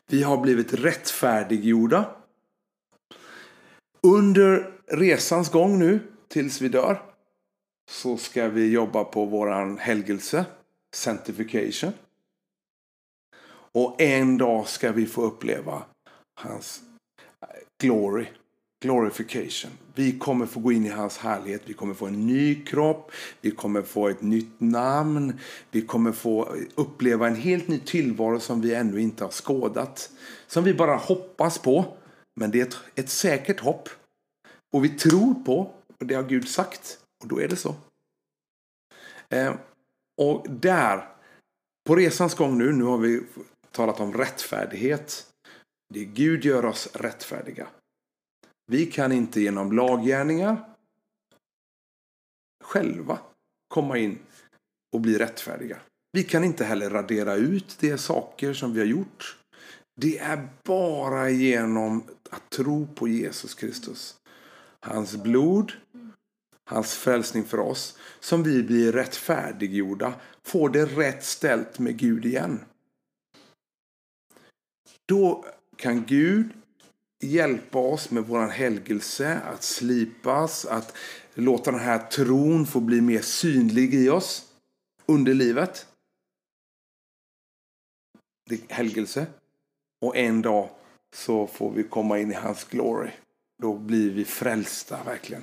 Vi 0.07 0.23
har 0.23 0.43
blivit 0.43 0.73
rättfärdiggjorda. 0.73 2.17
Under 4.03 4.73
resans 4.87 5.51
gång 5.51 5.79
nu, 5.79 6.01
tills 6.29 6.61
vi 6.61 6.69
dör, 6.69 7.10
så 7.91 8.17
ska 8.17 8.49
vi 8.49 8.73
jobba 8.73 9.05
på 9.05 9.25
våran 9.25 9.79
helgelse, 9.79 10.45
sanctification. 10.95 11.93
Och 13.73 14.01
en 14.01 14.39
dag 14.39 14.69
ska 14.69 14.93
vi 14.93 15.07
få 15.07 15.23
uppleva 15.23 15.83
hans 16.35 16.83
eh, 17.41 17.49
glory, 17.83 18.27
glorification. 18.83 19.71
Vi 19.95 20.19
kommer 20.19 20.47
få 20.47 20.61
gå 20.61 20.73
in 20.73 20.87
i 20.87 20.89
hans 20.89 21.19
härlighet. 21.19 21.63
Vi 21.65 21.73
kommer 21.73 21.95
få 21.95 22.07
en 22.07 22.27
ny 22.27 22.65
kropp. 22.65 23.13
Vi 23.41 23.51
kommer 23.51 23.83
få 23.83 24.09
ett 24.09 24.23
nytt 24.23 24.61
namn. 24.61 25.39
Vi 25.71 25.83
kommer 25.83 26.13
få 26.13 26.55
eh, 26.55 26.63
uppleva 26.75 27.27
en 27.27 27.37
helt 27.37 27.69
ny 27.69 27.79
tillvaro 27.79 28.41
som 28.41 28.61
vi 28.61 28.75
ännu 28.75 29.01
inte 29.01 29.25
har 29.25 29.31
skådat. 29.31 30.11
Som 30.47 30.65
vi 30.65 30.75
bara 30.75 30.97
hoppas 30.97 31.59
på. 31.59 31.85
Men 32.41 32.51
det 32.51 32.61
är 32.61 32.67
ett, 32.67 32.77
ett 32.95 33.11
säkert 33.11 33.61
hopp. 33.61 33.89
Och 34.73 34.85
vi 34.85 34.89
tror 34.89 35.35
på, 35.35 35.71
och 36.01 36.07
det 36.07 36.15
har 36.15 36.23
Gud 36.23 36.49
sagt. 36.49 37.01
Och 37.21 37.29
då 37.29 37.41
är 37.41 37.49
det 37.49 37.57
så. 37.57 37.75
Eh, 39.29 39.55
och 40.17 40.47
där, 40.51 41.09
på 41.87 41.97
resans 41.97 42.35
gång 42.35 42.59
nu, 42.59 42.73
nu 42.73 42.85
har 42.85 42.99
vi 42.99 43.23
talat 43.71 44.01
om 44.01 44.15
rättfärdighet. 44.15 45.27
Det 45.95 46.05
Gud 46.05 46.45
gör 46.45 46.65
oss 46.65 46.89
rättfärdiga. 46.95 47.69
Vi 48.67 48.87
kan 48.87 49.13
inte 49.13 49.41
genom 49.41 49.73
laggärningar 49.73 50.71
själva 52.65 53.19
komma 53.69 53.99
in 53.99 54.19
och 54.93 55.01
bli 55.01 55.19
rättfärdiga. 55.19 55.77
Vi 56.13 56.25
kan 56.25 56.45
inte 56.45 56.65
heller 56.65 56.91
radera 56.91 57.35
ut 57.35 57.77
de 57.81 57.99
saker 57.99 58.53
som 58.55 58.73
vi 58.73 58.81
har 58.81 58.87
gjort. 58.87 59.39
Det 60.01 60.19
är 60.19 60.49
bara 60.65 61.31
genom 61.31 62.05
att 62.31 62.51
tro 62.51 62.87
på 62.87 63.09
Jesus 63.09 63.55
Kristus. 63.55 64.17
Hans 64.81 65.17
blod, 65.17 65.73
hans 66.71 66.95
frälsning 66.95 67.45
för 67.45 67.61
oss, 67.61 67.99
som 68.21 68.43
vi 68.43 68.63
blir 68.63 68.93
rättfärdiggjorda, 68.93 70.15
får 70.43 70.69
det 70.69 70.85
rätt 70.85 71.25
ställt 71.25 71.79
med 71.79 71.97
Gud 71.97 72.27
igen. 72.27 72.61
Då 75.07 75.45
kan 75.77 76.05
Gud 76.05 76.51
hjälpa 77.23 77.79
oss 77.79 78.11
med 78.11 78.25
vår 78.25 78.47
helgelse, 78.47 79.41
att 79.41 79.63
slipas, 79.63 80.65
att 80.65 80.97
låta 81.35 81.71
den 81.71 81.81
här 81.81 81.99
tron 81.99 82.67
få 82.67 82.81
bli 82.81 83.01
mer 83.01 83.23
synlig 83.23 83.95
i 83.95 84.09
oss 84.09 84.53
under 85.07 85.35
livet. 85.35 85.87
Det 88.49 88.55
är 88.55 88.75
helgelse. 88.75 89.27
Och 90.01 90.17
en 90.17 90.43
dag 90.43 90.71
så 91.15 91.47
får 91.47 91.71
vi 91.71 91.83
komma 91.83 92.19
in 92.19 92.31
i 92.31 92.35
hans 92.35 92.65
glory. 92.65 93.11
Då 93.63 93.79
blir 93.79 94.11
vi 94.11 94.25
frälsta 94.25 95.05
verkligen. 95.05 95.43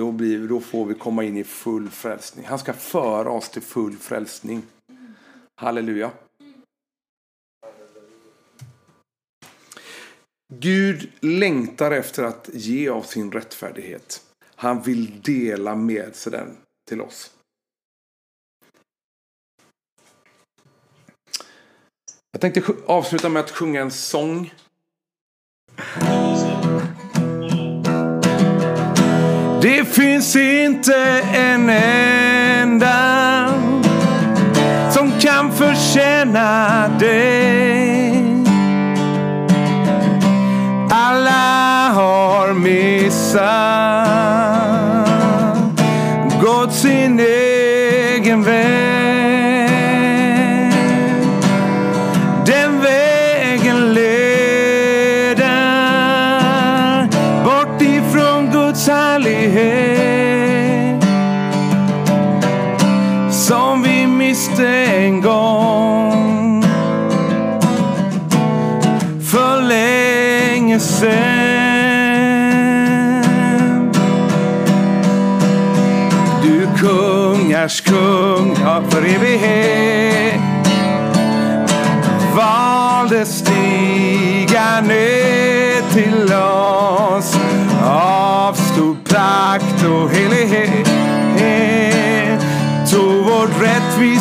Då, 0.00 0.12
blir, 0.12 0.48
då 0.48 0.60
får 0.60 0.84
vi 0.84 0.94
komma 0.94 1.24
in 1.24 1.36
i 1.36 1.44
full 1.44 1.90
frälsning. 1.90 2.46
Han 2.46 2.58
ska 2.58 2.72
föra 2.72 3.30
oss 3.30 3.48
till 3.48 3.62
full 3.62 3.96
frälsning. 3.96 4.62
Halleluja. 5.54 6.10
Gud 10.52 11.12
längtar 11.20 11.90
efter 11.90 12.24
att 12.24 12.50
ge 12.52 12.88
av 12.88 13.02
sin 13.02 13.32
rättfärdighet. 13.32 14.22
Han 14.54 14.82
vill 14.82 15.20
dela 15.20 15.74
med 15.74 16.16
sig 16.16 16.32
den 16.32 16.56
till 16.88 17.00
oss. 17.00 17.32
Jag 22.30 22.40
tänkte 22.40 22.62
avsluta 22.86 23.28
med 23.28 23.40
att 23.40 23.50
sjunga 23.50 23.80
en 23.80 23.90
sång. 23.90 24.52
Finns 29.92 30.36
inte 30.36 31.22
en 31.32 31.68
enda 31.70 33.48
som 34.90 35.12
kan 35.20 35.52
förtjäna 35.52 36.88
dig. 36.98 38.24
Alla 40.90 41.90
har 41.94 42.54
missat, 42.54 43.69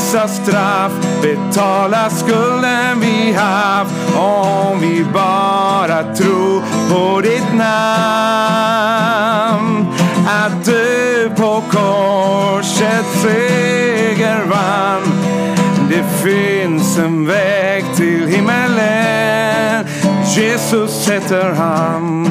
Jesus 0.10 0.36
straff 0.36 0.92
betala 1.22 2.10
skulden 2.10 3.00
vi 3.00 3.34
haft 3.34 3.94
om 4.18 4.80
vi 4.82 5.06
bara 5.14 6.16
tror 6.16 6.62
på 6.90 7.22
ditt 7.22 7.54
namn 7.54 8.28
att 10.28 10.66
du 10.66 11.32
på 11.38 11.64
korset 11.72 13.06
seger 13.22 14.46
vann. 14.46 15.14
Det 15.90 16.04
finns 16.24 16.98
en 16.98 17.28
väg 17.28 17.86
till 17.96 18.28
himmelen. 18.28 19.86
Jesus 20.36 21.10
heter 21.10 21.54
han. 21.54 22.24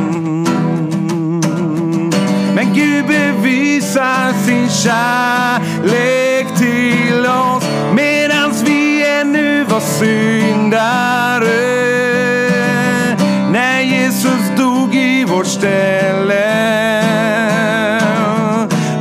Men 2.54 2.74
Gud 2.74 3.06
bevisar 3.06 4.32
sin 4.46 4.68
kärlek 4.68 6.46
till 6.58 7.26
oss 7.26 7.57
var 9.78 9.84
syndare. 9.84 11.68
När 13.52 13.80
Jesus 13.80 14.50
dog 14.56 14.94
i 14.94 15.24
vårt 15.24 15.46
ställe 15.46 16.48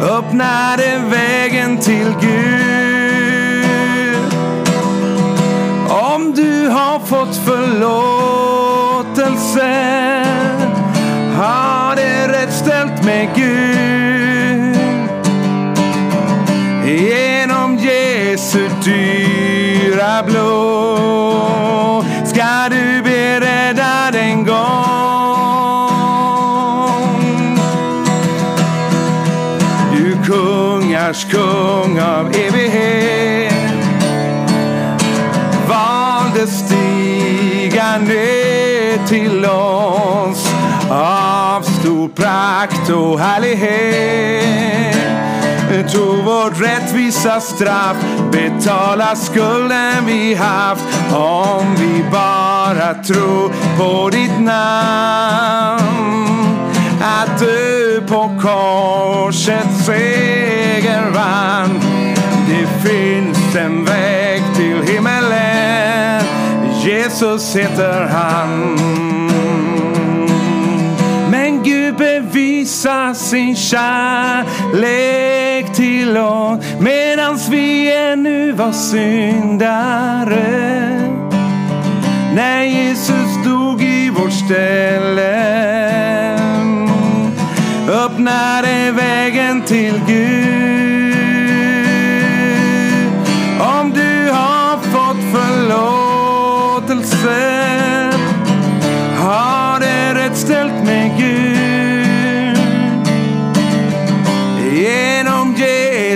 öppnade 0.01 1.01
vägen 1.09 1.78
till 1.78 2.13
Gud. 2.21 2.97
Om 5.89 6.34
du 6.36 6.67
har 6.67 6.99
fått 6.99 7.36
förlåtelse 7.45 8.36
har 11.36 11.95
det 11.95 12.28
rätt 12.28 12.53
ställt 12.53 13.03
med 13.03 13.30
Gud. 13.36 14.78
Genom 16.86 17.78
Jesu 17.78 18.69
dyra 19.98 20.24
blå. 20.24 22.04
ska 22.26 22.70
du 22.70 23.02
bli 23.02 23.39
räddad 23.39 24.16
en 24.16 24.45
gång. 24.45 24.58
Du 29.91 30.18
kungars 30.26 31.26
kung 31.32 32.00
av 32.00 32.32
evighet 32.36 33.54
valde 35.68 36.48
stiga 36.48 37.98
ner 37.98 39.08
till 39.08 39.45
oss 39.45 40.54
av 40.91 41.62
stor 41.62 42.08
prakt 42.08 42.89
och 42.89 43.20
härlighet 43.20 44.97
tog 45.84 46.23
vårt 46.23 46.61
rättvisa 46.61 47.41
straff 47.41 47.97
betala 48.32 49.15
skulden 49.15 50.05
vi 50.05 50.34
haft 50.34 50.84
om 51.13 51.75
vi 51.75 52.03
bara 52.11 52.93
tror 52.93 53.53
på 53.78 54.09
ditt 54.09 54.39
namn 54.39 55.88
att 57.01 57.39
du 57.39 58.03
på 58.07 58.39
korset 58.41 59.86
seger 59.86 61.11
vann. 61.11 61.82
Det 62.47 62.89
finns 62.89 63.55
en 63.55 63.86
väg 63.86 64.41
till 64.55 64.84
himmelen. 64.93 66.23
Jesus 66.84 67.55
heter 67.55 68.09
han 68.13 69.76
bevisar 72.78 73.13
sin 73.13 73.55
kärlek 73.55 74.86
till 75.73 76.17
oss 76.17 76.59
medans 76.80 77.49
vi 77.49 77.95
ännu 77.95 78.51
var 78.51 78.71
syndare. 78.71 80.28
När 82.36 82.63
Jesus 82.63 83.43
dog 83.45 83.82
i 83.82 84.09
vårt 84.09 84.34
ställe 84.34 85.57
öppnade 87.89 88.91
vägen 88.91 89.61
till 89.61 90.01
Gud. 90.07 91.17
Om 93.59 93.91
du 93.93 94.30
har 94.32 94.78
fått 94.78 95.17
förlåtelse 95.34 97.07
har 99.17 99.80
det 99.80 100.13
rätt 100.13 100.38
ställt 100.38 100.84
med 100.84 101.17
Gud. 101.17 101.47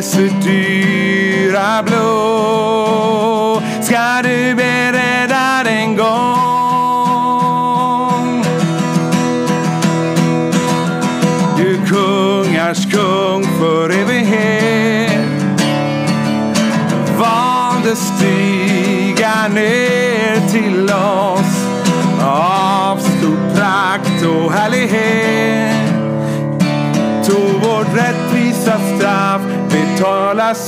Jesu 0.01 0.29
dyra 0.41 1.83
blod 1.85 2.40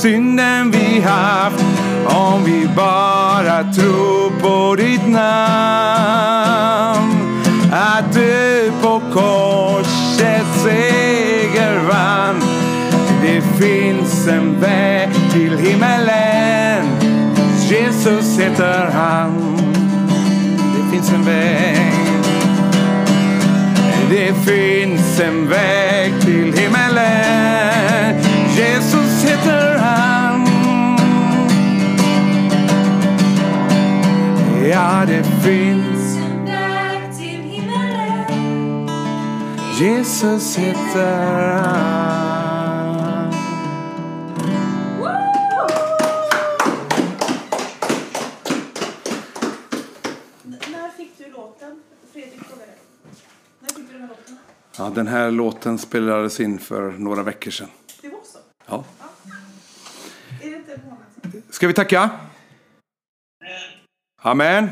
synden 0.04 0.70
vi 0.70 1.00
haft 1.00 1.64
om 2.04 2.44
vi 2.44 2.68
bara 2.76 3.72
tror 3.72 4.30
på 4.40 4.76
ditt 4.76 5.06
namn. 5.06 5.24
Att 7.72 8.12
du 8.14 8.72
på 8.82 9.00
korset 9.12 10.46
seger 10.64 11.80
vann. 11.88 12.42
Det 13.22 13.42
finns 13.64 14.28
en 14.28 14.60
väg 14.60 15.08
till 15.32 15.58
himmelen. 15.58 16.86
Jesus 17.68 18.38
heter 18.38 18.90
han. 18.94 19.56
Det 20.76 20.90
finns 20.92 21.12
en 21.12 21.24
väg. 21.24 21.92
Det 24.10 24.34
finns 24.52 25.20
en 25.20 25.48
väg 25.48 26.12
finns 35.44 36.16
En 36.16 36.44
väg 36.44 37.16
till 37.16 37.40
himmelen. 37.40 38.88
Jesus 39.78 40.56
heter 40.56 41.52
han. 41.52 43.30
När 50.42 50.88
fick 50.96 51.18
du 51.18 51.30
låten? 51.30 51.82
Fredrik 52.12 52.40
frågade. 52.44 52.72
När 53.60 53.68
fick 53.68 53.76
du 53.76 53.92
den 53.92 54.00
här 54.00 54.08
låten? 54.08 54.38
Ja, 54.78 54.90
den 54.94 55.06
här 55.06 55.30
låten 55.30 55.78
spelades 55.78 56.40
in 56.40 56.58
för 56.58 56.92
några 56.92 57.22
veckor 57.22 57.50
sedan. 57.50 57.68
Det 58.02 58.08
var 58.08 58.18
så? 58.24 58.38
Ja. 58.66 58.84
Ska 61.50 61.66
vi 61.66 61.74
tacka? 61.74 62.10
Amen. 64.22 64.68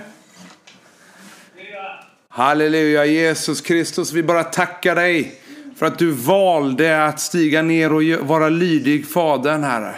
Halleluja 2.35 3.05
Jesus 3.05 3.61
Kristus, 3.61 4.13
vi 4.13 4.23
bara 4.23 4.45
tackar 4.45 4.95
dig 4.95 5.41
för 5.77 5.87
att 5.87 5.99
du 5.99 6.11
valde 6.11 7.05
att 7.05 7.21
stiga 7.21 7.63
ner 7.63 7.93
och 7.93 8.29
vara 8.29 8.49
lydig 8.49 9.07
Fadern, 9.07 9.65
Herre. 9.65 9.95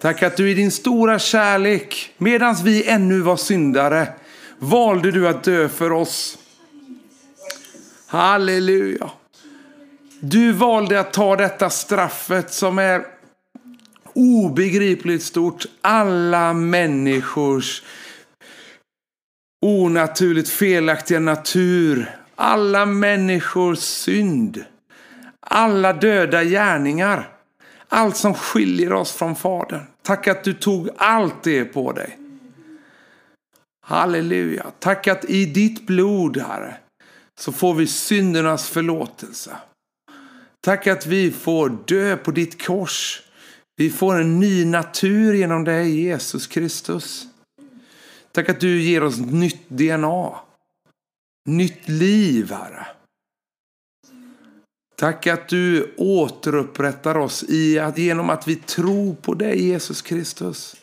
Tack 0.00 0.22
att 0.22 0.36
du 0.36 0.50
i 0.50 0.54
din 0.54 0.70
stora 0.70 1.18
kärlek, 1.18 2.14
medan 2.18 2.56
vi 2.64 2.88
ännu 2.88 3.20
var 3.20 3.36
syndare, 3.36 4.08
valde 4.58 5.10
du 5.10 5.28
att 5.28 5.42
dö 5.42 5.68
för 5.68 5.92
oss. 5.92 6.38
Halleluja. 8.06 9.10
Du 10.20 10.52
valde 10.52 11.00
att 11.00 11.12
ta 11.12 11.36
detta 11.36 11.70
straffet 11.70 12.52
som 12.52 12.78
är 12.78 13.02
obegripligt 14.12 15.22
stort. 15.22 15.66
Alla 15.80 16.52
människors 16.52 17.82
onaturligt 19.60 20.48
felaktiga 20.48 21.20
natur. 21.20 22.16
Alla 22.34 22.86
människors 22.86 23.78
synd. 23.78 24.64
Alla 25.40 25.92
döda 25.92 26.44
gärningar. 26.44 27.28
Allt 27.88 28.16
som 28.16 28.34
skiljer 28.34 28.92
oss 28.92 29.12
från 29.12 29.36
Fadern. 29.36 29.82
Tack 30.02 30.28
att 30.28 30.44
du 30.44 30.52
tog 30.52 30.88
allt 30.96 31.42
det 31.42 31.64
på 31.64 31.92
dig. 31.92 32.18
Halleluja. 33.86 34.66
Tack 34.78 35.06
att 35.06 35.24
i 35.24 35.44
ditt 35.44 35.86
blod, 35.86 36.36
Herre, 36.36 36.76
så 37.40 37.52
får 37.52 37.74
vi 37.74 37.86
syndernas 37.86 38.68
förlåtelse. 38.68 39.56
Tack 40.60 40.86
att 40.86 41.06
vi 41.06 41.30
får 41.30 41.78
dö 41.86 42.16
på 42.16 42.30
ditt 42.30 42.66
kors. 42.66 43.22
Vi 43.76 43.90
får 43.90 44.20
en 44.20 44.40
ny 44.40 44.64
natur 44.64 45.34
genom 45.34 45.64
dig, 45.64 46.00
Jesus 46.00 46.46
Kristus. 46.46 47.26
Tack 48.32 48.48
att 48.48 48.60
du 48.60 48.82
ger 48.82 49.02
oss 49.02 49.18
nytt 49.18 49.68
DNA. 49.68 50.34
Nytt 51.44 51.88
liv, 51.88 52.52
Herre. 52.52 52.86
Tack 54.96 55.26
att 55.26 55.48
du 55.48 55.94
återupprättar 55.96 57.16
oss 57.16 57.44
i 57.48 57.78
att, 57.78 57.98
genom 57.98 58.30
att 58.30 58.48
vi 58.48 58.56
tror 58.56 59.14
på 59.14 59.34
dig, 59.34 59.66
Jesus 59.66 60.02
Kristus. 60.02 60.76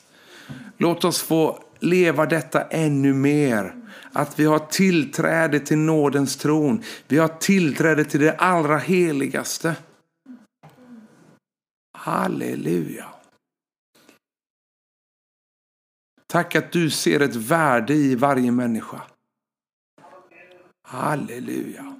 Låt 0.78 1.06
oss 1.06 1.22
få 1.22 1.64
leva 1.80 2.26
detta 2.26 2.64
ännu 2.64 3.14
mer. 3.14 3.76
Att 4.12 4.39
vi 4.39 4.45
har 4.45 4.60
tillträde 4.60 5.60
till 5.60 5.78
nådens 5.78 6.38
tron. 6.38 6.84
Vi 7.08 7.18
har 7.18 7.28
tillträde 7.28 8.06
till 8.06 8.20
det 8.20 8.34
allra 8.34 8.78
heligaste. 8.78 9.76
Halleluja. 11.98 13.06
Tack 16.28 16.56
att 16.56 16.72
du 16.72 16.90
ser 16.90 17.20
ett 17.20 17.36
värde 17.36 17.94
i 17.94 18.16
varje 18.16 18.52
människa. 18.52 19.02
Halleluja. 20.84 21.97